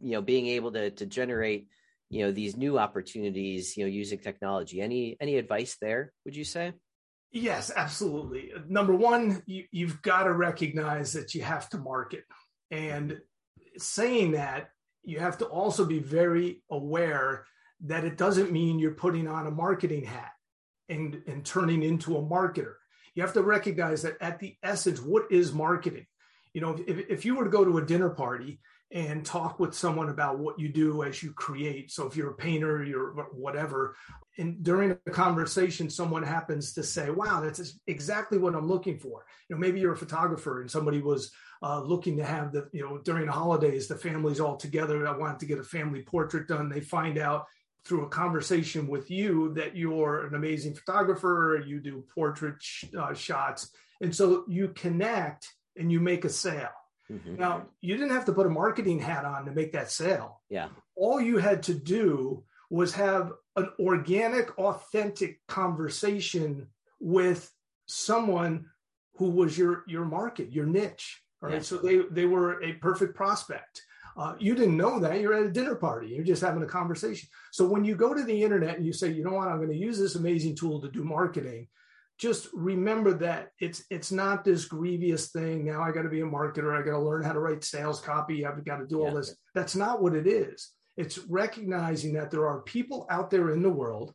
you 0.00 0.12
know 0.12 0.22
being 0.22 0.46
able 0.48 0.72
to 0.72 0.90
to 0.90 1.06
generate 1.06 1.68
you 2.10 2.24
know 2.24 2.32
these 2.32 2.56
new 2.56 2.78
opportunities 2.78 3.76
you 3.76 3.84
know 3.84 3.90
using 3.90 4.18
technology? 4.18 4.80
Any 4.80 5.16
any 5.20 5.36
advice 5.36 5.76
there 5.80 6.12
would 6.24 6.36
you 6.36 6.44
say? 6.44 6.72
Yes 7.32 7.70
absolutely. 7.74 8.52
Number 8.68 8.94
one 8.94 9.42
you, 9.46 9.64
you've 9.70 10.02
got 10.02 10.24
to 10.24 10.32
recognize 10.32 11.14
that 11.14 11.34
you 11.34 11.42
have 11.42 11.68
to 11.70 11.78
market 11.78 12.24
and 12.72 13.20
saying 13.76 14.32
that 14.32 14.70
you 15.04 15.20
have 15.20 15.38
to 15.38 15.44
also 15.44 15.84
be 15.84 16.00
very 16.00 16.62
aware 16.70 17.44
that 17.82 18.04
it 18.04 18.16
doesn't 18.16 18.50
mean 18.50 18.78
you're 18.78 18.92
putting 18.92 19.28
on 19.28 19.46
a 19.46 19.50
marketing 19.50 20.04
hat 20.04 20.32
and, 20.88 21.22
and 21.26 21.44
turning 21.44 21.82
into 21.82 22.16
a 22.16 22.22
marketer. 22.22 22.74
You 23.14 23.22
have 23.22 23.34
to 23.34 23.42
recognize 23.42 24.02
that 24.02 24.16
at 24.20 24.38
the 24.38 24.56
essence, 24.62 25.00
what 25.00 25.30
is 25.30 25.52
marketing? 25.52 26.06
You 26.54 26.62
know, 26.62 26.78
if, 26.86 27.10
if 27.10 27.24
you 27.24 27.34
were 27.34 27.44
to 27.44 27.50
go 27.50 27.64
to 27.64 27.78
a 27.78 27.84
dinner 27.84 28.10
party 28.10 28.60
and 28.92 29.24
talk 29.24 29.58
with 29.58 29.74
someone 29.74 30.10
about 30.10 30.38
what 30.38 30.58
you 30.60 30.68
do 30.68 31.02
as 31.02 31.22
you 31.22 31.32
create. 31.32 31.90
So 31.90 32.06
if 32.06 32.14
you're 32.14 32.30
a 32.30 32.34
painter, 32.34 32.84
you're 32.84 33.12
whatever, 33.32 33.96
and 34.38 34.62
during 34.62 34.92
a 34.92 35.10
conversation, 35.10 35.90
someone 35.90 36.22
happens 36.22 36.72
to 36.74 36.82
say, 36.82 37.10
"Wow, 37.10 37.40
that's 37.40 37.78
exactly 37.86 38.38
what 38.38 38.54
I'm 38.54 38.68
looking 38.68 38.98
for." 38.98 39.24
You 39.48 39.56
know, 39.56 39.60
maybe 39.60 39.80
you're 39.80 39.92
a 39.92 39.96
photographer 39.96 40.60
and 40.60 40.70
somebody 40.70 41.00
was 41.00 41.32
uh, 41.62 41.80
looking 41.80 42.16
to 42.16 42.24
have 42.24 42.52
the, 42.52 42.68
you 42.72 42.82
know, 42.82 42.98
during 42.98 43.26
the 43.26 43.32
holidays, 43.32 43.88
the 43.88 43.96
family's 43.96 44.40
all 44.40 44.56
together. 44.56 45.06
I 45.06 45.16
wanted 45.16 45.40
to 45.40 45.46
get 45.46 45.58
a 45.58 45.64
family 45.64 46.02
portrait 46.02 46.48
done. 46.48 46.68
They 46.68 46.80
find 46.80 47.18
out 47.18 47.46
through 47.84 48.04
a 48.04 48.08
conversation 48.08 48.86
with 48.88 49.10
you 49.10 49.52
that 49.54 49.76
you're 49.76 50.26
an 50.26 50.34
amazing 50.34 50.74
photographer. 50.74 51.62
You 51.66 51.80
do 51.80 52.04
portrait 52.14 52.56
sh- 52.60 52.84
uh, 52.98 53.14
shots, 53.14 53.70
and 54.00 54.14
so 54.14 54.44
you 54.48 54.68
connect 54.68 55.48
and 55.76 55.90
you 55.90 56.00
make 56.00 56.24
a 56.24 56.28
sale 56.28 56.68
Mm-hmm. 57.12 57.36
Now, 57.36 57.66
you 57.80 57.96
didn't 57.96 58.12
have 58.12 58.24
to 58.26 58.32
put 58.32 58.46
a 58.46 58.50
marketing 58.50 58.98
hat 58.98 59.24
on 59.24 59.44
to 59.44 59.52
make 59.52 59.72
that 59.72 59.90
sale. 59.90 60.40
Yeah. 60.48 60.68
All 60.96 61.20
you 61.20 61.38
had 61.38 61.62
to 61.64 61.74
do 61.74 62.44
was 62.70 62.94
have 62.94 63.32
an 63.56 63.68
organic, 63.78 64.58
authentic 64.58 65.40
conversation 65.46 66.68
with 67.00 67.50
someone 67.86 68.66
who 69.16 69.30
was 69.30 69.58
your 69.58 69.84
your 69.86 70.04
market, 70.04 70.50
your 70.50 70.66
niche. 70.66 71.22
Right. 71.40 71.54
Yeah. 71.54 71.60
So 71.60 71.76
they 71.78 71.98
they 72.10 72.24
were 72.24 72.62
a 72.62 72.72
perfect 72.74 73.14
prospect. 73.14 73.82
Uh, 74.16 74.34
you 74.38 74.54
didn't 74.54 74.76
know 74.76 74.98
that. 74.98 75.20
You're 75.20 75.34
at 75.34 75.46
a 75.46 75.50
dinner 75.50 75.74
party. 75.74 76.08
You're 76.08 76.24
just 76.24 76.42
having 76.42 76.62
a 76.62 76.66
conversation. 76.66 77.28
So 77.50 77.66
when 77.66 77.84
you 77.84 77.94
go 77.94 78.12
to 78.12 78.22
the 78.22 78.42
internet 78.42 78.76
and 78.76 78.84
you 78.84 78.92
say, 78.92 79.10
you 79.10 79.24
know 79.24 79.32
what, 79.32 79.48
I'm 79.48 79.56
going 79.56 79.70
to 79.70 79.76
use 79.76 79.98
this 79.98 80.16
amazing 80.16 80.54
tool 80.54 80.80
to 80.82 80.90
do 80.90 81.02
marketing, 81.02 81.68
just 82.18 82.48
remember 82.52 83.14
that 83.14 83.50
it's 83.58 83.84
it's 83.90 84.12
not 84.12 84.44
this 84.44 84.64
grievous 84.64 85.30
thing. 85.30 85.64
Now 85.64 85.82
i 85.82 85.90
got 85.90 86.02
to 86.02 86.08
be 86.08 86.20
a 86.20 86.24
marketer. 86.24 86.78
I 86.78 86.84
got 86.84 86.92
to 86.92 86.98
learn 86.98 87.22
how 87.22 87.32
to 87.32 87.40
write 87.40 87.64
sales 87.64 88.00
copy. 88.00 88.46
I've 88.46 88.64
got 88.64 88.76
to 88.76 88.86
do 88.86 88.98
yeah. 88.98 89.08
all 89.08 89.14
this. 89.14 89.34
That's 89.54 89.74
not 89.74 90.02
what 90.02 90.14
it 90.14 90.26
is. 90.26 90.70
It's 90.96 91.18
recognizing 91.18 92.12
that 92.14 92.30
there 92.30 92.46
are 92.46 92.60
people 92.62 93.06
out 93.10 93.30
there 93.30 93.50
in 93.50 93.62
the 93.62 93.70
world 93.70 94.14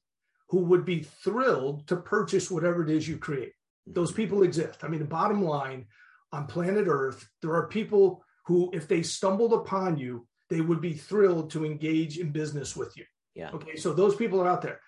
who 0.49 0.59
would 0.61 0.85
be 0.85 1.01
thrilled 1.01 1.87
to 1.87 1.97
purchase 1.97 2.49
whatever 2.49 2.83
it 2.83 2.89
is 2.89 3.07
you 3.07 3.17
create. 3.17 3.51
Those 3.85 4.11
mm-hmm. 4.11 4.17
people 4.17 4.43
exist. 4.43 4.83
I 4.83 4.87
mean 4.87 4.99
the 4.99 5.05
bottom 5.05 5.43
line 5.43 5.85
on 6.31 6.45
planet 6.45 6.87
earth 6.87 7.27
there 7.41 7.53
are 7.53 7.67
people 7.67 8.23
who 8.45 8.69
if 8.73 8.87
they 8.87 9.01
stumbled 9.01 9.53
upon 9.53 9.97
you 9.97 10.27
they 10.49 10.61
would 10.61 10.81
be 10.81 10.93
thrilled 10.93 11.51
to 11.51 11.65
engage 11.65 12.19
in 12.19 12.31
business 12.31 12.75
with 12.75 12.95
you. 12.95 13.05
Yeah. 13.35 13.51
Okay 13.51 13.75
so 13.75 13.91
those 13.93 14.15
people 14.15 14.41
are 14.41 14.47
out 14.47 14.61
there 14.61 14.79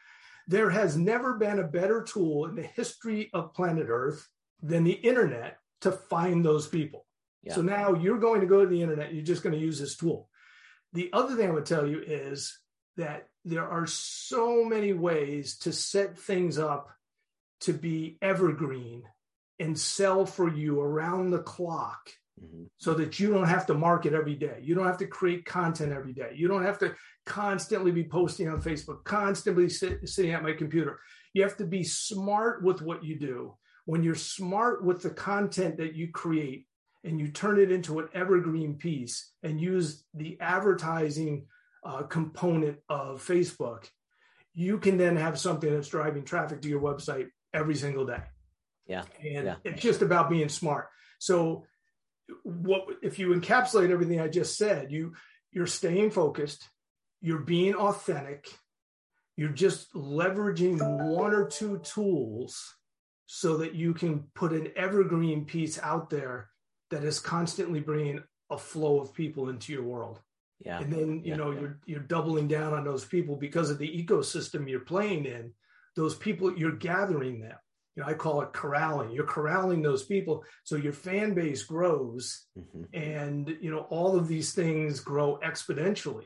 there 0.50 0.72
has 0.72 0.98
never 0.98 1.36
been 1.36 1.60
a 1.60 1.68
better 1.68 2.02
tool 2.02 2.48
in 2.48 2.56
the 2.56 2.64
history 2.64 3.30
of 3.34 3.54
planet 3.54 3.86
Earth 3.88 4.28
than 4.64 4.84
the 4.84 4.92
internet 4.92 5.60
to 5.82 5.92
find 5.92 6.44
those 6.44 6.68
people. 6.68 7.06
Yeah. 7.44 7.54
So 7.54 7.62
now 7.62 7.94
you're 7.94 8.18
going 8.18 8.42
to 8.42 8.48
go 8.48 8.62
to 8.62 8.68
the 8.68 8.82
internet, 8.82 9.14
you're 9.14 9.24
just 9.24 9.44
going 9.44 9.54
to 9.54 9.62
use 9.62 9.80
this 9.80 9.96
tool. 9.96 10.28
The 10.94 11.12
other 11.14 11.36
thing 11.36 11.48
I 11.48 11.54
would 11.54 11.68
tell 11.68 11.88
you 11.88 12.02
is 12.06 12.60
that 12.98 13.28
there 13.46 13.70
are 13.70 13.86
so 13.86 14.66
many 14.66 14.92
ways 14.92 15.60
to 15.60 15.72
set 15.72 16.18
things 16.18 16.58
up 16.58 16.90
to 17.62 17.74
be 17.74 18.18
evergreen 18.20 19.04
and 19.60 19.78
sell 19.78 20.26
for 20.26 20.50
you 20.52 20.82
around 20.82 21.30
the 21.30 21.44
clock 21.44 22.10
mm-hmm. 22.44 22.64
so 22.78 22.96
that 22.96 23.20
you 23.20 23.32
don't 23.32 23.48
have 23.48 23.68
to 23.68 23.76
market 23.76 24.14
every 24.14 24.36
day. 24.36 24.58
You 24.64 24.74
don't 24.74 24.88
have 24.88 24.98
to 24.98 25.08
create 25.08 25.46
content 25.46 25.94
every 25.94 26.14
day. 26.14 26.32
You 26.34 26.48
don't 26.48 26.64
have 26.64 26.80
to 26.80 26.96
constantly 27.30 27.92
be 27.92 28.04
posting 28.04 28.50
on 28.50 28.62
Facebook, 28.62 29.04
constantly 29.06 29.70
sit, 29.70 30.10
sitting 30.10 30.32
at 30.32 30.44
my 30.44 30.52
computer. 30.52 31.00
You 31.34 31.44
have 31.44 31.56
to 31.58 31.66
be 31.66 31.84
smart 31.84 32.64
with 32.64 32.82
what 32.82 33.04
you 33.04 33.18
do. 33.18 33.56
When 33.86 34.04
you're 34.04 34.16
smart 34.16 34.84
with 34.84 35.02
the 35.02 35.12
content 35.12 35.78
that 35.78 35.96
you 35.96 36.10
create 36.12 36.66
and 37.04 37.20
you 37.20 37.30
turn 37.30 37.60
it 37.60 37.72
into 37.72 38.00
an 38.00 38.10
evergreen 38.14 38.76
piece 38.76 39.32
and 39.44 39.62
use 39.62 40.04
the 40.14 40.38
advertising 40.42 41.46
uh, 41.86 42.04
component 42.04 42.80
of 42.90 43.26
Facebook, 43.26 43.86
you 44.56 44.80
can 44.80 44.98
then 44.98 45.16
have 45.16 45.40
something 45.40 45.72
that's 45.72 45.88
driving 45.88 46.26
traffic 46.26 46.62
to 46.64 46.68
your 46.68 46.82
website 46.82 47.28
every 47.54 47.76
single 47.76 48.06
day. 48.06 48.24
Yeah. 48.88 49.04
And 49.24 49.46
yeah. 49.46 49.56
it's 49.64 49.82
just 49.82 50.02
about 50.02 50.32
being 50.32 50.50
smart. 50.50 50.88
So 51.20 51.66
what 52.44 52.88
if 53.04 53.20
you 53.20 53.30
encapsulate 53.30 53.92
everything 53.92 54.20
I 54.20 54.28
just 54.28 54.58
said, 54.58 54.92
you 54.92 55.14
you're 55.52 55.68
staying 55.68 56.12
focused, 56.12 56.68
you're 57.22 57.40
being 57.40 57.76
authentic, 57.76 58.48
you're 59.36 59.50
just 59.50 59.94
leveraging 59.94 60.80
one 61.16 61.34
or 61.34 61.48
two 61.48 61.80
tools 61.80 62.76
so 63.26 63.58
that 63.58 63.76
you 63.76 63.94
can 63.94 64.26
put 64.34 64.52
an 64.52 64.70
evergreen 64.76 65.46
piece 65.46 65.80
out 65.80 66.10
there 66.10 66.50
that 66.90 67.04
is 67.04 67.20
constantly 67.20 67.80
bringing 67.80 68.24
a 68.50 68.58
flow 68.58 69.00
of 69.00 69.14
people 69.14 69.50
into 69.50 69.72
your 69.72 69.84
world. 69.84 70.20
Yeah. 70.66 70.80
And 70.80 70.92
then, 70.92 71.22
you 71.24 71.32
yeah, 71.32 71.36
know, 71.36 71.52
yeah. 71.52 71.60
you're 71.60 71.80
you're 71.86 72.00
doubling 72.00 72.48
down 72.48 72.74
on 72.74 72.84
those 72.84 73.06
people 73.06 73.36
because 73.36 73.70
of 73.70 73.78
the 73.78 73.88
ecosystem 73.88 74.70
you're 74.70 74.82
playing 74.82 75.26
in. 75.26 75.54
Those 75.96 76.16
people 76.16 76.58
you're 76.58 76.76
gathering 76.76 77.40
them. 77.40 77.56
You 77.96 78.04
know, 78.04 78.10
I 78.10 78.14
call 78.14 78.42
it 78.42 78.54
corralling. 78.54 79.12
You're 79.12 79.26
corralling 79.26 79.82
those 79.82 80.04
people 80.04 80.44
so 80.64 80.76
your 80.76 80.94
fan 80.94 81.34
base 81.34 81.64
grows 81.64 82.46
mm-hmm. 82.58 82.84
and 82.94 83.58
you 83.62 83.72
know 83.72 83.86
all 83.90 84.18
of 84.18 84.28
these 84.28 84.54
things 84.54 85.00
grow 85.00 85.40
exponentially. 85.44 86.26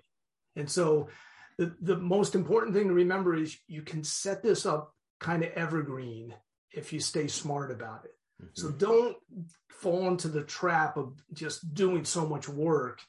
And 0.55 0.69
so 0.69 1.09
the, 1.57 1.75
the 1.81 1.97
most 1.97 2.35
important 2.35 2.73
thing 2.75 2.87
to 2.87 2.93
remember 2.93 3.35
is 3.35 3.57
you 3.67 3.81
can 3.81 4.03
set 4.03 4.43
this 4.43 4.65
up 4.65 4.93
kind 5.19 5.43
of 5.43 5.51
evergreen 5.51 6.33
if 6.71 6.91
you 6.91 6.99
stay 6.99 7.27
smart 7.27 7.71
about 7.71 8.05
it. 8.05 8.11
Mm-hmm. 8.41 8.49
So 8.53 8.71
don't 8.71 9.17
fall 9.69 10.07
into 10.07 10.27
the 10.27 10.43
trap 10.43 10.97
of 10.97 11.13
just 11.33 11.73
doing 11.73 12.05
so 12.05 12.27
much 12.27 12.49
work. 12.49 13.01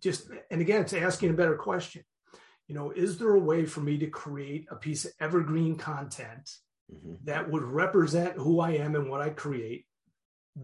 Just 0.00 0.28
and 0.50 0.60
again, 0.60 0.82
it's 0.82 0.92
asking 0.92 1.30
a 1.30 1.34
better 1.34 1.56
question. 1.56 2.04
You 2.68 2.74
know, 2.74 2.90
is 2.90 3.18
there 3.18 3.34
a 3.34 3.40
way 3.40 3.64
for 3.64 3.80
me 3.80 3.98
to 3.98 4.06
create 4.06 4.66
a 4.70 4.76
piece 4.76 5.04
of 5.04 5.12
evergreen 5.20 5.76
content 5.76 6.50
mm-hmm. 6.92 7.14
that 7.24 7.50
would 7.50 7.62
represent 7.62 8.34
who 8.34 8.60
I 8.60 8.72
am 8.72 8.94
and 8.94 9.10
what 9.10 9.22
I 9.22 9.30
create? 9.30 9.86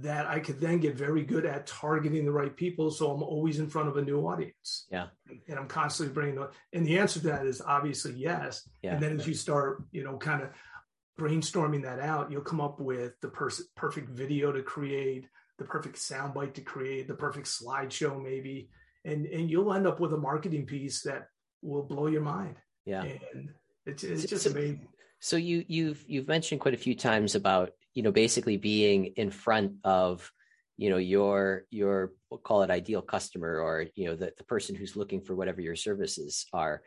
That 0.00 0.26
I 0.26 0.40
could 0.40 0.60
then 0.60 0.78
get 0.80 0.96
very 0.96 1.22
good 1.22 1.46
at 1.46 1.66
targeting 1.66 2.24
the 2.24 2.32
right 2.32 2.54
people, 2.56 2.90
so 2.90 3.12
I'm 3.12 3.22
always 3.22 3.60
in 3.60 3.68
front 3.68 3.88
of 3.88 3.96
a 3.96 4.02
new 4.02 4.26
audience. 4.26 4.86
Yeah, 4.90 5.06
and 5.48 5.58
I'm 5.58 5.68
constantly 5.68 6.12
bringing 6.12 6.34
the. 6.34 6.50
And 6.72 6.84
the 6.86 6.98
answer 6.98 7.20
to 7.20 7.26
that 7.28 7.46
is 7.46 7.60
obviously 7.60 8.14
yes. 8.14 8.68
Yeah. 8.82 8.94
And 8.94 9.02
then 9.02 9.20
as 9.20 9.26
you 9.26 9.34
start, 9.34 9.84
you 9.92 10.02
know, 10.02 10.16
kind 10.16 10.42
of 10.42 10.48
brainstorming 11.18 11.82
that 11.82 12.00
out, 12.00 12.30
you'll 12.30 12.42
come 12.42 12.60
up 12.60 12.80
with 12.80 13.12
the 13.20 13.28
pers- 13.28 13.68
perfect 13.76 14.08
video 14.10 14.50
to 14.50 14.62
create, 14.62 15.28
the 15.58 15.64
perfect 15.64 15.96
soundbite 15.96 16.54
to 16.54 16.62
create, 16.62 17.06
the 17.06 17.14
perfect 17.14 17.46
slideshow 17.46 18.20
maybe, 18.20 18.70
and 19.04 19.26
and 19.26 19.50
you'll 19.50 19.72
end 19.72 19.86
up 19.86 20.00
with 20.00 20.12
a 20.12 20.18
marketing 20.18 20.66
piece 20.66 21.02
that 21.02 21.28
will 21.62 21.82
blow 21.84 22.08
your 22.08 22.22
mind. 22.22 22.56
Yeah, 22.84 23.02
and 23.02 23.50
it's 23.86 24.02
it's 24.02 24.24
just 24.24 24.46
amazing. 24.46 24.88
So 25.20 25.36
you 25.36 25.64
you've 25.68 26.04
you've 26.08 26.28
mentioned 26.28 26.60
quite 26.60 26.74
a 26.74 26.78
few 26.78 26.94
times 26.94 27.34
about 27.34 27.70
you 27.94 28.02
know 28.02 28.12
basically 28.12 28.56
being 28.56 29.06
in 29.16 29.30
front 29.30 29.72
of 29.84 30.30
you 30.76 30.90
know 30.90 30.96
your 30.96 31.64
your 31.70 32.12
we'll 32.30 32.38
call 32.38 32.62
it 32.62 32.70
ideal 32.70 33.00
customer 33.02 33.60
or 33.60 33.86
you 33.94 34.06
know 34.06 34.16
the, 34.16 34.32
the 34.36 34.44
person 34.44 34.74
who's 34.74 34.96
looking 34.96 35.20
for 35.20 35.34
whatever 35.34 35.60
your 35.60 35.76
services 35.76 36.46
are. 36.52 36.82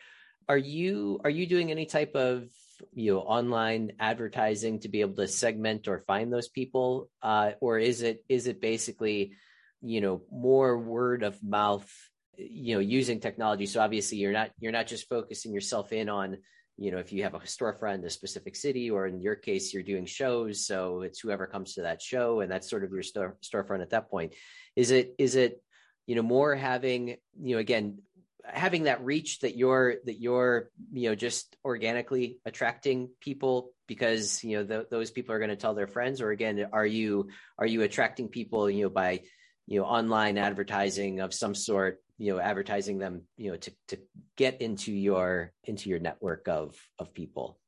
Are 0.50 0.58
you 0.58 1.20
are 1.24 1.30
you 1.30 1.48
doing 1.48 1.72
any 1.72 1.86
type 1.86 2.16
of 2.16 2.48
you 2.94 3.14
know 3.14 3.22
online 3.22 3.94
advertising 4.00 4.80
to 4.82 4.90
be 4.90 5.02
able 5.02 5.16
to 5.16 5.28
segment 5.28 5.88
or 5.88 6.00
find 6.00 6.32
those 6.32 6.50
people? 6.50 7.10
Uh, 7.22 7.52
or 7.62 7.80
is 7.80 8.02
it 8.02 8.24
is 8.28 8.48
it 8.48 8.62
basically 8.62 9.34
you 9.82 10.02
know 10.02 10.22
more 10.32 10.78
word 10.78 11.24
of 11.24 11.42
mouth 11.42 11.90
you 12.38 12.76
know 12.76 12.82
using 12.82 13.20
technology? 13.22 13.66
So 13.66 13.80
obviously 13.82 14.18
you're 14.18 14.34
not 14.34 14.52
you're 14.60 14.74
not 14.74 14.88
just 14.88 15.08
focusing 15.08 15.54
yourself 15.54 15.94
in 15.94 16.10
on 16.10 16.38
you 16.78 16.92
know 16.92 16.98
if 16.98 17.12
you 17.12 17.24
have 17.24 17.34
a 17.34 17.40
storefront 17.40 17.96
in 17.96 18.06
a 18.06 18.10
specific 18.10 18.56
city 18.56 18.90
or 18.92 19.08
in 19.08 19.20
your 19.20 19.36
case 19.36 19.74
you're 19.74 19.84
doing 19.84 20.06
shows 20.06 20.66
so 20.66 21.02
it's 21.02 21.20
whoever 21.20 21.48
comes 21.48 21.74
to 21.74 21.82
that 21.82 22.02
show 22.02 22.42
and 22.42 22.52
that's 22.52 22.70
sort 22.70 22.84
of 22.84 22.92
your 22.92 23.04
store, 23.04 23.38
storefront 23.44 23.82
at 23.82 23.90
that 23.92 24.10
point. 24.10 24.34
Is 24.76 24.92
it 24.92 25.16
is 25.18 25.36
it 25.36 25.62
you 26.06 26.16
know 26.16 26.22
more 26.22 26.56
having 26.56 27.18
you 27.42 27.56
know 27.56 27.58
again 27.58 28.00
having 28.46 28.84
that 28.84 29.04
reach 29.04 29.40
that 29.40 29.58
you're 29.58 29.96
that 30.06 30.20
you're 30.20 30.70
you 30.94 31.10
know 31.10 31.16
just 31.16 31.56
organically 31.66 32.38
attracting 32.46 33.10
people 33.20 33.72
because 33.88 34.44
you 34.44 34.58
know 34.58 34.66
th- 34.66 34.90
those 34.90 35.12
people 35.12 35.34
are 35.36 35.40
going 35.40 35.50
to 35.50 35.56
tell 35.56 35.74
their 35.74 35.88
friends? 35.88 36.22
Or 36.22 36.32
again 36.32 36.68
are 36.72 36.86
you 36.86 37.30
are 37.58 37.66
you 37.66 37.82
attracting 37.82 38.30
people 38.30 38.70
you 38.70 38.84
know 38.84 38.90
by 38.90 39.22
you 39.66 39.80
know 39.80 39.86
online 39.86 40.38
advertising 40.38 41.20
of 41.20 41.34
some 41.34 41.56
sort 41.56 42.02
you 42.18 42.34
know 42.34 42.40
advertising 42.40 42.98
them 42.98 43.22
you 43.38 43.52
know 43.52 43.58
to 43.58 43.72
to 43.88 43.98
get 44.36 44.62
into 44.62 44.92
your 44.92 45.54
into 45.64 45.90
your 45.90 46.00
network 46.00 46.48
of 46.48 46.76
of 47.00 47.14
people 47.14 47.60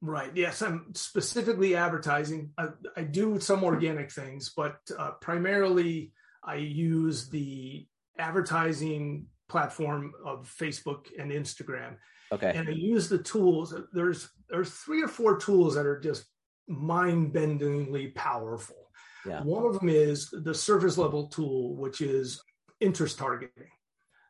right 0.00 0.30
yes 0.36 0.62
i'm 0.62 0.92
specifically 0.94 1.74
advertising 1.74 2.50
i, 2.58 2.68
I 2.96 3.02
do 3.02 3.40
some 3.40 3.64
organic 3.64 4.10
things 4.10 4.52
but 4.56 4.76
uh, 4.98 5.12
primarily 5.20 6.12
i 6.44 6.56
use 6.56 7.28
the 7.28 7.86
advertising 8.18 9.26
platform 9.52 10.12
of 10.24 10.52
Facebook 10.58 11.06
and 11.18 11.30
Instagram. 11.30 11.96
Okay. 12.32 12.52
And 12.54 12.68
I 12.68 12.72
use 12.72 13.08
the 13.08 13.18
tools. 13.18 13.74
There's 13.92 14.28
there's 14.48 14.70
three 14.70 15.02
or 15.02 15.08
four 15.08 15.36
tools 15.36 15.74
that 15.74 15.86
are 15.86 16.00
just 16.00 16.24
mind-bendingly 16.66 18.14
powerful. 18.14 18.90
Yeah. 19.26 19.42
One 19.42 19.66
of 19.66 19.78
them 19.78 19.90
is 19.90 20.30
the 20.32 20.54
surface 20.54 20.96
level 20.96 21.28
tool, 21.28 21.76
which 21.76 22.00
is 22.00 22.42
interest 22.82 23.18
targeting. 23.18 23.70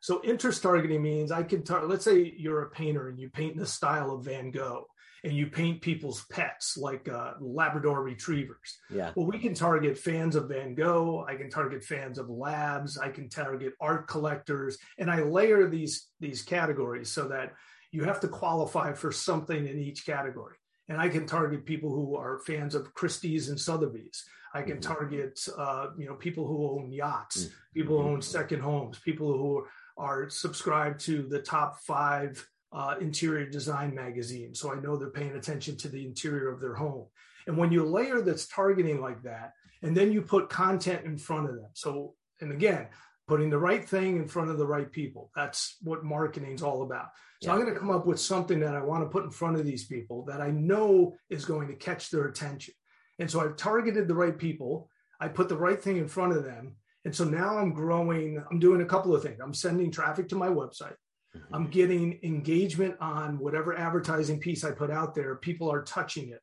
So 0.01 0.21
interest 0.23 0.61
targeting 0.61 1.01
means 1.01 1.31
I 1.31 1.43
can 1.43 1.63
tar- 1.63 1.85
let's 1.85 2.05
say 2.05 2.33
you're 2.37 2.63
a 2.63 2.69
painter 2.69 3.09
and 3.09 3.19
you 3.19 3.29
paint 3.29 3.53
in 3.53 3.59
the 3.59 3.65
style 3.65 4.11
of 4.11 4.25
Van 4.25 4.51
Gogh 4.51 4.85
and 5.23 5.33
you 5.33 5.47
paint 5.47 5.81
people's 5.81 6.25
pets 6.29 6.77
like 6.77 7.07
uh, 7.07 7.33
Labrador 7.39 8.03
retrievers. 8.03 8.77
Yeah. 8.89 9.11
Well, 9.15 9.25
we 9.25 9.39
can 9.39 9.53
target 9.53 9.97
fans 9.97 10.35
of 10.35 10.49
Van 10.49 10.75
Gogh. 10.75 11.25
I 11.27 11.35
can 11.35 11.49
target 11.49 11.83
fans 11.83 12.17
of 12.17 12.29
labs. 12.29 12.97
I 12.97 13.09
can 13.09 13.29
target 13.29 13.73
art 13.79 14.07
collectors, 14.07 14.77
and 14.97 15.09
I 15.09 15.21
layer 15.21 15.69
these 15.69 16.09
these 16.19 16.41
categories 16.41 17.09
so 17.09 17.29
that 17.29 17.53
you 17.91 18.03
have 18.03 18.19
to 18.21 18.27
qualify 18.27 18.91
for 18.93 19.11
something 19.11 19.67
in 19.67 19.79
each 19.79 20.05
category. 20.05 20.57
And 20.89 20.99
I 20.99 21.07
can 21.07 21.25
target 21.25 21.65
people 21.65 21.91
who 21.91 22.17
are 22.17 22.39
fans 22.39 22.75
of 22.75 22.93
Christie's 22.93 23.47
and 23.47 23.57
Sotheby's. 23.57 24.25
I 24.53 24.61
can 24.61 24.77
mm-hmm. 24.77 24.93
target, 24.93 25.39
uh, 25.57 25.87
you 25.97 26.05
know, 26.05 26.15
people 26.15 26.47
who 26.47 26.69
own 26.69 26.91
yachts, 26.91 27.45
mm-hmm. 27.45 27.53
people 27.73 28.01
who 28.01 28.09
own 28.09 28.21
second 28.21 28.61
homes, 28.61 28.99
people 28.99 29.31
who 29.31 29.65
are 29.97 30.29
subscribed 30.29 30.99
to 31.01 31.23
the 31.23 31.39
top 31.39 31.79
five 31.79 32.45
uh, 32.71 32.95
interior 32.99 33.45
design 33.45 33.93
magazine. 33.93 34.55
So 34.55 34.73
I 34.73 34.79
know 34.79 34.97
they're 34.97 35.09
paying 35.09 35.35
attention 35.35 35.77
to 35.77 35.89
the 35.89 36.05
interior 36.05 36.51
of 36.51 36.59
their 36.59 36.73
home. 36.73 37.05
And 37.47 37.57
when 37.57 37.71
you 37.71 37.83
layer 37.85 38.21
that's 38.21 38.47
targeting 38.47 39.01
like 39.01 39.21
that, 39.23 39.53
and 39.81 39.95
then 39.95 40.11
you 40.11 40.21
put 40.21 40.49
content 40.49 41.05
in 41.05 41.17
front 41.17 41.49
of 41.49 41.55
them. 41.55 41.69
So, 41.73 42.15
and 42.39 42.51
again, 42.51 42.87
putting 43.27 43.49
the 43.49 43.57
right 43.57 43.87
thing 43.87 44.17
in 44.17 44.27
front 44.27 44.49
of 44.49 44.57
the 44.57 44.65
right 44.65 44.91
people. 44.91 45.29
That's 45.35 45.77
what 45.81 46.03
marketing 46.03 46.53
is 46.53 46.63
all 46.63 46.83
about. 46.83 47.07
So 47.41 47.49
yeah. 47.49 47.53
I'm 47.53 47.61
going 47.61 47.73
to 47.73 47.79
come 47.79 47.91
up 47.91 48.05
with 48.05 48.19
something 48.19 48.59
that 48.61 48.75
I 48.75 48.81
want 48.81 49.03
to 49.03 49.09
put 49.09 49.23
in 49.23 49.31
front 49.31 49.57
of 49.57 49.65
these 49.65 49.85
people 49.85 50.23
that 50.25 50.41
I 50.41 50.51
know 50.51 51.15
is 51.29 51.45
going 51.45 51.67
to 51.67 51.75
catch 51.75 52.09
their 52.09 52.25
attention. 52.27 52.73
And 53.19 53.29
so 53.29 53.41
I've 53.41 53.55
targeted 53.55 54.07
the 54.07 54.15
right 54.15 54.37
people. 54.37 54.89
I 55.19 55.27
put 55.27 55.49
the 55.49 55.57
right 55.57 55.81
thing 55.81 55.97
in 55.97 56.07
front 56.07 56.35
of 56.35 56.43
them. 56.43 56.75
And 57.05 57.15
so 57.15 57.23
now 57.23 57.57
I'm 57.57 57.73
growing, 57.73 58.43
I'm 58.49 58.59
doing 58.59 58.81
a 58.81 58.85
couple 58.85 59.15
of 59.15 59.21
things. 59.21 59.39
I'm 59.41 59.53
sending 59.53 59.91
traffic 59.91 60.29
to 60.29 60.35
my 60.35 60.47
website. 60.47 60.95
Mm-hmm. 61.35 61.55
I'm 61.55 61.67
getting 61.67 62.19
engagement 62.23 62.95
on 62.99 63.39
whatever 63.39 63.77
advertising 63.77 64.39
piece 64.39 64.63
I 64.63 64.71
put 64.71 64.91
out 64.91 65.13
there. 65.13 65.35
People 65.35 65.71
are 65.71 65.83
touching 65.83 66.29
it. 66.29 66.41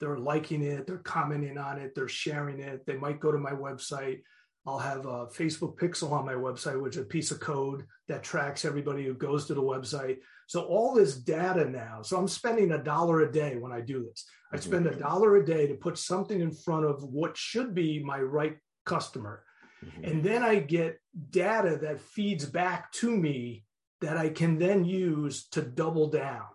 They're 0.00 0.18
liking 0.18 0.62
it. 0.62 0.86
They're 0.86 0.98
commenting 0.98 1.58
on 1.58 1.78
it. 1.78 1.94
They're 1.94 2.08
sharing 2.08 2.60
it. 2.60 2.84
They 2.86 2.96
might 2.96 3.20
go 3.20 3.32
to 3.32 3.38
my 3.38 3.52
website. 3.52 4.22
I'll 4.66 4.78
have 4.78 5.06
a 5.06 5.26
Facebook 5.26 5.76
pixel 5.76 6.12
on 6.12 6.24
my 6.24 6.34
website, 6.34 6.80
which 6.80 6.96
is 6.96 7.02
a 7.02 7.06
piece 7.06 7.32
of 7.32 7.40
code 7.40 7.84
that 8.08 8.22
tracks 8.22 8.64
everybody 8.64 9.04
who 9.04 9.14
goes 9.14 9.46
to 9.46 9.54
the 9.54 9.62
website. 9.62 10.18
So 10.46 10.62
all 10.62 10.94
this 10.94 11.16
data 11.16 11.68
now. 11.68 12.02
So 12.02 12.16
I'm 12.16 12.28
spending 12.28 12.72
a 12.72 12.82
dollar 12.82 13.22
a 13.22 13.32
day 13.32 13.56
when 13.56 13.72
I 13.72 13.80
do 13.80 14.04
this. 14.04 14.24
I 14.52 14.56
mm-hmm. 14.56 14.64
spend 14.64 14.86
a 14.86 14.94
dollar 14.94 15.36
a 15.36 15.44
day 15.44 15.66
to 15.66 15.74
put 15.74 15.98
something 15.98 16.40
in 16.40 16.52
front 16.52 16.84
of 16.84 17.02
what 17.02 17.36
should 17.36 17.74
be 17.74 18.02
my 18.04 18.20
right 18.20 18.56
customer. 18.86 19.42
Mm-hmm. 19.84 20.04
And 20.04 20.22
then 20.22 20.42
I 20.44 20.56
get 20.60 21.00
data 21.30 21.78
that 21.82 22.00
feeds 22.00 22.44
back 22.44 22.92
to 22.92 23.10
me 23.10 23.64
that 24.00 24.16
I 24.16 24.28
can 24.28 24.58
then 24.58 24.84
use 24.84 25.48
to 25.50 25.62
double 25.62 26.08
down. 26.08 26.46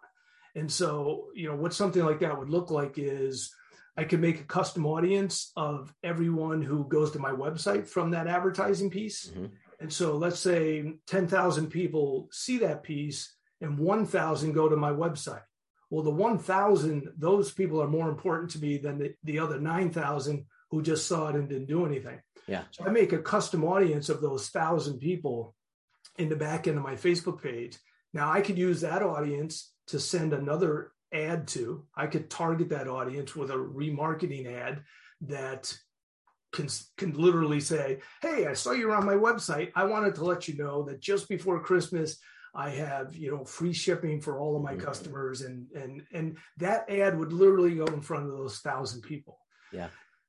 And 0.56 0.72
so, 0.72 1.28
you 1.36 1.50
know, 1.50 1.56
what 1.56 1.74
something 1.74 2.04
like 2.04 2.20
that 2.22 2.38
would 2.38 2.50
look 2.50 2.72
like 2.72 2.94
is 2.98 3.54
I 3.98 4.04
could 4.04 4.22
make 4.22 4.40
a 4.40 4.46
custom 4.46 4.86
audience 4.86 5.52
of 5.58 5.94
everyone 6.04 6.62
who 6.62 6.88
goes 6.88 7.12
to 7.12 7.20
my 7.20 7.32
website 7.32 7.88
from 7.88 8.12
that 8.12 8.28
advertising 8.28 8.92
piece. 8.92 9.28
Mm-hmm. 9.28 9.46
And 9.80 9.92
so 9.92 10.16
let's 10.18 10.40
say 10.40 10.94
10,000 11.08 11.68
people 11.70 12.30
see 12.32 12.60
that 12.60 12.84
piece 12.84 13.36
and 13.60 13.80
1,000 13.80 14.54
go 14.54 14.70
to 14.70 14.78
my 14.78 14.92
website. 14.92 15.42
Well, 15.90 16.04
the 16.04 16.12
1,000, 16.12 17.10
those 17.18 17.52
people 17.52 17.82
are 17.82 17.88
more 17.88 18.10
important 18.10 18.52
to 18.52 18.60
me 18.60 18.78
than 18.78 19.00
the, 19.00 19.14
the 19.24 19.40
other 19.40 19.60
9,000 19.60 20.46
who 20.70 20.82
just 20.82 21.08
saw 21.08 21.30
it 21.30 21.36
and 21.36 21.50
didn't 21.50 21.68
do 21.68 21.86
anything. 21.86 22.20
Yeah. 22.46 22.64
So 22.72 22.86
I 22.86 22.90
make 22.90 23.14
a 23.14 23.20
custom 23.20 23.64
audience 23.64 24.10
of 24.10 24.22
those 24.22 24.50
thousand 24.50 25.00
people 25.00 25.56
in 26.18 26.30
the 26.30 26.36
back 26.36 26.68
end 26.68 26.78
of 26.78 26.84
my 26.84 26.96
Facebook 26.96 27.42
page. 27.42 27.78
Now 28.14 28.32
I 28.32 28.42
could 28.42 28.58
use 28.58 28.82
that 28.82 29.02
audience 29.02 29.72
to 29.88 30.00
send 30.00 30.34
another 30.34 30.92
ad 31.14 31.48
to. 31.50 31.86
I 31.96 32.08
could 32.08 32.30
target 32.30 32.70
that 32.70 32.88
audience 32.88 33.36
with 33.36 33.52
a 33.52 33.56
remarketing 33.56 34.52
ad 34.52 34.84
that 35.22 35.76
can, 36.52 36.68
can 36.98 37.14
literally 37.14 37.60
say, 37.60 38.00
Hey, 38.22 38.48
I 38.48 38.54
saw 38.54 38.72
you 38.72 38.92
on 38.92 39.06
my 39.06 39.16
website. 39.16 39.72
I 39.76 39.86
wanted 39.86 40.16
to 40.16 40.26
let 40.26 40.48
you 40.48 40.58
know 40.58 40.84
that 40.84 41.02
just 41.02 41.30
before 41.30 41.60
Christmas, 41.62 42.18
I 42.56 42.70
have, 42.72 43.16
you 43.16 43.32
know, 43.32 43.46
free 43.46 43.74
shipping 43.74 44.20
for 44.22 44.40
all 44.40 44.56
of 44.56 44.64
my 44.64 44.74
mm-hmm. 44.74 44.86
customers. 44.86 45.42
And, 45.42 45.68
and, 45.76 46.02
and 46.12 46.38
that 46.58 46.90
ad 46.90 47.18
would 47.18 47.34
literally 47.34 47.76
go 47.76 47.86
in 47.86 48.02
front 48.02 48.26
of 48.26 48.32
those 48.32 48.60
thousand 48.60 49.02
people. 49.02 49.38
Yeah. 49.72 49.88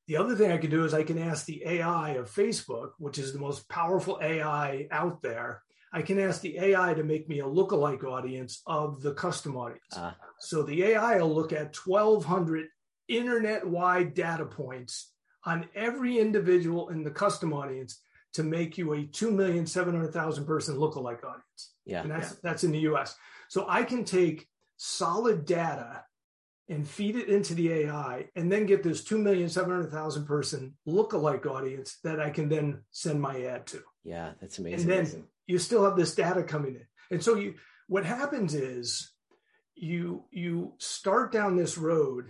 The 0.09 0.17
other 0.17 0.35
thing 0.35 0.51
I 0.51 0.59
could 0.59 0.71
do 0.71 0.85
is 0.85 0.95
I 0.95 1.03
can 1.03 1.19
ask 1.19 1.45
the 1.45 1.63
AI 1.65 2.11
of 2.13 2.31
Facebook, 2.31 2.91
which 2.99 3.19
is 3.19 3.33
the 3.33 3.39
most 3.39 3.69
powerful 3.69 4.19
AI 4.23 4.89
out 4.91 5.23
there. 5.23 5.63
I 5.93 6.03
can 6.03 6.19
ask 6.19 6.41
the 6.41 6.59
AI 6.59 6.95
to 6.95 7.03
make 7.03 7.29
me 7.29 7.41
a 7.41 7.45
lookalike 7.45 8.05
audience 8.05 8.63
of 8.67 9.03
the 9.03 9.15
custom 9.15 9.57
audience. 9.57 9.97
Uh. 9.97 10.13
So 10.39 10.63
the 10.63 10.83
AI 10.85 11.19
will 11.19 11.35
look 11.35 11.53
at 11.53 11.77
1,200 11.77 12.67
internet 13.09 13.67
wide 13.67 14.15
data 14.15 14.45
points 14.45 15.13
on 15.45 15.67
every 15.75 16.19
individual 16.19 16.91
in 16.91 17.03
the 17.03 17.11
custom 17.11 17.53
audience 17.53 18.01
to 18.35 18.43
make 18.43 18.77
you 18.77 18.93
a 18.93 18.99
2,700,000 18.99 20.47
person 20.47 20.77
lookalike 20.77 21.25
audience. 21.25 21.73
Yeah. 21.87 22.03
And 22.03 22.11
that's, 22.11 22.33
yeah. 22.33 22.39
that's 22.43 22.65
in 22.65 22.73
the 22.73 22.81
US. 22.81 23.17
So 23.49 23.65
I 23.69 23.83
can 23.83 24.05
take 24.05 24.47
solid 24.77 25.47
data 25.47 26.05
and 26.69 26.87
feed 26.87 27.17
it 27.17 27.29
into 27.29 27.55
the 27.55 27.73
AI 27.73 28.27
and 28.37 28.53
then 28.53 28.67
get 28.67 28.83
this 28.83 29.03
2,700,000 29.03 30.27
person 30.27 30.77
lookalike 30.87 31.47
audience 31.47 31.99
that 32.05 32.21
I 32.21 32.29
can 32.29 32.49
then 32.49 32.83
send 32.91 33.21
my 33.21 33.45
ad 33.45 33.67
to. 33.69 33.81
Yeah, 34.05 34.33
that's 34.41 34.59
amazing. 34.59 34.81
And 34.81 34.91
then 34.91 34.99
amazing. 34.99 35.25
You 35.49 35.59
still 35.59 35.85
have 35.85 35.97
this 35.97 36.15
data 36.15 36.45
coming 36.45 36.77
in. 36.77 36.87
And 37.11 37.25
so 37.25 37.35
you 37.35 37.55
what 37.89 38.05
happens 38.05 38.55
is 38.55 39.11
you 39.75 40.25
you 40.31 40.75
start 40.79 41.33
down 41.33 41.57
this 41.57 41.77
road 41.77 42.27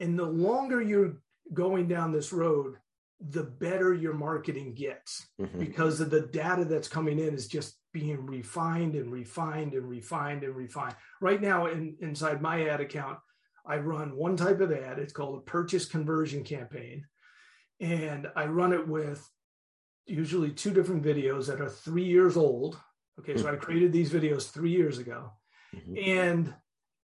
and 0.00 0.18
the 0.18 0.24
longer 0.24 0.80
you're 0.80 1.18
going 1.52 1.88
down 1.88 2.12
this 2.12 2.32
road, 2.32 2.76
the 3.20 3.42
better 3.42 3.92
your 3.92 4.14
marketing 4.14 4.74
gets 4.74 5.26
mm-hmm. 5.40 5.58
because 5.58 6.00
of 6.00 6.10
the 6.10 6.22
data 6.22 6.64
that's 6.64 6.88
coming 6.88 7.18
in 7.18 7.34
is 7.34 7.46
just 7.46 7.76
being 7.92 8.26
refined 8.26 8.94
and 8.94 9.12
refined 9.12 9.74
and 9.74 9.88
refined 9.88 10.44
and 10.44 10.56
refined. 10.56 10.96
Right 11.20 11.40
now, 11.40 11.66
in, 11.66 11.96
inside 12.00 12.40
my 12.40 12.68
ad 12.68 12.80
account, 12.80 13.18
I 13.66 13.76
run 13.76 14.16
one 14.16 14.36
type 14.36 14.60
of 14.60 14.72
ad. 14.72 14.98
It's 14.98 15.12
called 15.12 15.38
a 15.38 15.42
purchase 15.42 15.84
conversion 15.84 16.42
campaign. 16.42 17.06
And 17.80 18.26
I 18.34 18.46
run 18.46 18.72
it 18.72 18.88
with 18.88 19.28
usually 20.06 20.50
two 20.50 20.70
different 20.70 21.04
videos 21.04 21.46
that 21.46 21.60
are 21.60 21.68
three 21.68 22.04
years 22.04 22.36
old. 22.36 22.78
Okay, 23.18 23.36
so 23.36 23.46
I 23.46 23.52
mm-hmm. 23.52 23.60
created 23.60 23.92
these 23.92 24.10
videos 24.10 24.50
three 24.50 24.70
years 24.70 24.98
ago. 24.98 25.32
Mm-hmm. 25.74 25.94
And 25.98 26.54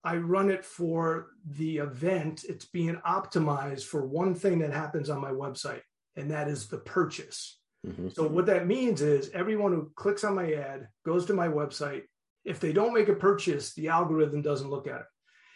I 0.04 0.16
run 0.16 0.50
it 0.50 0.64
for 0.64 1.32
the 1.44 1.78
event. 1.78 2.44
It's 2.48 2.64
being 2.64 2.96
optimized 3.06 3.84
for 3.84 4.06
one 4.06 4.34
thing 4.34 4.60
that 4.60 4.72
happens 4.72 5.10
on 5.10 5.20
my 5.20 5.32
website, 5.32 5.82
and 6.14 6.30
that 6.30 6.48
is 6.48 6.68
the 6.68 6.78
purchase. 6.78 7.58
Mm-hmm. 7.84 8.08
So, 8.10 8.26
what 8.26 8.46
that 8.46 8.66
means 8.66 9.02
is 9.02 9.30
everyone 9.30 9.72
who 9.72 9.90
clicks 9.96 10.24
on 10.24 10.34
my 10.34 10.52
ad 10.52 10.88
goes 11.04 11.26
to 11.26 11.34
my 11.34 11.48
website. 11.48 12.02
If 12.44 12.60
they 12.60 12.72
don't 12.72 12.94
make 12.94 13.08
a 13.08 13.14
purchase, 13.14 13.74
the 13.74 13.88
algorithm 13.88 14.42
doesn't 14.42 14.70
look 14.70 14.86
at 14.86 15.00
it. 15.00 15.06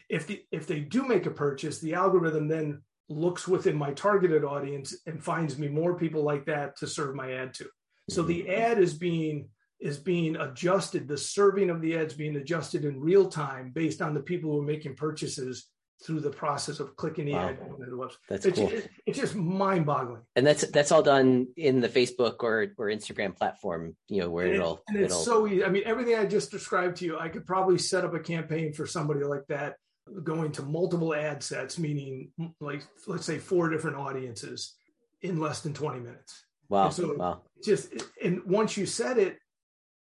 If, 0.08 0.26
the, 0.26 0.42
if 0.50 0.66
they 0.66 0.80
do 0.80 1.06
make 1.06 1.26
a 1.26 1.30
purchase, 1.30 1.78
the 1.78 1.94
algorithm 1.94 2.48
then 2.48 2.82
looks 3.10 3.46
within 3.48 3.76
my 3.76 3.92
targeted 3.92 4.44
audience 4.44 4.96
and 5.06 5.22
finds 5.22 5.58
me 5.58 5.68
more 5.68 5.98
people 5.98 6.22
like 6.22 6.46
that 6.46 6.76
to 6.78 6.86
serve 6.86 7.14
my 7.14 7.32
ad 7.32 7.52
to. 7.54 7.68
So 8.08 8.22
the 8.22 8.42
mm-hmm. 8.42 8.62
ad 8.62 8.78
is 8.78 8.94
being 8.94 9.48
is 9.80 9.98
being 9.98 10.36
adjusted. 10.36 11.08
The 11.08 11.18
serving 11.18 11.70
of 11.70 11.80
the 11.80 11.96
ads 11.96 12.14
being 12.14 12.36
adjusted 12.36 12.84
in 12.84 13.00
real 13.00 13.28
time 13.28 13.70
based 13.74 14.02
on 14.02 14.14
the 14.14 14.20
people 14.20 14.52
who 14.52 14.60
are 14.60 14.66
making 14.66 14.94
purchases 14.94 15.66
through 16.04 16.20
the 16.20 16.30
process 16.30 16.80
of 16.80 16.96
clicking 16.96 17.26
the 17.26 17.32
wow. 17.32 17.48
ad 17.48 17.58
on 17.60 17.80
the 17.80 17.86
website. 17.86 18.16
That's 18.28 18.46
it's, 18.46 18.58
cool. 18.58 18.72
it's 19.06 19.18
just 19.18 19.34
mind 19.34 19.86
boggling. 19.86 20.22
And 20.36 20.46
that's 20.46 20.66
that's 20.70 20.92
all 20.92 21.02
done 21.02 21.48
in 21.56 21.80
the 21.80 21.88
Facebook 21.88 22.36
or 22.40 22.68
or 22.78 22.86
Instagram 22.86 23.36
platform, 23.36 23.96
you 24.08 24.20
know, 24.20 24.30
where 24.30 24.46
and 24.46 24.54
it'll 24.54 24.82
and 24.88 24.98
it's 24.98 25.12
it'll... 25.12 25.24
so 25.24 25.46
easy. 25.46 25.64
I 25.64 25.68
mean, 25.68 25.82
everything 25.86 26.16
I 26.16 26.26
just 26.26 26.50
described 26.50 26.98
to 26.98 27.04
you, 27.04 27.18
I 27.18 27.28
could 27.28 27.46
probably 27.46 27.78
set 27.78 28.04
up 28.04 28.14
a 28.14 28.20
campaign 28.20 28.72
for 28.72 28.86
somebody 28.86 29.24
like 29.24 29.46
that 29.48 29.76
going 30.22 30.52
to 30.52 30.62
multiple 30.62 31.14
ad 31.14 31.42
sets, 31.42 31.78
meaning 31.78 32.30
like 32.60 32.82
let's 33.06 33.24
say 33.24 33.38
four 33.38 33.68
different 33.68 33.96
audiences 33.96 34.74
in 35.22 35.40
less 35.40 35.60
than 35.60 35.74
20 35.74 36.00
minutes. 36.00 36.44
Wow. 36.68 36.86
And 36.86 36.94
so 36.94 37.14
wow. 37.16 37.40
just 37.62 37.92
and 38.22 38.42
once 38.44 38.76
you 38.76 38.86
set 38.86 39.18
it 39.18 39.38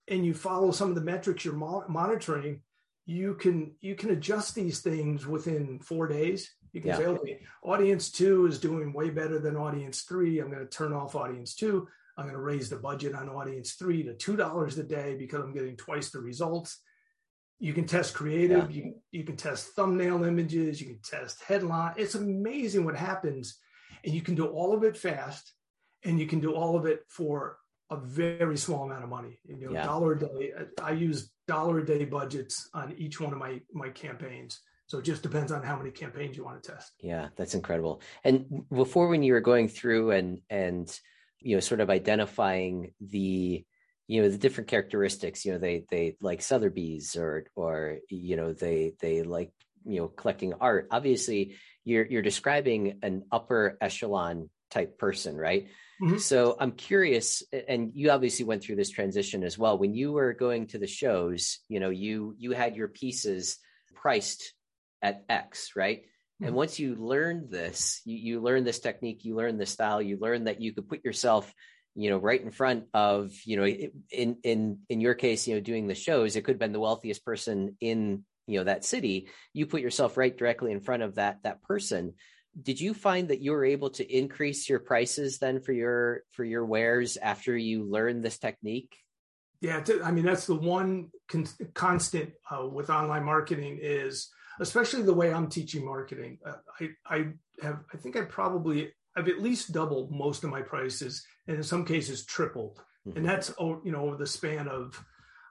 and 0.08 0.26
you 0.26 0.34
follow 0.34 0.72
some 0.72 0.90
of 0.90 0.96
the 0.96 1.02
metrics 1.02 1.46
you're 1.46 1.54
mo- 1.54 1.86
monitoring, 1.88 2.62
you 3.06 3.36
can 3.36 3.76
you 3.82 3.96
can 3.96 4.12
adjust 4.12 4.56
these 4.56 4.82
things 4.82 5.28
within 5.28 5.80
four 5.80 6.08
days. 6.08 6.50
You 6.74 6.82
can 6.82 6.90
yeah. 6.90 6.98
say, 6.98 7.06
okay, 7.06 7.40
audience 7.64 8.12
two 8.12 8.48
is 8.48 8.60
doing 8.60 8.92
way 8.92 9.10
better 9.10 9.40
than 9.40 9.56
audience 9.56 10.02
three. 10.02 10.40
I'm 10.40 10.52
going 10.52 10.64
to 10.64 10.70
turn 10.70 10.92
off 10.92 11.16
audience 11.16 11.56
two. 11.56 11.88
I'm 12.18 12.26
going 12.26 12.36
to 12.36 12.42
raise 12.42 12.70
the 12.70 12.78
budget 12.78 13.14
on 13.14 13.30
audience 13.30 13.74
three 13.74 14.04
to 14.04 14.14
two 14.14 14.36
dollars 14.36 14.78
a 14.78 14.84
day 14.84 15.16
because 15.18 15.42
I'm 15.42 15.54
getting 15.54 15.78
twice 15.78 16.10
the 16.10 16.20
results. 16.20 16.80
You 17.60 17.74
can 17.74 17.86
test 17.86 18.14
creative. 18.14 18.70
Yeah. 18.72 18.84
You 18.84 18.96
you 19.12 19.24
can 19.24 19.38
test 19.38 19.70
thumbnail 19.76 20.24
images. 20.24 20.82
You 20.82 20.88
can 20.88 21.00
test 21.04 21.42
headline. 21.44 21.94
It's 21.98 22.16
amazing 22.16 22.86
what 22.86 22.96
happens, 22.96 23.58
and 24.04 24.14
you 24.14 24.22
can 24.22 24.36
do 24.36 24.48
all 24.48 24.76
of 24.76 24.84
it 24.84 24.98
fast, 24.98 25.54
and 26.04 26.20
you 26.20 26.28
can 26.28 26.40
do 26.40 26.54
all 26.54 26.78
of 26.78 26.86
it 26.86 27.02
for 27.08 27.58
a 27.90 27.98
very 27.98 28.58
small 28.58 28.84
amount 28.84 29.04
of 29.04 29.10
money. 29.10 29.40
You 29.46 29.58
know, 29.58 29.72
yeah. 29.72 29.86
dollar 29.86 30.14
a 30.14 30.20
day. 30.20 30.52
I 30.82 30.92
use 30.92 31.32
dollar 31.48 31.80
a 31.80 31.86
day 31.86 32.06
budgets 32.06 32.70
on 32.74 32.94
each 32.98 33.20
one 33.22 33.32
of 33.32 33.40
my 33.40 33.62
my 33.74 33.90
campaigns. 33.90 34.60
So 34.88 35.00
it 35.00 35.06
just 35.06 35.24
depends 35.24 35.52
on 35.52 35.64
how 35.64 35.78
many 35.78 35.90
campaigns 35.90 36.38
you 36.38 36.44
want 36.46 36.62
to 36.62 36.72
test. 36.72 36.92
Yeah, 37.00 37.30
that's 37.36 37.56
incredible. 37.56 38.02
And 38.24 38.66
before, 38.72 39.08
when 39.08 39.24
you 39.24 39.34
were 39.34 39.42
going 39.42 39.68
through 39.68 40.12
and 40.12 40.42
and 40.50 41.00
you 41.40 41.56
know, 41.56 41.60
sort 41.60 41.80
of 41.80 41.90
identifying 41.90 42.94
the 43.00 43.64
you 44.08 44.22
know 44.22 44.30
the 44.30 44.38
different 44.38 44.70
characteristics 44.70 45.46
you 45.46 45.52
know 45.52 45.58
they 45.58 45.86
they 45.90 46.16
like 46.22 46.42
sotheby's 46.42 47.16
or 47.16 47.46
or 47.56 47.98
you 48.10 48.36
know 48.36 48.54
they 48.54 48.94
they 49.02 49.24
like 49.24 49.52
you 49.86 50.00
know 50.00 50.08
collecting 50.08 50.54
art 50.60 50.88
obviously 50.92 51.56
you're 51.84 52.06
you're 52.06 52.22
describing 52.22 53.00
an 53.04 53.24
upper 53.32 53.78
echelon 53.82 54.50
type 54.72 54.98
person 54.98 55.36
right 55.36 55.68
mm-hmm. 56.02 56.18
so 56.18 56.56
i'm 56.60 56.72
curious 56.72 57.44
and 57.68 57.92
you 57.94 58.12
obviously 58.12 58.46
went 58.46 58.64
through 58.64 58.76
this 58.76 58.90
transition 58.90 59.44
as 59.44 59.58
well 59.58 59.78
when 59.78 59.94
you 59.94 60.12
were 60.12 60.34
going 60.34 60.68
to 60.68 60.78
the 60.78 60.88
shows 60.88 61.60
you 61.68 61.80
know 61.80 61.90
you 61.90 62.36
you 62.38 62.52
had 62.52 62.76
your 62.76 62.88
pieces 62.88 63.58
priced 63.94 64.54
at 65.02 65.24
x 65.30 65.72
right 65.76 66.00
mm-hmm. 66.00 66.48
and 66.48 66.56
once 66.56 66.80
you 66.80 66.96
learned 66.96 67.50
this 67.50 68.02
you, 68.06 68.18
you 68.18 68.42
learned 68.42 68.66
this 68.66 68.80
technique 68.80 69.24
you 69.24 69.36
learned 69.36 69.60
this 69.60 69.72
style 69.72 70.02
you 70.02 70.18
learned 70.20 70.48
that 70.48 70.62
you 70.62 70.74
could 70.74 70.90
put 70.90 71.06
yourself 71.06 71.52
you 71.96 72.10
know 72.10 72.18
right 72.18 72.42
in 72.42 72.52
front 72.52 72.86
of 72.94 73.32
you 73.46 73.58
know 73.58 73.66
in 73.66 74.38
in 74.44 74.80
in 74.90 75.02
your 75.02 75.14
case 75.14 75.48
you 75.48 75.56
know 75.56 75.62
doing 75.62 75.88
the 75.88 75.96
shows 75.96 76.36
it 76.36 76.44
could 76.44 76.54
have 76.54 76.60
been 76.60 76.74
the 76.74 76.80
wealthiest 76.80 77.24
person 77.24 77.78
in 77.80 78.24
you 78.48 78.60
know 78.60 78.66
that 78.66 78.86
city. 78.86 79.30
You 79.54 79.66
put 79.66 79.82
yourself 79.82 80.18
right 80.18 80.36
directly 80.36 80.72
in 80.72 80.82
front 80.82 81.04
of 81.04 81.16
that 81.16 81.44
that 81.44 81.62
person. 81.64 82.14
Did 82.62 82.80
you 82.80 82.94
find 82.94 83.30
that 83.30 83.42
you 83.42 83.52
were 83.52 83.66
able 83.66 83.90
to 83.92 84.18
increase 84.18 84.70
your 84.70 84.80
prices 84.80 85.40
then 85.40 85.60
for 85.62 85.74
your 85.74 86.24
for 86.32 86.44
your 86.44 86.66
wares 86.66 87.18
after 87.18 87.56
you 87.56 87.84
learned 87.84 88.24
this 88.24 88.38
technique? 88.38 88.96
Yeah 89.62 89.84
i 90.04 90.12
mean 90.12 90.26
that's 90.26 90.46
the 90.46 90.56
one 90.56 91.10
con- 91.28 91.48
constant 91.74 92.34
uh, 92.52 92.68
with 92.68 92.90
online 92.90 93.24
marketing 93.24 93.80
is 93.82 94.30
especially 94.60 95.02
the 95.02 95.14
way 95.14 95.34
i'm 95.34 95.48
teaching 95.48 95.84
marketing 95.84 96.38
uh, 96.46 96.58
i 96.80 96.90
i 97.08 97.28
have 97.64 97.80
i 97.92 97.98
think 97.98 98.18
i 98.18 98.22
probably 98.22 98.92
I've 99.16 99.30
at 99.30 99.42
least 99.42 99.72
doubled 99.72 100.12
most 100.12 100.44
of 100.44 100.50
my 100.50 100.62
prices, 100.62 101.26
and 101.48 101.58
in 101.58 101.64
some 101.64 101.86
cases 101.86 102.26
tripled. 102.26 102.82
Mm-hmm. 103.08 103.18
And 103.18 103.26
that's 103.26 103.54
you 103.60 103.92
know 103.92 104.08
over 104.08 104.16
the 104.16 104.28
span 104.28 104.68
of 104.68 105.04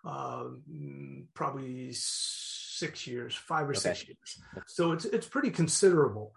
uh, 0.04 0.44
probably 1.34 1.90
six 1.92 3.06
years, 3.06 3.34
five 3.34 3.66
or 3.66 3.70
okay. 3.70 3.80
six 3.80 4.06
years. 4.06 4.40
So 4.66 4.92
it's 4.92 5.04
it's 5.04 5.28
pretty 5.28 5.50
considerable. 5.50 6.34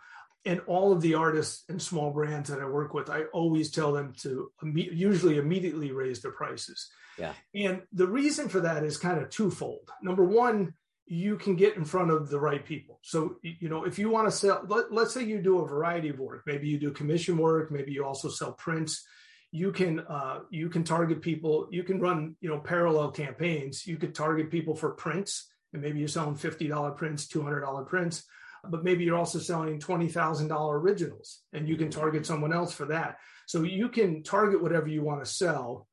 and 0.47 0.62
all 0.66 0.93
of 0.93 1.01
the 1.01 1.16
artists 1.16 1.64
and 1.70 1.82
small 1.82 2.12
brands 2.12 2.49
that 2.49 2.62
I 2.62 2.66
work 2.66 2.93
with, 2.93 3.10
I 3.10 3.24
always 3.34 3.70
tell 3.70 3.91
them 3.91 4.14
to 4.20 4.49
imme- 4.64 4.95
usually 4.95 5.38
immediately 5.38 5.91
raise 5.91 6.22
their 6.22 6.32
prices. 6.32 6.89
Yeah. 7.18 7.34
And 7.53 7.82
the 7.91 8.08
reason 8.08 8.47
for 8.47 8.62
that 8.62 8.84
is 8.84 8.97
kind 8.97 9.20
of 9.20 9.30
twofold. 9.30 9.89
Number 10.01 10.24
one, 10.24 10.74
you 11.05 11.38
can 11.38 11.55
get 11.55 11.76
in 11.76 11.84
front 11.84 12.12
of 12.12 12.30
the 12.30 12.39
right 12.39 12.64
people. 12.66 12.99
So, 13.01 13.38
you 13.41 13.70
know, 13.70 13.84
if 13.84 13.99
you 13.99 14.10
want 14.10 14.28
to 14.28 14.32
sell, 14.32 14.64
let, 14.68 14.91
let's 14.91 15.14
say 15.14 15.24
you 15.24 15.41
do 15.41 15.60
a 15.60 15.68
variety 15.68 16.10
of 16.10 16.20
work, 16.20 16.43
maybe 16.45 16.68
you 16.68 16.80
do 16.80 16.91
commission 16.91 17.38
work, 17.38 17.72
maybe 17.72 17.91
you 17.91 18.05
also 18.05 18.30
sell 18.30 18.53
prints. 18.53 19.05
You 19.51 19.71
can 19.71 19.99
uh, 20.01 20.39
you 20.49 20.69
can 20.69 20.83
target 20.83 21.21
people. 21.21 21.67
You 21.71 21.83
can 21.83 21.99
run 21.99 22.35
you 22.41 22.49
know 22.49 22.59
parallel 22.59 23.11
campaigns. 23.11 23.87
You 23.87 23.97
could 23.97 24.13
target 24.13 24.51
people 24.51 24.75
for 24.75 24.91
prints, 24.91 25.47
and 25.73 25.81
maybe 25.81 25.99
you're 25.99 26.07
selling 26.07 26.35
fifty 26.35 26.67
dollar 26.67 26.91
prints, 26.91 27.27
two 27.27 27.41
hundred 27.41 27.61
dollar 27.61 27.83
prints, 27.83 28.23
but 28.69 28.83
maybe 28.83 29.03
you're 29.03 29.17
also 29.17 29.39
selling 29.39 29.79
twenty 29.79 30.09
thousand 30.09 30.49
dollar 30.49 30.79
originals, 30.79 31.41
and 31.53 31.67
you 31.67 31.77
can 31.77 31.89
target 31.89 32.25
someone 32.25 32.53
else 32.53 32.73
for 32.73 32.85
that. 32.87 33.17
So 33.45 33.63
you 33.63 33.87
can 33.87 34.23
target 34.23 34.61
whatever 34.61 34.89
you 34.89 35.01
want 35.01 35.23
to 35.23 35.31
sell. 35.31 35.87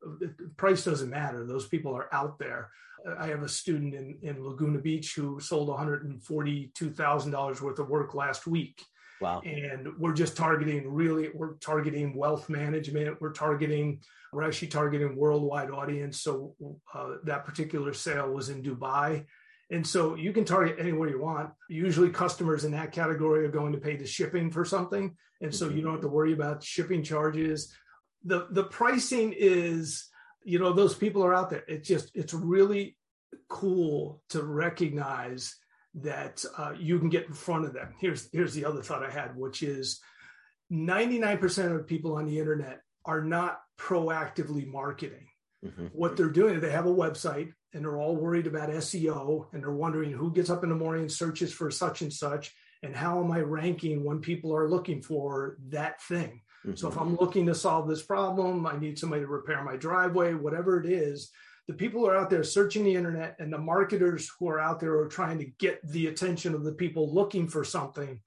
Price 0.56 0.84
doesn't 0.84 1.10
matter; 1.10 1.46
those 1.46 1.68
people 1.68 1.96
are 1.96 2.12
out 2.12 2.38
there. 2.38 2.70
I 3.18 3.28
have 3.28 3.42
a 3.42 3.48
student 3.48 3.94
in, 3.94 4.18
in 4.22 4.42
Laguna 4.42 4.78
Beach 4.78 5.14
who 5.14 5.38
sold 5.38 5.68
$142,000 5.68 7.60
worth 7.60 7.78
of 7.78 7.88
work 7.88 8.14
last 8.14 8.46
week. 8.46 8.82
Wow. 9.20 9.40
And 9.40 9.88
we're 9.98 10.12
just 10.12 10.36
targeting 10.36 10.88
really, 10.90 11.30
we're 11.34 11.54
targeting 11.54 12.14
wealth 12.14 12.48
management. 12.48 13.20
We're 13.20 13.32
targeting, 13.32 14.00
we're 14.32 14.42
actually 14.42 14.68
targeting 14.68 15.16
worldwide 15.16 15.70
audience. 15.70 16.20
So 16.20 16.54
uh, 16.94 17.16
that 17.24 17.44
particular 17.44 17.94
sale 17.94 18.30
was 18.30 18.48
in 18.48 18.62
Dubai. 18.62 19.24
And 19.70 19.86
so 19.86 20.14
you 20.14 20.32
can 20.32 20.44
target 20.44 20.76
anywhere 20.78 21.08
you 21.08 21.20
want. 21.20 21.50
Usually 21.68 22.10
customers 22.10 22.64
in 22.64 22.72
that 22.72 22.92
category 22.92 23.44
are 23.46 23.50
going 23.50 23.72
to 23.72 23.78
pay 23.78 23.96
the 23.96 24.06
shipping 24.06 24.50
for 24.50 24.64
something. 24.64 25.16
And 25.40 25.54
so 25.54 25.66
mm-hmm. 25.66 25.76
you 25.76 25.82
don't 25.82 25.92
have 25.92 26.02
to 26.02 26.08
worry 26.08 26.32
about 26.32 26.62
shipping 26.62 27.02
charges. 27.02 27.72
The, 28.24 28.48
the 28.50 28.64
pricing 28.64 29.34
is, 29.36 30.08
you 30.44 30.58
know 30.58 30.72
those 30.72 30.94
people 30.94 31.24
are 31.24 31.34
out 31.34 31.50
there 31.50 31.64
it's 31.66 31.88
just 31.88 32.10
it's 32.14 32.34
really 32.34 32.96
cool 33.48 34.22
to 34.28 34.42
recognize 34.42 35.56
that 35.94 36.44
uh, 36.58 36.72
you 36.78 36.98
can 36.98 37.08
get 37.08 37.26
in 37.26 37.32
front 37.32 37.64
of 37.64 37.72
them 37.72 37.94
here's 38.00 38.28
here's 38.32 38.54
the 38.54 38.64
other 38.64 38.82
thought 38.82 39.04
i 39.04 39.10
had 39.10 39.36
which 39.36 39.62
is 39.62 40.00
99% 40.72 41.76
of 41.76 41.86
people 41.86 42.16
on 42.16 42.24
the 42.24 42.38
internet 42.38 42.80
are 43.04 43.22
not 43.22 43.60
proactively 43.78 44.66
marketing 44.66 45.28
mm-hmm. 45.64 45.86
what 45.92 46.16
they're 46.16 46.28
doing 46.30 46.56
is 46.56 46.62
they 46.62 46.70
have 46.70 46.86
a 46.86 46.94
website 46.94 47.52
and 47.72 47.84
they're 47.84 47.98
all 47.98 48.16
worried 48.16 48.46
about 48.46 48.70
seo 48.70 49.46
and 49.52 49.62
they're 49.62 49.70
wondering 49.70 50.10
who 50.10 50.32
gets 50.32 50.50
up 50.50 50.64
in 50.64 50.70
the 50.70 50.74
morning 50.74 51.02
and 51.02 51.12
searches 51.12 51.52
for 51.52 51.70
such 51.70 52.02
and 52.02 52.12
such 52.12 52.52
and 52.82 52.96
how 52.96 53.22
am 53.22 53.30
i 53.30 53.40
ranking 53.40 54.04
when 54.04 54.20
people 54.20 54.54
are 54.54 54.68
looking 54.68 55.02
for 55.02 55.56
that 55.68 56.02
thing 56.02 56.40
Mm-hmm. 56.66 56.76
So 56.76 56.88
if 56.88 56.98
I'm 56.98 57.16
looking 57.16 57.46
to 57.46 57.54
solve 57.54 57.88
this 57.88 58.02
problem, 58.02 58.66
I 58.66 58.78
need 58.78 58.98
somebody 58.98 59.22
to 59.22 59.28
repair 59.28 59.62
my 59.62 59.76
driveway, 59.76 60.34
whatever 60.34 60.80
it 60.80 60.90
is, 60.90 61.30
the 61.66 61.74
people 61.74 62.00
who 62.00 62.06
are 62.06 62.16
out 62.16 62.30
there 62.30 62.44
searching 62.44 62.84
the 62.84 62.94
internet 62.94 63.36
and 63.38 63.52
the 63.52 63.58
marketers 63.58 64.30
who 64.38 64.48
are 64.48 64.60
out 64.60 64.80
there 64.80 64.98
are 64.98 65.08
trying 65.08 65.38
to 65.38 65.46
get 65.58 65.86
the 65.88 66.08
attention 66.08 66.54
of 66.54 66.64
the 66.64 66.72
people 66.72 67.12
looking 67.12 67.48
for 67.48 67.64
something. 67.64 68.20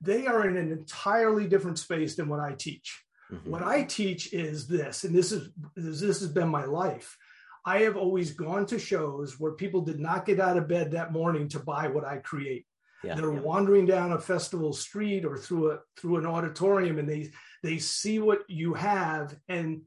They 0.00 0.26
are 0.26 0.48
in 0.48 0.56
an 0.56 0.72
entirely 0.72 1.46
different 1.46 1.78
space 1.78 2.16
than 2.16 2.28
what 2.28 2.40
I 2.40 2.54
teach. 2.54 3.02
Mm-hmm. 3.32 3.50
What 3.50 3.62
I 3.62 3.84
teach 3.84 4.32
is 4.32 4.66
this, 4.66 5.04
and 5.04 5.14
this 5.14 5.30
is 5.30 5.50
this 5.76 6.20
has 6.20 6.28
been 6.28 6.48
my 6.48 6.64
life. 6.64 7.16
I 7.64 7.80
have 7.80 7.96
always 7.96 8.32
gone 8.32 8.66
to 8.66 8.78
shows 8.78 9.38
where 9.38 9.52
people 9.52 9.82
did 9.82 10.00
not 10.00 10.24
get 10.26 10.40
out 10.40 10.56
of 10.56 10.66
bed 10.66 10.92
that 10.92 11.12
morning 11.12 11.48
to 11.50 11.60
buy 11.60 11.88
what 11.88 12.04
I 12.04 12.16
create. 12.16 12.66
Yeah, 13.04 13.14
They're 13.14 13.32
yeah. 13.32 13.40
wandering 13.40 13.86
down 13.86 14.12
a 14.12 14.18
festival 14.18 14.72
street 14.72 15.24
or 15.24 15.36
through 15.36 15.72
a 15.72 15.78
through 15.96 16.16
an 16.16 16.26
auditorium 16.26 16.98
and 16.98 17.08
they 17.08 17.30
they 17.62 17.78
see 17.78 18.18
what 18.18 18.40
you 18.48 18.74
have 18.74 19.36
and 19.48 19.82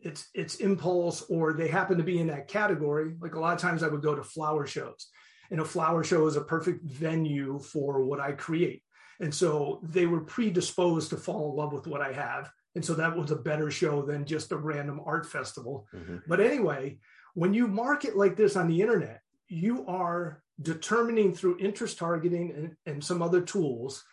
it's 0.00 0.28
it's 0.34 0.56
impulse 0.56 1.22
or 1.28 1.52
they 1.52 1.68
happen 1.68 1.98
to 1.98 2.04
be 2.04 2.18
in 2.18 2.26
that 2.28 2.48
category. 2.48 3.14
Like 3.20 3.34
a 3.34 3.40
lot 3.40 3.54
of 3.54 3.60
times 3.60 3.82
i 3.82 3.88
would 3.88 4.02
go 4.02 4.14
to 4.14 4.22
flower 4.22 4.66
shows 4.66 5.08
and 5.50 5.60
a 5.60 5.64
flower 5.64 6.04
show 6.04 6.26
is 6.26 6.36
a 6.36 6.40
perfect 6.40 6.84
venue 6.84 7.58
for 7.58 8.04
what 8.04 8.20
i 8.20 8.32
create. 8.32 8.82
And 9.20 9.34
so 9.34 9.80
they 9.82 10.06
were 10.06 10.20
predisposed 10.20 11.10
to 11.10 11.16
fall 11.16 11.50
in 11.50 11.56
love 11.56 11.72
with 11.72 11.86
what 11.86 12.00
i 12.00 12.12
have. 12.12 12.50
And 12.74 12.84
so 12.84 12.94
that 12.94 13.16
was 13.16 13.30
a 13.30 13.36
better 13.36 13.70
show 13.70 14.02
than 14.02 14.24
just 14.24 14.52
a 14.52 14.56
random 14.56 15.00
art 15.04 15.26
festival. 15.26 15.86
Mm-hmm. 15.94 16.18
but 16.26 16.40
anyway 16.40 16.98
when 17.34 17.54
you 17.54 17.68
market 17.68 18.16
like 18.16 18.36
this 18.36 18.56
on 18.56 18.68
the 18.68 18.80
internet 18.80 19.20
you 19.48 19.86
are 19.86 20.42
determining 20.60 21.32
through 21.32 21.58
interest 21.58 21.98
targeting 21.98 22.52
and, 22.52 22.76
and 22.86 23.04
some 23.04 23.22
other 23.22 23.40
tools 23.40 24.04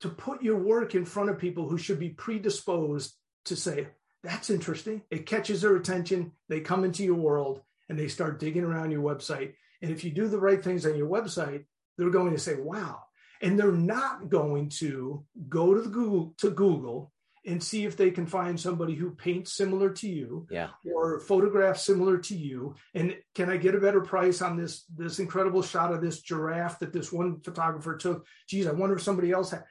to 0.00 0.08
put 0.08 0.42
your 0.42 0.58
work 0.58 0.94
in 0.94 1.04
front 1.04 1.30
of 1.30 1.38
people 1.38 1.68
who 1.68 1.78
should 1.78 1.98
be 1.98 2.10
predisposed 2.10 3.14
to 3.46 3.56
say, 3.56 3.88
that's 4.22 4.50
interesting. 4.50 5.02
It 5.10 5.26
catches 5.26 5.62
their 5.62 5.76
attention. 5.76 6.32
They 6.48 6.60
come 6.60 6.84
into 6.84 7.04
your 7.04 7.14
world 7.14 7.62
and 7.88 7.98
they 7.98 8.08
start 8.08 8.40
digging 8.40 8.64
around 8.64 8.90
your 8.90 9.02
website. 9.02 9.54
And 9.80 9.90
if 9.90 10.04
you 10.04 10.10
do 10.10 10.28
the 10.28 10.40
right 10.40 10.62
things 10.62 10.84
on 10.86 10.96
your 10.96 11.08
website, 11.08 11.64
they're 11.96 12.10
going 12.10 12.32
to 12.32 12.38
say, 12.38 12.56
wow. 12.56 13.02
And 13.40 13.58
they're 13.58 13.72
not 13.72 14.28
going 14.28 14.68
to 14.80 15.24
go 15.48 15.74
to 15.74 15.80
the 15.80 15.88
Google 15.88 16.34
to 16.38 16.50
Google 16.50 17.12
and 17.46 17.62
see 17.62 17.84
if 17.84 17.96
they 17.96 18.10
can 18.10 18.26
find 18.26 18.58
somebody 18.58 18.94
who 18.94 19.10
paints 19.10 19.52
similar 19.52 19.90
to 19.90 20.08
you 20.08 20.46
yeah. 20.50 20.68
or 20.84 21.20
photographs 21.20 21.82
similar 21.82 22.18
to 22.18 22.36
you 22.36 22.74
and 22.94 23.16
can 23.34 23.48
i 23.48 23.56
get 23.56 23.74
a 23.74 23.80
better 23.80 24.00
price 24.00 24.42
on 24.42 24.56
this 24.56 24.84
this 24.96 25.18
incredible 25.18 25.62
shot 25.62 25.92
of 25.92 26.00
this 26.00 26.20
giraffe 26.20 26.78
that 26.78 26.92
this 26.92 27.12
one 27.12 27.40
photographer 27.40 27.96
took 27.96 28.26
geez 28.48 28.66
i 28.66 28.72
wonder 28.72 28.96
if 28.96 29.02
somebody 29.02 29.30
else 29.30 29.50
had 29.52 29.64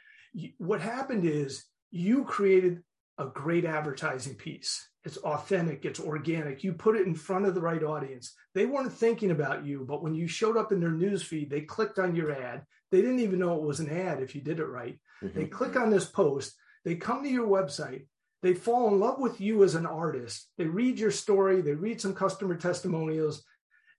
what 0.57 0.81
happened 0.81 1.25
is 1.25 1.65
you 1.91 2.23
created 2.23 2.81
a 3.18 3.26
great 3.26 3.65
advertising 3.65 4.36
piece. 4.36 4.88
It's 5.03 5.18
authentic, 5.18 5.86
it's 5.86 5.99
organic. 5.99 6.63
You 6.63 6.74
put 6.74 6.95
it 6.95 7.07
in 7.07 7.15
front 7.15 7.45
of 7.45 7.55
the 7.55 7.61
right 7.61 7.84
audience. 7.84 8.34
They 8.53 8.65
weren't 8.65 8.93
thinking 8.93 9.32
about 9.32 9.65
you, 9.65 9.86
but 9.88 10.03
when 10.03 10.13
you 10.13 10.28
showed 10.28 10.57
up 10.57 10.72
in 10.72 10.80
their 10.80 10.91
newsfeed, 10.91 11.49
they 11.49 11.61
clicked 11.61 11.97
on 11.97 12.15
your 12.15 12.32
ad. 12.32 12.65
They 12.91 13.01
didn't 13.01 13.20
even 13.20 13.39
know 13.39 13.55
it 13.55 13.63
was 13.63 13.80
an 13.80 13.89
ad 13.89 14.22
if 14.22 14.36
you 14.36 14.41
did 14.41 14.59
it 14.59 14.65
right. 14.65 14.99
Mm-hmm. 15.24 15.39
They 15.39 15.45
click 15.45 15.76
on 15.76 15.89
this 15.89 16.05
post, 16.05 16.55
they 16.86 16.95
come 16.95 17.24
to 17.24 17.30
your 17.30 17.47
website, 17.47 18.05
they 18.43 18.53
fall 18.53 18.88
in 18.89 18.99
love 18.99 19.20
with 19.20 19.41
you 19.41 19.63
as 19.63 19.76
an 19.76 19.86
artist. 19.86 20.47
They 20.57 20.65
read 20.65 20.99
your 20.99 21.11
story, 21.11 21.61
they 21.61 21.74
read 21.74 21.99
some 21.99 22.13
customer 22.13 22.55
testimonials. 22.55 23.43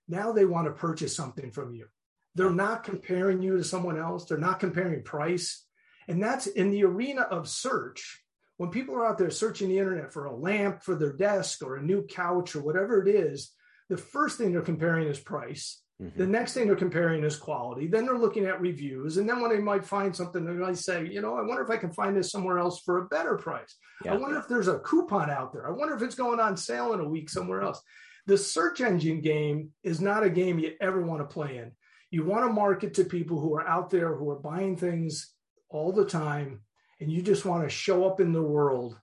Now 0.07 0.31
they 0.31 0.45
want 0.45 0.67
to 0.67 0.71
purchase 0.71 1.15
something 1.15 1.51
from 1.51 1.73
you. 1.73 1.87
They're 2.35 2.49
not 2.49 2.83
comparing 2.83 3.41
you 3.41 3.57
to 3.57 3.63
someone 3.63 3.97
else, 3.97 4.25
they're 4.25 4.37
not 4.37 4.59
comparing 4.59 5.03
price. 5.03 5.65
And 6.07 6.23
that's 6.23 6.47
in 6.47 6.71
the 6.71 6.83
arena 6.85 7.21
of 7.21 7.49
search. 7.49 8.23
When 8.59 8.71
people 8.71 8.93
are 8.95 9.05
out 9.05 9.17
there 9.17 9.31
searching 9.31 9.69
the 9.69 9.77
internet 9.77 10.11
for 10.11 10.25
a 10.25 10.35
lamp 10.35 10.83
for 10.83 10.93
their 10.93 11.13
desk 11.13 11.63
or 11.63 11.77
a 11.77 11.81
new 11.81 12.05
couch 12.05 12.57
or 12.57 12.61
whatever 12.61 13.01
it 13.01 13.07
is, 13.07 13.53
the 13.87 13.95
first 13.95 14.37
thing 14.37 14.51
they're 14.51 14.61
comparing 14.61 15.07
is 15.07 15.17
price. 15.17 15.81
Mm-hmm. 16.03 16.19
The 16.19 16.27
next 16.27 16.55
thing 16.55 16.67
they're 16.67 16.75
comparing 16.75 17.23
is 17.23 17.37
quality. 17.37 17.87
Then 17.87 18.05
they're 18.05 18.17
looking 18.17 18.43
at 18.43 18.59
reviews. 18.59 19.15
And 19.15 19.29
then 19.29 19.39
when 19.39 19.49
they 19.49 19.61
might 19.61 19.85
find 19.85 20.13
something, 20.13 20.43
they 20.43 20.51
might 20.51 20.77
say, 20.77 21.07
you 21.07 21.21
know, 21.21 21.37
I 21.37 21.41
wonder 21.41 21.63
if 21.63 21.69
I 21.69 21.77
can 21.77 21.93
find 21.93 22.17
this 22.17 22.31
somewhere 22.31 22.59
else 22.59 22.81
for 22.81 22.97
a 22.97 23.05
better 23.05 23.37
price. 23.37 23.77
Yeah. 24.03 24.15
I 24.15 24.17
wonder 24.17 24.37
if 24.37 24.49
there's 24.49 24.67
a 24.67 24.79
coupon 24.79 25.29
out 25.29 25.53
there. 25.53 25.65
I 25.65 25.71
wonder 25.71 25.95
if 25.95 26.01
it's 26.01 26.15
going 26.15 26.41
on 26.41 26.57
sale 26.57 26.91
in 26.91 26.99
a 26.99 27.07
week 27.07 27.29
somewhere 27.29 27.61
else. 27.61 27.81
The 28.27 28.37
search 28.37 28.81
engine 28.81 29.21
game 29.21 29.69
is 29.83 30.01
not 30.01 30.23
a 30.23 30.29
game 30.29 30.59
you 30.59 30.73
ever 30.81 31.01
want 31.01 31.21
to 31.21 31.33
play 31.33 31.59
in. 31.59 31.71
You 32.11 32.25
want 32.25 32.45
to 32.45 32.51
market 32.51 32.95
to 32.95 33.05
people 33.05 33.39
who 33.39 33.55
are 33.55 33.65
out 33.65 33.89
there 33.89 34.17
who 34.17 34.29
are 34.31 34.39
buying 34.39 34.75
things 34.75 35.33
all 35.69 35.93
the 35.93 36.03
time 36.03 36.59
and 36.99 37.11
you 37.11 37.21
just 37.21 37.45
want 37.45 37.63
to 37.63 37.69
show 37.69 38.05
up 38.05 38.19
in 38.19 38.33
the 38.33 38.41
world 38.41 38.97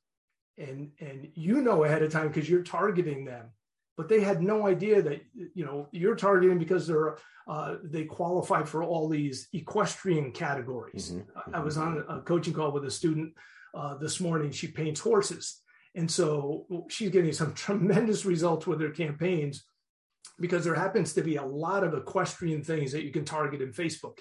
and 0.59 0.91
and 1.01 1.29
you 1.35 1.61
know 1.61 1.85
ahead 1.85 2.03
of 2.03 2.13
time 2.13 2.29
because 2.29 2.49
you're 2.49 2.63
targeting 2.63 3.25
them 3.25 3.47
but 3.97 4.09
they 4.09 4.21
had 4.21 4.43
no 4.43 4.67
idea 4.67 5.03
that 5.03 5.23
you 5.35 5.65
know 5.65 5.89
you're 5.91 6.17
targeting 6.17 6.59
because 6.59 6.87
they're 6.87 7.17
uh, 7.49 7.77
they 7.85 8.05
qualify 8.05 8.65
for 8.65 8.83
all 8.83 9.09
these 9.09 9.47
equestrian 9.53 10.33
categories. 10.33 11.13
Mm-hmm. 11.13 11.55
i 11.55 11.61
was 11.61 11.77
on 11.77 12.05
a 12.09 12.21
coaching 12.21 12.53
call 12.53 12.73
with 12.73 12.85
a 12.85 12.91
student 12.91 13.33
uh, 13.73 13.95
this 13.97 14.21
morning. 14.21 14.51
She 14.51 14.69
paints 14.69 15.01
horses. 15.01 15.63
And 15.95 16.11
so 16.11 16.67
she's 16.89 17.11
getting 17.11 17.33
some 17.33 17.55
tremendous 17.67 18.25
results 18.25 18.67
with 18.67 18.81
her 18.81 18.91
campaigns 18.91 19.65
because 20.39 20.65
there 20.65 20.75
happens 20.75 21.15
to 21.15 21.23
be 21.23 21.37
a 21.37 21.45
lot 21.45 21.85
of 21.85 21.95
equestrian 21.95 22.63
things 22.65 22.93
that 22.93 23.05
you 23.05 23.13
can 23.13 23.25
target 23.25 23.63
in 23.63 23.73
facebook. 23.73 24.19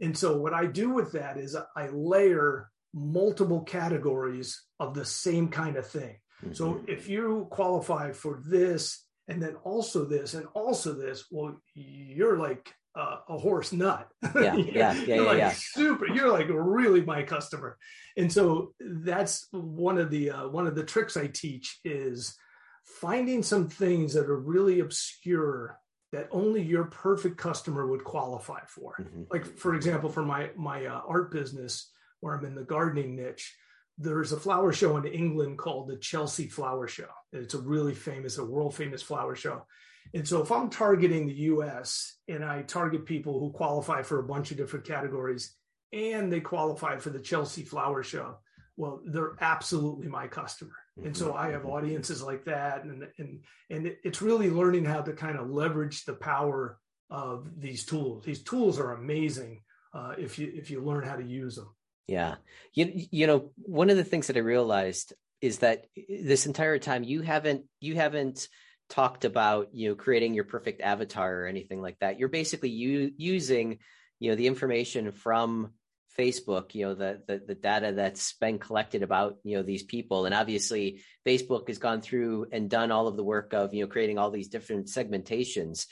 And 0.00 0.16
so 0.16 0.38
what 0.38 0.52
I 0.52 0.66
do 0.66 0.90
with 0.90 1.12
that 1.12 1.38
is 1.38 1.56
I 1.74 1.88
layer 1.88 2.68
multiple 2.94 3.62
categories 3.62 4.62
of 4.80 4.94
the 4.94 5.04
same 5.04 5.48
kind 5.48 5.76
of 5.76 5.86
thing. 5.86 6.16
Mm-hmm. 6.42 6.54
So 6.54 6.82
if 6.86 7.08
you 7.08 7.46
qualify 7.50 8.12
for 8.12 8.40
this 8.44 9.04
and 9.26 9.42
then 9.42 9.56
also 9.64 10.04
this 10.04 10.34
and 10.34 10.46
also 10.54 10.94
this, 10.94 11.26
well, 11.30 11.60
you're 11.74 12.38
like 12.38 12.72
uh, 12.98 13.18
a 13.28 13.38
horse 13.38 13.72
nut. 13.72 14.08
Yeah, 14.34 14.56
yeah, 14.56 14.92
yeah, 14.92 14.92
you're 14.92 15.16
yeah, 15.16 15.22
like 15.22 15.38
yeah. 15.38 15.52
Super. 15.54 16.06
You're 16.06 16.32
like 16.32 16.48
really 16.48 17.02
my 17.02 17.22
customer, 17.22 17.76
and 18.16 18.32
so 18.32 18.74
that's 18.80 19.46
one 19.52 19.98
of 19.98 20.10
the 20.10 20.30
uh, 20.30 20.48
one 20.48 20.66
of 20.66 20.74
the 20.74 20.84
tricks 20.84 21.16
I 21.16 21.28
teach 21.28 21.80
is 21.84 22.36
finding 22.84 23.42
some 23.42 23.68
things 23.68 24.14
that 24.14 24.26
are 24.26 24.38
really 24.38 24.80
obscure 24.80 25.78
that 26.12 26.28
only 26.30 26.62
your 26.62 26.84
perfect 26.84 27.36
customer 27.36 27.86
would 27.86 28.04
qualify 28.04 28.60
for. 28.66 28.94
Mm-hmm. 29.00 29.22
Like 29.30 29.58
for 29.58 29.74
example, 29.74 30.10
for 30.10 30.24
my 30.24 30.50
my 30.56 30.86
uh, 30.86 31.00
art 31.06 31.30
business, 31.30 31.90
where 32.20 32.34
I'm 32.34 32.44
in 32.44 32.54
the 32.54 32.64
gardening 32.64 33.16
niche, 33.16 33.54
there's 33.98 34.32
a 34.32 34.40
flower 34.40 34.72
show 34.72 34.96
in 34.96 35.04
England 35.06 35.58
called 35.58 35.88
the 35.88 35.96
Chelsea 35.96 36.48
Flower 36.48 36.86
Show. 36.86 37.08
It's 37.32 37.54
a 37.54 37.60
really 37.60 37.94
famous, 37.94 38.38
a 38.38 38.44
world 38.44 38.74
famous 38.74 39.02
flower 39.02 39.34
show. 39.34 39.66
And 40.14 40.26
so 40.26 40.40
if 40.40 40.52
I'm 40.52 40.70
targeting 40.70 41.26
the 41.26 41.34
US 41.34 42.16
and 42.28 42.44
I 42.44 42.62
target 42.62 43.04
people 43.04 43.40
who 43.40 43.50
qualify 43.50 44.02
for 44.02 44.20
a 44.20 44.26
bunch 44.26 44.50
of 44.50 44.56
different 44.56 44.86
categories 44.86 45.54
and 45.92 46.32
they 46.32 46.40
qualify 46.40 46.96
for 46.98 47.10
the 47.10 47.20
Chelsea 47.20 47.64
Flower 47.64 48.02
Show, 48.02 48.38
well, 48.76 49.00
they're 49.04 49.34
absolutely 49.40 50.06
my 50.06 50.28
customer. 50.28 50.76
And 51.04 51.16
so 51.16 51.34
I 51.34 51.50
have 51.50 51.66
audiences 51.66 52.22
like 52.22 52.44
that. 52.44 52.84
And, 52.84 53.06
and, 53.18 53.40
and 53.70 53.96
it's 54.04 54.22
really 54.22 54.50
learning 54.50 54.84
how 54.84 55.02
to 55.02 55.12
kind 55.12 55.36
of 55.36 55.50
leverage 55.50 56.04
the 56.04 56.14
power 56.14 56.78
of 57.10 57.48
these 57.58 57.84
tools. 57.84 58.24
These 58.24 58.44
tools 58.44 58.78
are 58.78 58.92
amazing 58.92 59.62
uh, 59.92 60.14
if 60.16 60.38
you, 60.38 60.52
if 60.54 60.70
you 60.70 60.80
learn 60.80 61.04
how 61.04 61.16
to 61.16 61.24
use 61.24 61.56
them. 61.56 61.68
Yeah. 62.08 62.36
You, 62.72 63.06
you 63.10 63.26
know, 63.26 63.52
one 63.56 63.90
of 63.90 63.96
the 63.96 64.04
things 64.04 64.26
that 64.26 64.36
I 64.36 64.40
realized 64.40 65.12
is 65.40 65.58
that 65.58 65.86
eh, 65.96 66.22
this 66.24 66.46
entire 66.46 66.78
time 66.78 67.04
you 67.04 67.20
haven't, 67.20 67.66
you 67.80 67.94
haven't 67.94 68.48
talked 68.88 69.26
about, 69.26 69.68
you 69.74 69.90
know, 69.90 69.94
creating 69.94 70.32
your 70.32 70.44
perfect 70.44 70.80
avatar 70.80 71.42
or 71.42 71.46
anything 71.46 71.82
like 71.82 71.98
that. 72.00 72.18
You're 72.18 72.30
basically 72.30 72.70
u- 72.70 73.12
using, 73.16 73.78
you 74.18 74.30
know, 74.30 74.36
the 74.36 74.46
information 74.46 75.12
from 75.12 75.74
Facebook, 76.18 76.74
you 76.74 76.86
know, 76.86 76.94
the, 76.94 77.22
the, 77.28 77.42
the 77.46 77.54
data 77.54 77.92
that's 77.92 78.32
been 78.32 78.58
collected 78.58 79.02
about, 79.02 79.36
you 79.44 79.56
know, 79.56 79.62
these 79.62 79.82
people. 79.82 80.24
And 80.24 80.34
obviously 80.34 81.02
Facebook 81.26 81.68
has 81.68 81.78
gone 81.78 82.00
through 82.00 82.46
and 82.50 82.70
done 82.70 82.90
all 82.90 83.06
of 83.06 83.16
the 83.16 83.22
work 83.22 83.52
of, 83.52 83.74
you 83.74 83.82
know, 83.82 83.88
creating 83.88 84.18
all 84.18 84.30
these 84.30 84.48
different 84.48 84.86
segmentations. 84.86 85.86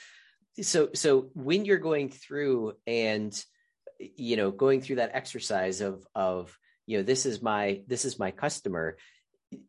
So, 0.63 0.89
so 0.95 1.29
when 1.35 1.67
you're 1.67 1.77
going 1.77 2.09
through 2.09 2.73
and, 2.87 3.39
you 3.99 4.37
know 4.37 4.51
going 4.51 4.81
through 4.81 4.97
that 4.97 5.11
exercise 5.15 5.81
of 5.81 6.07
of 6.15 6.57
you 6.87 6.99
know 6.99 7.03
this 7.03 7.27
is 7.27 7.43
my 7.43 7.83
this 7.87 8.05
is 8.05 8.19
my 8.19 8.31
customer. 8.31 8.97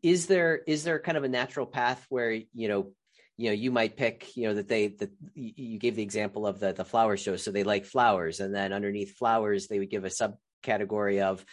Is 0.02 0.26
there 0.26 0.56
is 0.66 0.84
there 0.84 0.98
kind 0.98 1.16
of 1.16 1.24
a 1.24 1.28
natural 1.28 1.66
path 1.66 2.04
where 2.08 2.32
you 2.32 2.68
know 2.68 2.92
you 3.36 3.46
know 3.46 3.54
you 3.54 3.70
might 3.70 3.96
pick 3.96 4.36
you 4.36 4.48
know 4.48 4.54
that 4.54 4.68
they 4.68 4.88
that 4.88 5.10
you 5.34 5.78
gave 5.78 5.96
the 5.96 6.02
example 6.02 6.46
of 6.46 6.58
the 6.58 6.72
the 6.72 6.84
flower 6.84 7.16
show 7.16 7.36
so 7.36 7.50
they 7.50 7.62
like 7.62 7.86
flowers 7.86 8.40
and 8.40 8.54
then 8.54 8.72
underneath 8.72 9.16
flowers 9.16 9.68
they 9.68 9.78
would 9.78 9.90
give 9.90 10.04
a 10.04 10.08
subcategory 10.08 11.22
of 11.22 11.44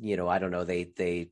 you 0.00 0.16
know 0.16 0.28
i 0.28 0.38
don't 0.38 0.50
know 0.50 0.64
they 0.64 0.84
they 0.96 1.30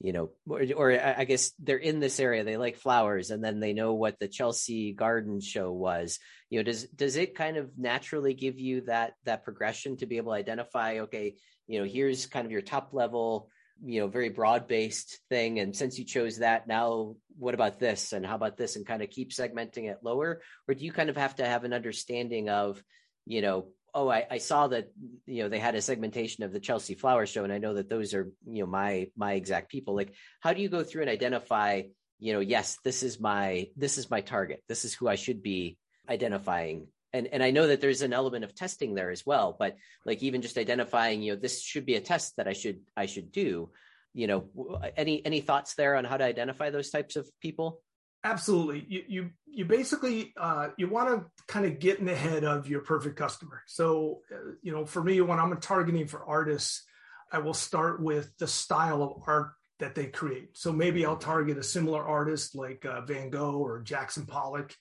you 0.00 0.12
know, 0.12 0.30
or, 0.48 0.62
or, 0.76 0.92
I 0.92 1.24
guess 1.24 1.52
they're 1.58 1.76
in 1.76 2.00
this 2.00 2.20
area. 2.20 2.44
They 2.44 2.56
like 2.56 2.76
flowers, 2.76 3.30
and 3.30 3.42
then 3.42 3.60
they 3.60 3.72
know 3.72 3.94
what 3.94 4.18
the 4.18 4.28
Chelsea 4.28 4.92
Garden 4.92 5.40
Show 5.40 5.72
was. 5.72 6.18
You 6.50 6.58
know, 6.58 6.64
does 6.64 6.84
does 6.84 7.16
it 7.16 7.34
kind 7.34 7.56
of 7.56 7.70
naturally 7.78 8.34
give 8.34 8.58
you 8.58 8.82
that 8.82 9.14
that 9.24 9.44
progression 9.44 9.96
to 9.98 10.06
be 10.06 10.16
able 10.16 10.32
to 10.32 10.38
identify? 10.38 11.00
Okay, 11.00 11.36
you 11.66 11.78
know, 11.78 11.86
here's 11.86 12.26
kind 12.26 12.44
of 12.44 12.52
your 12.52 12.60
top 12.60 12.90
level, 12.92 13.48
you 13.82 14.00
know, 14.00 14.06
very 14.08 14.28
broad 14.28 14.66
based 14.68 15.20
thing, 15.30 15.58
and 15.60 15.74
since 15.74 15.98
you 15.98 16.04
chose 16.04 16.38
that, 16.38 16.66
now 16.66 17.16
what 17.38 17.54
about 17.54 17.78
this, 17.78 18.12
and 18.12 18.26
how 18.26 18.34
about 18.34 18.56
this, 18.56 18.76
and 18.76 18.86
kind 18.86 19.02
of 19.02 19.10
keep 19.10 19.30
segmenting 19.30 19.90
it 19.90 19.98
lower, 20.02 20.42
or 20.68 20.74
do 20.74 20.84
you 20.84 20.92
kind 20.92 21.08
of 21.10 21.16
have 21.16 21.36
to 21.36 21.46
have 21.46 21.64
an 21.64 21.72
understanding 21.72 22.48
of, 22.48 22.82
you 23.26 23.42
know, 23.42 23.68
oh, 23.94 24.08
I, 24.08 24.26
I, 24.30 24.38
saw 24.38 24.66
that 24.68 24.90
you 25.26 25.42
know 25.42 25.48
they 25.48 25.58
had 25.58 25.74
a 25.74 25.82
segmentation 25.82 26.44
of 26.44 26.52
the 26.52 26.60
Chelsea 26.60 26.94
Flower 26.94 27.26
Show, 27.26 27.44
and 27.44 27.52
I 27.52 27.58
know 27.58 27.74
that 27.74 27.88
those 27.88 28.12
are 28.14 28.30
you 28.46 28.62
know 28.62 28.66
my 28.66 29.08
my 29.16 29.34
exact 29.34 29.70
people. 29.70 29.94
Like, 29.94 30.12
how 30.40 30.52
do 30.52 30.60
you 30.60 30.68
go 30.68 30.82
through 30.82 31.02
and 31.02 31.10
identify? 31.10 31.82
You 32.18 32.32
know, 32.32 32.40
yes, 32.40 32.78
this 32.84 33.02
is 33.02 33.20
my 33.20 33.68
this 33.76 33.98
is 33.98 34.10
my 34.10 34.20
target. 34.20 34.62
This 34.68 34.84
is 34.84 34.94
who 34.94 35.08
I 35.08 35.14
should 35.14 35.42
be 35.42 35.78
identifying. 36.08 36.88
And 37.12 37.28
and 37.28 37.42
I 37.42 37.50
know 37.50 37.68
that 37.68 37.80
there's 37.80 38.02
an 38.02 38.12
element 38.12 38.44
of 38.44 38.54
testing 38.54 38.94
there 38.94 39.10
as 39.10 39.24
well. 39.24 39.56
But 39.58 39.76
like 40.04 40.22
even 40.22 40.42
just 40.42 40.58
identifying, 40.58 41.22
you 41.22 41.34
know, 41.34 41.40
this 41.40 41.62
should 41.62 41.86
be 41.86 41.94
a 41.94 42.00
test 42.00 42.36
that 42.36 42.48
I 42.48 42.52
should 42.52 42.80
I 42.96 43.06
should 43.06 43.30
do. 43.32 43.70
You 44.12 44.26
know, 44.26 44.80
any 44.96 45.24
any 45.24 45.40
thoughts 45.40 45.74
there 45.74 45.96
on 45.96 46.04
how 46.04 46.16
to 46.16 46.24
identify 46.24 46.70
those 46.70 46.90
types 46.90 47.16
of 47.16 47.28
people? 47.40 47.80
Absolutely. 48.24 48.86
You 48.88 49.02
you 49.06 49.30
you 49.46 49.64
basically 49.66 50.32
uh, 50.38 50.70
you 50.78 50.88
want 50.88 51.10
to 51.10 51.42
kind 51.46 51.66
of 51.66 51.78
get 51.78 51.98
in 51.98 52.06
the 52.06 52.16
head 52.16 52.42
of 52.42 52.66
your 52.66 52.80
perfect 52.80 53.16
customer. 53.16 53.62
So 53.66 54.20
uh, 54.32 54.52
you 54.62 54.72
know, 54.72 54.86
for 54.86 55.04
me, 55.04 55.20
when 55.20 55.38
I'm 55.38 55.54
targeting 55.60 56.06
for 56.06 56.24
artists, 56.24 56.82
I 57.30 57.38
will 57.38 57.54
start 57.54 58.02
with 58.02 58.32
the 58.38 58.46
style 58.46 59.02
of 59.02 59.22
art 59.26 59.50
that 59.78 59.94
they 59.94 60.06
create. 60.06 60.56
So 60.56 60.72
maybe 60.72 61.04
I'll 61.04 61.16
target 61.18 61.58
a 61.58 61.62
similar 61.62 62.02
artist 62.02 62.54
like 62.54 62.86
uh, 62.86 63.02
Van 63.02 63.28
Gogh 63.28 63.58
or 63.58 63.82
Jackson 63.82 64.24
Pollock, 64.24 64.74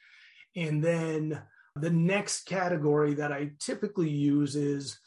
and 0.55 0.81
then 0.81 1.41
the 1.75 1.89
next 1.89 2.45
category 2.45 3.15
that 3.15 3.33
I 3.33 3.51
typically 3.59 4.09
use 4.09 4.55
is 4.55 4.99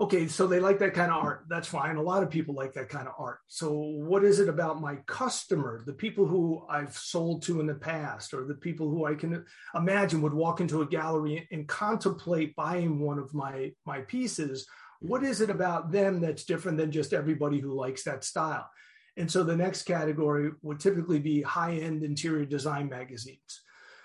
okay, 0.00 0.28
so 0.28 0.46
they 0.46 0.60
like 0.60 0.78
that 0.78 0.94
kind 0.94 1.10
of 1.10 1.22
art. 1.22 1.44
That's 1.48 1.66
fine. 1.66 1.96
A 1.96 2.02
lot 2.02 2.22
of 2.22 2.30
people 2.30 2.54
like 2.54 2.72
that 2.74 2.88
kind 2.88 3.08
of 3.08 3.14
art. 3.18 3.40
So, 3.48 3.72
what 3.72 4.24
is 4.24 4.38
it 4.38 4.48
about 4.48 4.80
my 4.80 4.96
customer, 5.06 5.82
the 5.84 5.92
people 5.92 6.26
who 6.26 6.64
I've 6.68 6.96
sold 6.96 7.42
to 7.44 7.60
in 7.60 7.66
the 7.66 7.74
past, 7.74 8.32
or 8.32 8.44
the 8.44 8.54
people 8.54 8.88
who 8.88 9.06
I 9.06 9.14
can 9.14 9.44
imagine 9.74 10.22
would 10.22 10.34
walk 10.34 10.60
into 10.60 10.82
a 10.82 10.86
gallery 10.86 11.48
and 11.50 11.66
contemplate 11.66 12.54
buying 12.54 13.00
one 13.00 13.18
of 13.18 13.34
my 13.34 13.72
my 13.86 14.00
pieces? 14.02 14.66
What 15.00 15.22
is 15.22 15.40
it 15.40 15.50
about 15.50 15.92
them 15.92 16.20
that's 16.20 16.44
different 16.44 16.78
than 16.78 16.90
just 16.90 17.12
everybody 17.12 17.60
who 17.60 17.72
likes 17.72 18.02
that 18.04 18.24
style? 18.24 18.68
And 19.16 19.30
so, 19.30 19.42
the 19.42 19.56
next 19.56 19.82
category 19.82 20.52
would 20.62 20.78
typically 20.78 21.18
be 21.18 21.42
high 21.42 21.74
end 21.74 22.04
interior 22.04 22.44
design 22.44 22.88
magazines. 22.88 23.62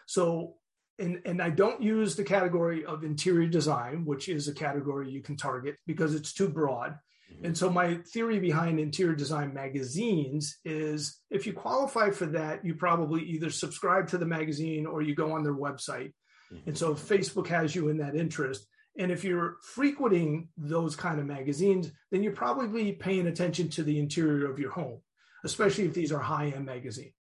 So, 0.08 0.56
and, 1.00 1.22
and 1.26 1.42
I 1.42 1.50
don't 1.50 1.82
use 1.82 2.16
the 2.16 2.24
category 2.24 2.86
of 2.86 3.04
interior 3.04 3.48
design, 3.48 4.06
which 4.06 4.30
is 4.30 4.48
a 4.48 4.54
category 4.54 5.10
you 5.10 5.22
can 5.22 5.36
target 5.36 5.76
because 5.88 6.14
it's 6.14 6.34
too 6.34 6.50
broad. 6.50 6.98
Mm-hmm. 7.34 7.46
And 7.46 7.58
so 7.58 7.70
my 7.70 7.96
theory 8.14 8.40
behind 8.40 8.80
interior 8.80 9.16
design 9.16 9.54
magazines 9.54 10.60
is 10.64 11.20
if 11.32 11.48
you 11.48 11.54
qualify 11.54 12.12
for 12.12 12.28
that, 12.28 12.64
you 12.64 12.76
probably 12.76 13.24
either 13.24 13.50
subscribe 13.50 14.08
to 14.10 14.18
the 14.18 14.26
magazine 14.26 14.86
or 14.86 15.02
you 15.02 15.16
go 15.16 15.32
on 15.32 15.44
their 15.44 15.56
website. 15.56 16.14
Mm-hmm. 16.52 16.70
And 16.70 16.78
so 16.78 16.94
Facebook 16.94 17.48
has 17.48 17.76
you 17.76 17.90
in 17.90 17.98
that 17.98 18.16
interest. 18.16 18.68
And 18.98 19.12
if 19.12 19.24
you're 19.24 19.58
frequenting 19.64 20.50
those 20.56 20.96
kind 20.96 21.20
of 21.20 21.26
magazines, 21.26 21.92
then 22.12 22.22
you're 22.22 22.34
probably 22.34 22.92
paying 22.92 23.26
attention 23.26 23.70
to 23.70 23.84
the 23.84 23.98
interior 23.98 24.50
of 24.52 24.60
your 24.60 24.70
home, 24.70 25.02
especially 25.44 25.86
if 25.86 25.96
these 25.96 26.12
are 26.12 26.20
high 26.20 26.50
end 26.50 26.66
magazines. 26.66 27.14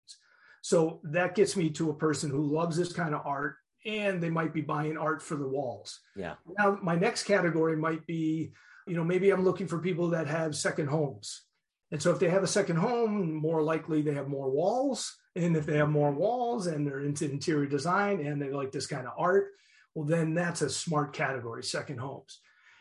So 0.62 1.00
that 1.06 1.34
gets 1.34 1.56
me 1.56 1.70
to 1.72 1.90
a 1.90 1.96
person 1.96 2.30
who 2.30 2.54
loves 2.54 2.78
this 2.78 2.94
kind 2.94 3.16
of 3.16 3.22
art 3.26 3.56
and 3.86 4.22
they 4.22 4.30
might 4.30 4.54
be 4.54 4.62
buying 4.62 4.98
art 4.98 5.22
for 5.22 5.36
the 5.36 5.48
walls. 5.48 6.00
Yeah. 6.16 6.36
Now, 6.58 6.78
my 6.82 6.96
next 6.96 7.24
category 7.24 7.76
might 7.76 8.06
be, 8.06 8.52
you 8.88 8.96
know, 8.96 9.04
maybe 9.04 9.32
I'm 9.32 9.44
looking 9.44 9.68
for 9.68 9.80
people 9.80 10.10
that 10.10 10.28
have 10.28 10.56
second 10.56 10.88
homes. 10.88 11.44
And 11.92 12.02
so 12.02 12.12
if 12.12 12.20
they 12.20 12.30
have 12.30 12.44
a 12.44 12.48
second 12.48 12.78
home, 12.78 13.34
more 13.34 13.62
likely 13.62 14.02
they 14.02 14.14
have 14.14 14.28
more 14.28 14.50
walls. 14.50 15.18
And 15.36 15.56
if 15.58 15.66
they 15.66 15.78
have 15.78 15.90
more 15.90 16.12
walls 16.12 16.68
and 16.68 16.86
they're 16.86 17.02
into 17.02 17.30
interior 17.30 17.66
design 17.66 18.26
and 18.26 18.42
they 18.42 18.50
like 18.50 18.72
this 18.72 18.88
kind 18.88 19.08
of 19.08 19.14
art, 19.18 19.48
well, 19.94 20.06
then 20.06 20.34
that's 20.34 20.62
a 20.62 20.70
smart 20.70 21.14
category, 21.14 21.64
second 21.64 22.00
homes. 22.00 22.40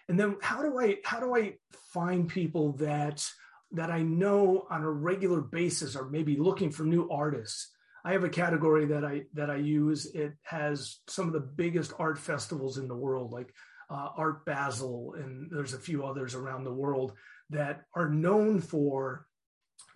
And 0.09 0.19
then 0.19 0.37
how 0.41 0.63
do 0.63 0.79
I 0.79 0.99
how 1.05 1.21
do 1.21 1.37
I 1.37 1.55
find 1.93 2.29
people 2.29 2.73
that 2.75 3.25
that 3.73 3.91
I 3.91 4.03
know 4.03 4.67
on 4.71 4.83
a 4.83 4.91
regular 4.91 5.41
basis 5.41 5.95
are 5.97 6.09
maybe 6.09 6.37
looking 6.37 6.71
for 6.71 6.83
new 6.83 7.09
artists 7.11 7.71
I 8.05 8.13
have 8.13 8.25
a 8.25 8.29
category 8.29 8.87
that 8.87 9.05
I 9.05 9.25
that 9.35 9.51
I 9.51 9.57
use. 9.57 10.07
It 10.07 10.35
has 10.43 11.01
some 11.07 11.27
of 11.27 11.33
the 11.33 11.41
biggest 11.41 11.93
art 11.99 12.19
festivals 12.19 12.79
in 12.79 12.89
the 12.89 12.97
world, 12.97 13.33
like 13.33 13.53
uh, 13.91 14.09
Art 14.17 14.45
Basel, 14.45 15.15
and 15.19 15.51
there's 15.51 15.75
a 15.75 15.79
few 15.79 16.05
others 16.05 16.35
around 16.35 16.65
the 16.65 16.73
world 16.73 17.13
that 17.51 17.83
are 17.95 18.09
known 18.09 18.61
for 18.61 19.27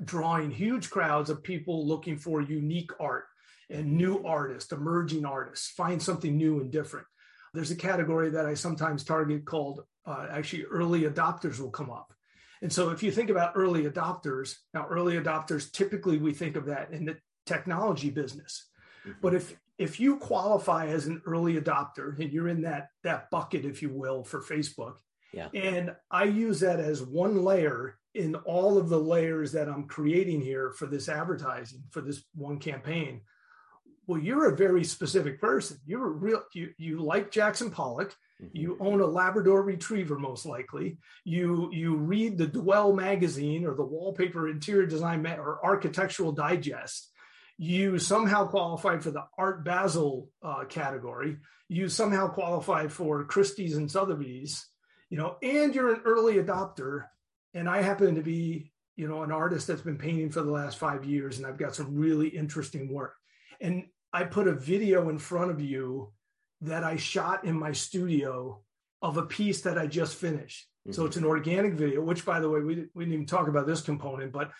drawing 0.04 0.50
huge 0.50 0.90
crowds 0.90 1.30
of 1.30 1.42
people 1.42 1.86
looking 1.86 2.18
for 2.18 2.40
unique 2.40 2.90
art 2.98 3.24
and 3.70 3.96
new 3.96 4.24
artists, 4.24 4.72
emerging 4.72 5.24
artists, 5.24 5.70
find 5.70 6.02
something 6.02 6.36
new 6.36 6.60
and 6.60 6.70
different. 6.70 7.06
There's 7.54 7.70
a 7.70 7.76
category 7.76 8.30
that 8.30 8.46
I 8.46 8.54
sometimes 8.54 9.04
target 9.04 9.44
called 9.44 9.82
uh, 10.06 10.26
actually 10.30 10.64
early 10.64 11.02
adopters 11.02 11.60
will 11.60 11.70
come 11.70 11.90
up. 11.90 12.12
And 12.60 12.72
so 12.72 12.90
if 12.90 13.02
you 13.02 13.10
think 13.10 13.30
about 13.30 13.52
early 13.54 13.84
adopters, 13.84 14.56
now 14.72 14.86
early 14.88 15.18
adopters, 15.18 15.70
typically 15.70 16.18
we 16.18 16.32
think 16.32 16.56
of 16.56 16.66
that 16.66 16.90
in 16.90 17.04
the 17.04 17.16
technology 17.46 18.10
business. 18.10 18.68
Mm-hmm. 19.06 19.18
But 19.20 19.34
if 19.34 19.56
if 19.78 19.98
you 19.98 20.16
qualify 20.16 20.86
as 20.86 21.06
an 21.06 21.20
early 21.26 21.60
adopter 21.60 22.18
and 22.18 22.32
you're 22.32 22.48
in 22.48 22.62
that 22.62 22.88
that 23.02 23.30
bucket, 23.30 23.64
if 23.64 23.82
you 23.82 23.90
will, 23.90 24.24
for 24.24 24.40
Facebook, 24.40 24.96
yeah. 25.32 25.48
and 25.54 25.94
I 26.10 26.24
use 26.24 26.60
that 26.60 26.80
as 26.80 27.02
one 27.02 27.42
layer 27.42 27.98
in 28.14 28.36
all 28.36 28.78
of 28.78 28.88
the 28.88 28.98
layers 28.98 29.52
that 29.52 29.68
I'm 29.68 29.84
creating 29.84 30.40
here 30.40 30.70
for 30.70 30.86
this 30.86 31.08
advertising 31.08 31.82
for 31.90 32.00
this 32.00 32.22
one 32.34 32.58
campaign. 32.58 33.22
Well, 34.06 34.20
you're 34.20 34.52
a 34.52 34.56
very 34.56 34.84
specific 34.84 35.40
person. 35.40 35.78
You're 35.86 36.06
a 36.06 36.10
real 36.10 36.42
you 36.54 36.70
you 36.78 37.00
like 37.00 37.30
Jackson 37.30 37.70
Pollock. 37.70 38.14
Mm-hmm. 38.40 38.56
You 38.56 38.76
own 38.80 39.00
a 39.00 39.06
Labrador 39.06 39.62
Retriever, 39.62 40.18
most 40.18 40.46
likely. 40.46 40.98
You 41.24 41.70
you 41.72 41.96
read 41.96 42.38
the 42.38 42.46
Dwell 42.46 42.92
magazine 42.92 43.66
or 43.66 43.74
the 43.74 43.84
Wallpaper 43.84 44.48
Interior 44.48 44.86
Design 44.86 45.26
or 45.26 45.64
Architectural 45.64 46.32
Digest 46.32 47.10
you 47.58 47.98
somehow 47.98 48.46
qualified 48.46 49.02
for 49.02 49.10
the 49.10 49.24
Art 49.38 49.64
Basel 49.64 50.30
uh, 50.42 50.64
category, 50.64 51.38
you 51.68 51.88
somehow 51.88 52.28
qualified 52.28 52.92
for 52.92 53.24
Christie's 53.24 53.76
and 53.76 53.90
Sotheby's, 53.90 54.66
you 55.10 55.18
know, 55.18 55.36
and 55.42 55.74
you're 55.74 55.94
an 55.94 56.02
early 56.04 56.34
adopter, 56.34 57.04
and 57.54 57.68
I 57.68 57.82
happen 57.82 58.16
to 58.16 58.22
be, 58.22 58.72
you 58.96 59.08
know, 59.08 59.22
an 59.22 59.32
artist 59.32 59.66
that's 59.66 59.82
been 59.82 59.98
painting 59.98 60.30
for 60.30 60.42
the 60.42 60.50
last 60.50 60.78
five 60.78 61.04
years, 61.04 61.38
and 61.38 61.46
I've 61.46 61.58
got 61.58 61.74
some 61.74 61.96
really 61.96 62.28
interesting 62.28 62.92
work. 62.92 63.14
And 63.60 63.84
I 64.12 64.24
put 64.24 64.48
a 64.48 64.52
video 64.52 65.08
in 65.08 65.18
front 65.18 65.50
of 65.50 65.60
you 65.60 66.12
that 66.60 66.84
I 66.84 66.96
shot 66.96 67.44
in 67.44 67.58
my 67.58 67.72
studio 67.72 68.62
of 69.02 69.16
a 69.16 69.26
piece 69.26 69.62
that 69.62 69.78
I 69.78 69.86
just 69.86 70.16
finished. 70.16 70.66
Mm-hmm. 70.86 70.92
So 70.92 71.06
it's 71.06 71.16
an 71.16 71.24
organic 71.24 71.74
video, 71.74 72.02
which, 72.02 72.24
by 72.24 72.40
the 72.40 72.48
way, 72.48 72.60
we, 72.60 72.86
we 72.94 73.04
didn't 73.04 73.14
even 73.14 73.26
talk 73.26 73.48
about 73.48 73.66
this 73.66 73.80
component, 73.80 74.32
but 74.32 74.50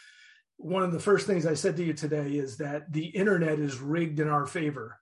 one 0.57 0.83
of 0.83 0.93
the 0.93 1.01
first 1.01 1.27
things 1.27 1.47
I 1.47 1.55
said 1.55 1.77
to 1.77 1.85
you 1.85 1.93
today 1.93 2.33
is 2.33 2.57
that 2.59 2.93
the 2.93 3.07
internet 3.07 3.59
is 3.59 3.81
rigged 3.81 4.21
in 4.21 4.29
our 4.29 4.47
favor 4.47 4.99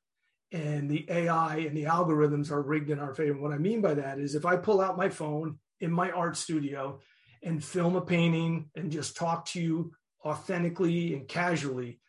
and 0.50 0.90
the 0.90 1.06
AI 1.08 1.56
and 1.58 1.76
the 1.76 1.84
algorithms 1.84 2.50
are 2.50 2.62
rigged 2.62 2.90
in 2.90 2.98
our 2.98 3.14
favor. 3.14 3.38
What 3.38 3.52
I 3.52 3.58
mean 3.58 3.80
by 3.80 3.94
that 3.94 4.18
is 4.18 4.34
if 4.34 4.44
I 4.44 4.56
pull 4.56 4.80
out 4.80 4.96
my 4.96 5.08
phone 5.08 5.58
in 5.80 5.90
my 5.90 6.10
art 6.10 6.36
studio 6.36 7.00
and 7.42 7.62
film 7.62 7.96
a 7.96 8.00
painting 8.00 8.70
and 8.76 8.90
just 8.90 9.16
talk 9.16 9.46
to 9.46 9.60
you 9.60 9.92
authentically 10.24 11.14
and 11.14 11.26
casually, 11.26 12.00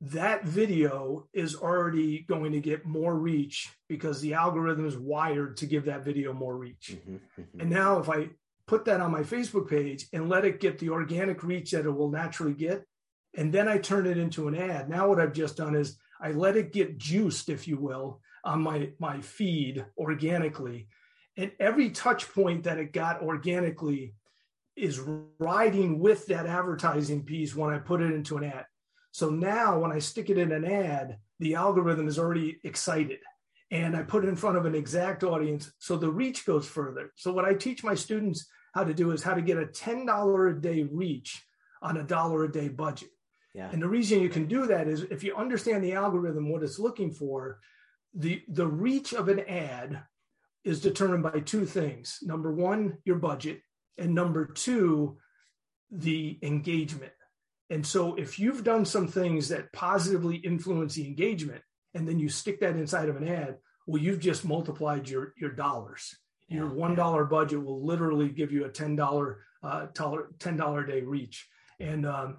that 0.00 0.44
video 0.44 1.28
is 1.32 1.54
already 1.54 2.24
going 2.28 2.52
to 2.52 2.60
get 2.60 2.84
more 2.84 3.14
reach 3.16 3.70
because 3.88 4.20
the 4.20 4.34
algorithm 4.34 4.84
is 4.84 4.96
wired 4.96 5.56
to 5.58 5.66
give 5.66 5.84
that 5.84 6.04
video 6.04 6.32
more 6.32 6.56
reach. 6.56 6.96
Mm-hmm, 6.96 7.14
mm-hmm. 7.40 7.60
And 7.60 7.70
now, 7.70 8.00
if 8.00 8.10
I 8.10 8.30
put 8.66 8.84
that 8.86 9.00
on 9.00 9.12
my 9.12 9.22
Facebook 9.22 9.70
page 9.70 10.06
and 10.12 10.28
let 10.28 10.44
it 10.44 10.58
get 10.58 10.78
the 10.78 10.90
organic 10.90 11.44
reach 11.44 11.70
that 11.70 11.86
it 11.86 11.90
will 11.90 12.10
naturally 12.10 12.54
get, 12.54 12.84
and 13.34 13.52
then 13.52 13.68
I 13.68 13.78
turn 13.78 14.06
it 14.06 14.18
into 14.18 14.48
an 14.48 14.54
ad, 14.54 14.88
now 14.88 15.08
what 15.08 15.20
I've 15.20 15.32
just 15.32 15.56
done 15.56 15.74
is 15.74 15.98
I 16.20 16.32
let 16.32 16.56
it 16.56 16.72
get 16.72 16.98
juiced, 16.98 17.48
if 17.48 17.66
you 17.66 17.78
will, 17.78 18.20
on 18.44 18.62
my, 18.62 18.90
my 18.98 19.20
feed 19.20 19.84
organically. 19.96 20.88
And 21.36 21.50
every 21.58 21.90
touch 21.90 22.32
point 22.32 22.64
that 22.64 22.78
it 22.78 22.92
got 22.92 23.22
organically 23.22 24.14
is 24.76 25.00
riding 25.38 25.98
with 25.98 26.26
that 26.26 26.46
advertising 26.46 27.24
piece 27.24 27.54
when 27.54 27.72
I 27.72 27.78
put 27.78 28.02
it 28.02 28.12
into 28.12 28.36
an 28.36 28.44
ad. 28.44 28.66
So 29.10 29.30
now 29.30 29.78
when 29.78 29.92
I 29.92 29.98
stick 29.98 30.30
it 30.30 30.38
in 30.38 30.52
an 30.52 30.64
ad, 30.64 31.18
the 31.38 31.54
algorithm 31.54 32.08
is 32.08 32.18
already 32.18 32.58
excited 32.64 33.18
and 33.70 33.96
I 33.96 34.02
put 34.02 34.24
it 34.24 34.28
in 34.28 34.36
front 34.36 34.58
of 34.58 34.66
an 34.66 34.74
exact 34.74 35.24
audience. 35.24 35.72
So 35.78 35.96
the 35.96 36.10
reach 36.10 36.44
goes 36.44 36.68
further. 36.68 37.12
So 37.16 37.32
what 37.32 37.46
I 37.46 37.54
teach 37.54 37.82
my 37.82 37.94
students 37.94 38.46
how 38.74 38.84
to 38.84 38.94
do 38.94 39.10
is 39.10 39.22
how 39.22 39.34
to 39.34 39.42
get 39.42 39.58
a 39.58 39.66
$10 39.66 40.50
a 40.50 40.60
day 40.60 40.82
reach 40.90 41.42
on 41.80 41.96
a 41.96 42.02
dollar 42.02 42.44
a 42.44 42.52
day 42.52 42.68
budget. 42.68 43.08
Yeah. 43.54 43.68
And 43.70 43.82
the 43.82 43.88
reason 43.88 44.20
you 44.20 44.28
can 44.28 44.46
do 44.46 44.66
that 44.66 44.88
is 44.88 45.02
if 45.02 45.22
you 45.22 45.36
understand 45.36 45.84
the 45.84 45.92
algorithm, 45.92 46.50
what 46.50 46.62
it's 46.62 46.78
looking 46.78 47.10
for, 47.10 47.58
the, 48.14 48.42
the 48.48 48.66
reach 48.66 49.12
of 49.12 49.28
an 49.28 49.40
ad 49.40 50.02
is 50.64 50.80
determined 50.80 51.22
by 51.22 51.40
two 51.40 51.66
things. 51.66 52.18
Number 52.22 52.52
one, 52.52 52.98
your 53.04 53.16
budget, 53.16 53.60
and 53.98 54.14
number 54.14 54.46
two, 54.46 55.18
the 55.90 56.38
engagement. 56.42 57.12
And 57.68 57.86
so 57.86 58.14
if 58.14 58.38
you've 58.38 58.64
done 58.64 58.84
some 58.84 59.08
things 59.08 59.48
that 59.48 59.72
positively 59.72 60.36
influence 60.36 60.94
the 60.94 61.06
engagement, 61.06 61.62
and 61.94 62.08
then 62.08 62.18
you 62.18 62.28
stick 62.28 62.60
that 62.60 62.76
inside 62.76 63.08
of 63.08 63.16
an 63.16 63.28
ad, 63.28 63.56
well, 63.86 64.00
you've 64.00 64.20
just 64.20 64.44
multiplied 64.44 65.08
your 65.08 65.34
your 65.36 65.50
dollars. 65.50 66.16
Yeah. 66.48 66.58
Your 66.58 66.68
one 66.68 66.94
dollar 66.94 67.24
budget 67.24 67.62
will 67.62 67.84
literally 67.84 68.28
give 68.28 68.52
you 68.52 68.64
a 68.64 68.70
ten 68.70 68.96
dollar 68.96 69.40
uh, 69.62 69.86
ten 70.38 70.56
dollar 70.56 70.84
day 70.84 71.00
reach, 71.02 71.48
and 71.80 72.06
um, 72.06 72.38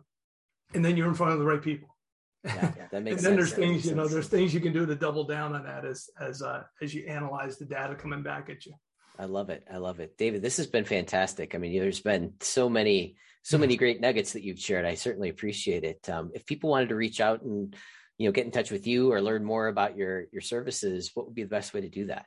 and 0.74 0.84
then 0.84 0.98
you're 0.98 1.08
in 1.08 1.14
front 1.14 1.34
of 1.34 1.40
the 1.40 1.46
right 1.46 1.62
people. 1.62 1.96
Yeah, 2.44 2.74
yeah, 2.78 2.88
that 2.92 3.04
makes 3.04 3.22
sense. 3.22 3.26
and 3.26 3.26
then 3.26 3.36
there's 3.36 3.54
things 3.54 3.86
you 3.86 3.96
know 3.96 4.08
there's 4.08 4.28
things 4.28 4.54
you 4.54 4.60
can 4.60 4.74
do 4.74 4.86
to 4.86 4.96
double 4.96 5.24
down 5.26 5.56
on 5.56 5.64
that 5.64 5.86
as 5.86 6.10
as 6.20 6.42
uh, 6.42 6.64
as 6.82 6.94
you 6.94 7.06
analyze 7.08 7.58
the 7.58 7.66
data 7.66 7.96
coming 7.96 8.24
back 8.24 8.50
at 8.50 8.66
you. 8.66 8.74
I 9.18 9.26
love 9.26 9.50
it. 9.50 9.66
I 9.72 9.78
love 9.78 10.00
it, 10.00 10.18
David. 10.18 10.42
This 10.42 10.58
has 10.58 10.68
been 10.68 10.86
fantastic. 10.86 11.54
I 11.54 11.60
mean, 11.60 11.80
there's 11.80 12.02
been 12.02 12.34
so 12.42 12.70
many 12.70 13.16
so 13.44 13.58
many 13.58 13.76
great 13.76 14.00
nuggets 14.00 14.34
that 14.34 14.44
you've 14.44 14.60
shared. 14.60 14.86
I 14.86 14.96
certainly 14.96 15.30
appreciate 15.30 15.84
it. 15.84 16.10
Um, 16.10 16.32
if 16.34 16.46
people 16.46 16.70
wanted 16.70 16.90
to 16.90 16.96
reach 16.96 17.20
out 17.22 17.44
and 17.44 17.76
you 18.18 18.28
know 18.28 18.32
get 18.32 18.46
in 18.46 18.52
touch 18.52 18.72
with 18.72 18.88
you 18.88 19.12
or 19.12 19.22
learn 19.22 19.44
more 19.44 19.68
about 19.68 19.96
your 19.98 20.26
your 20.32 20.42
services, 20.42 21.12
what 21.14 21.26
would 21.28 21.36
be 21.36 21.44
the 21.44 21.50
best 21.50 21.74
way 21.74 21.82
to 21.82 21.90
do 21.90 22.08
that? 22.08 22.26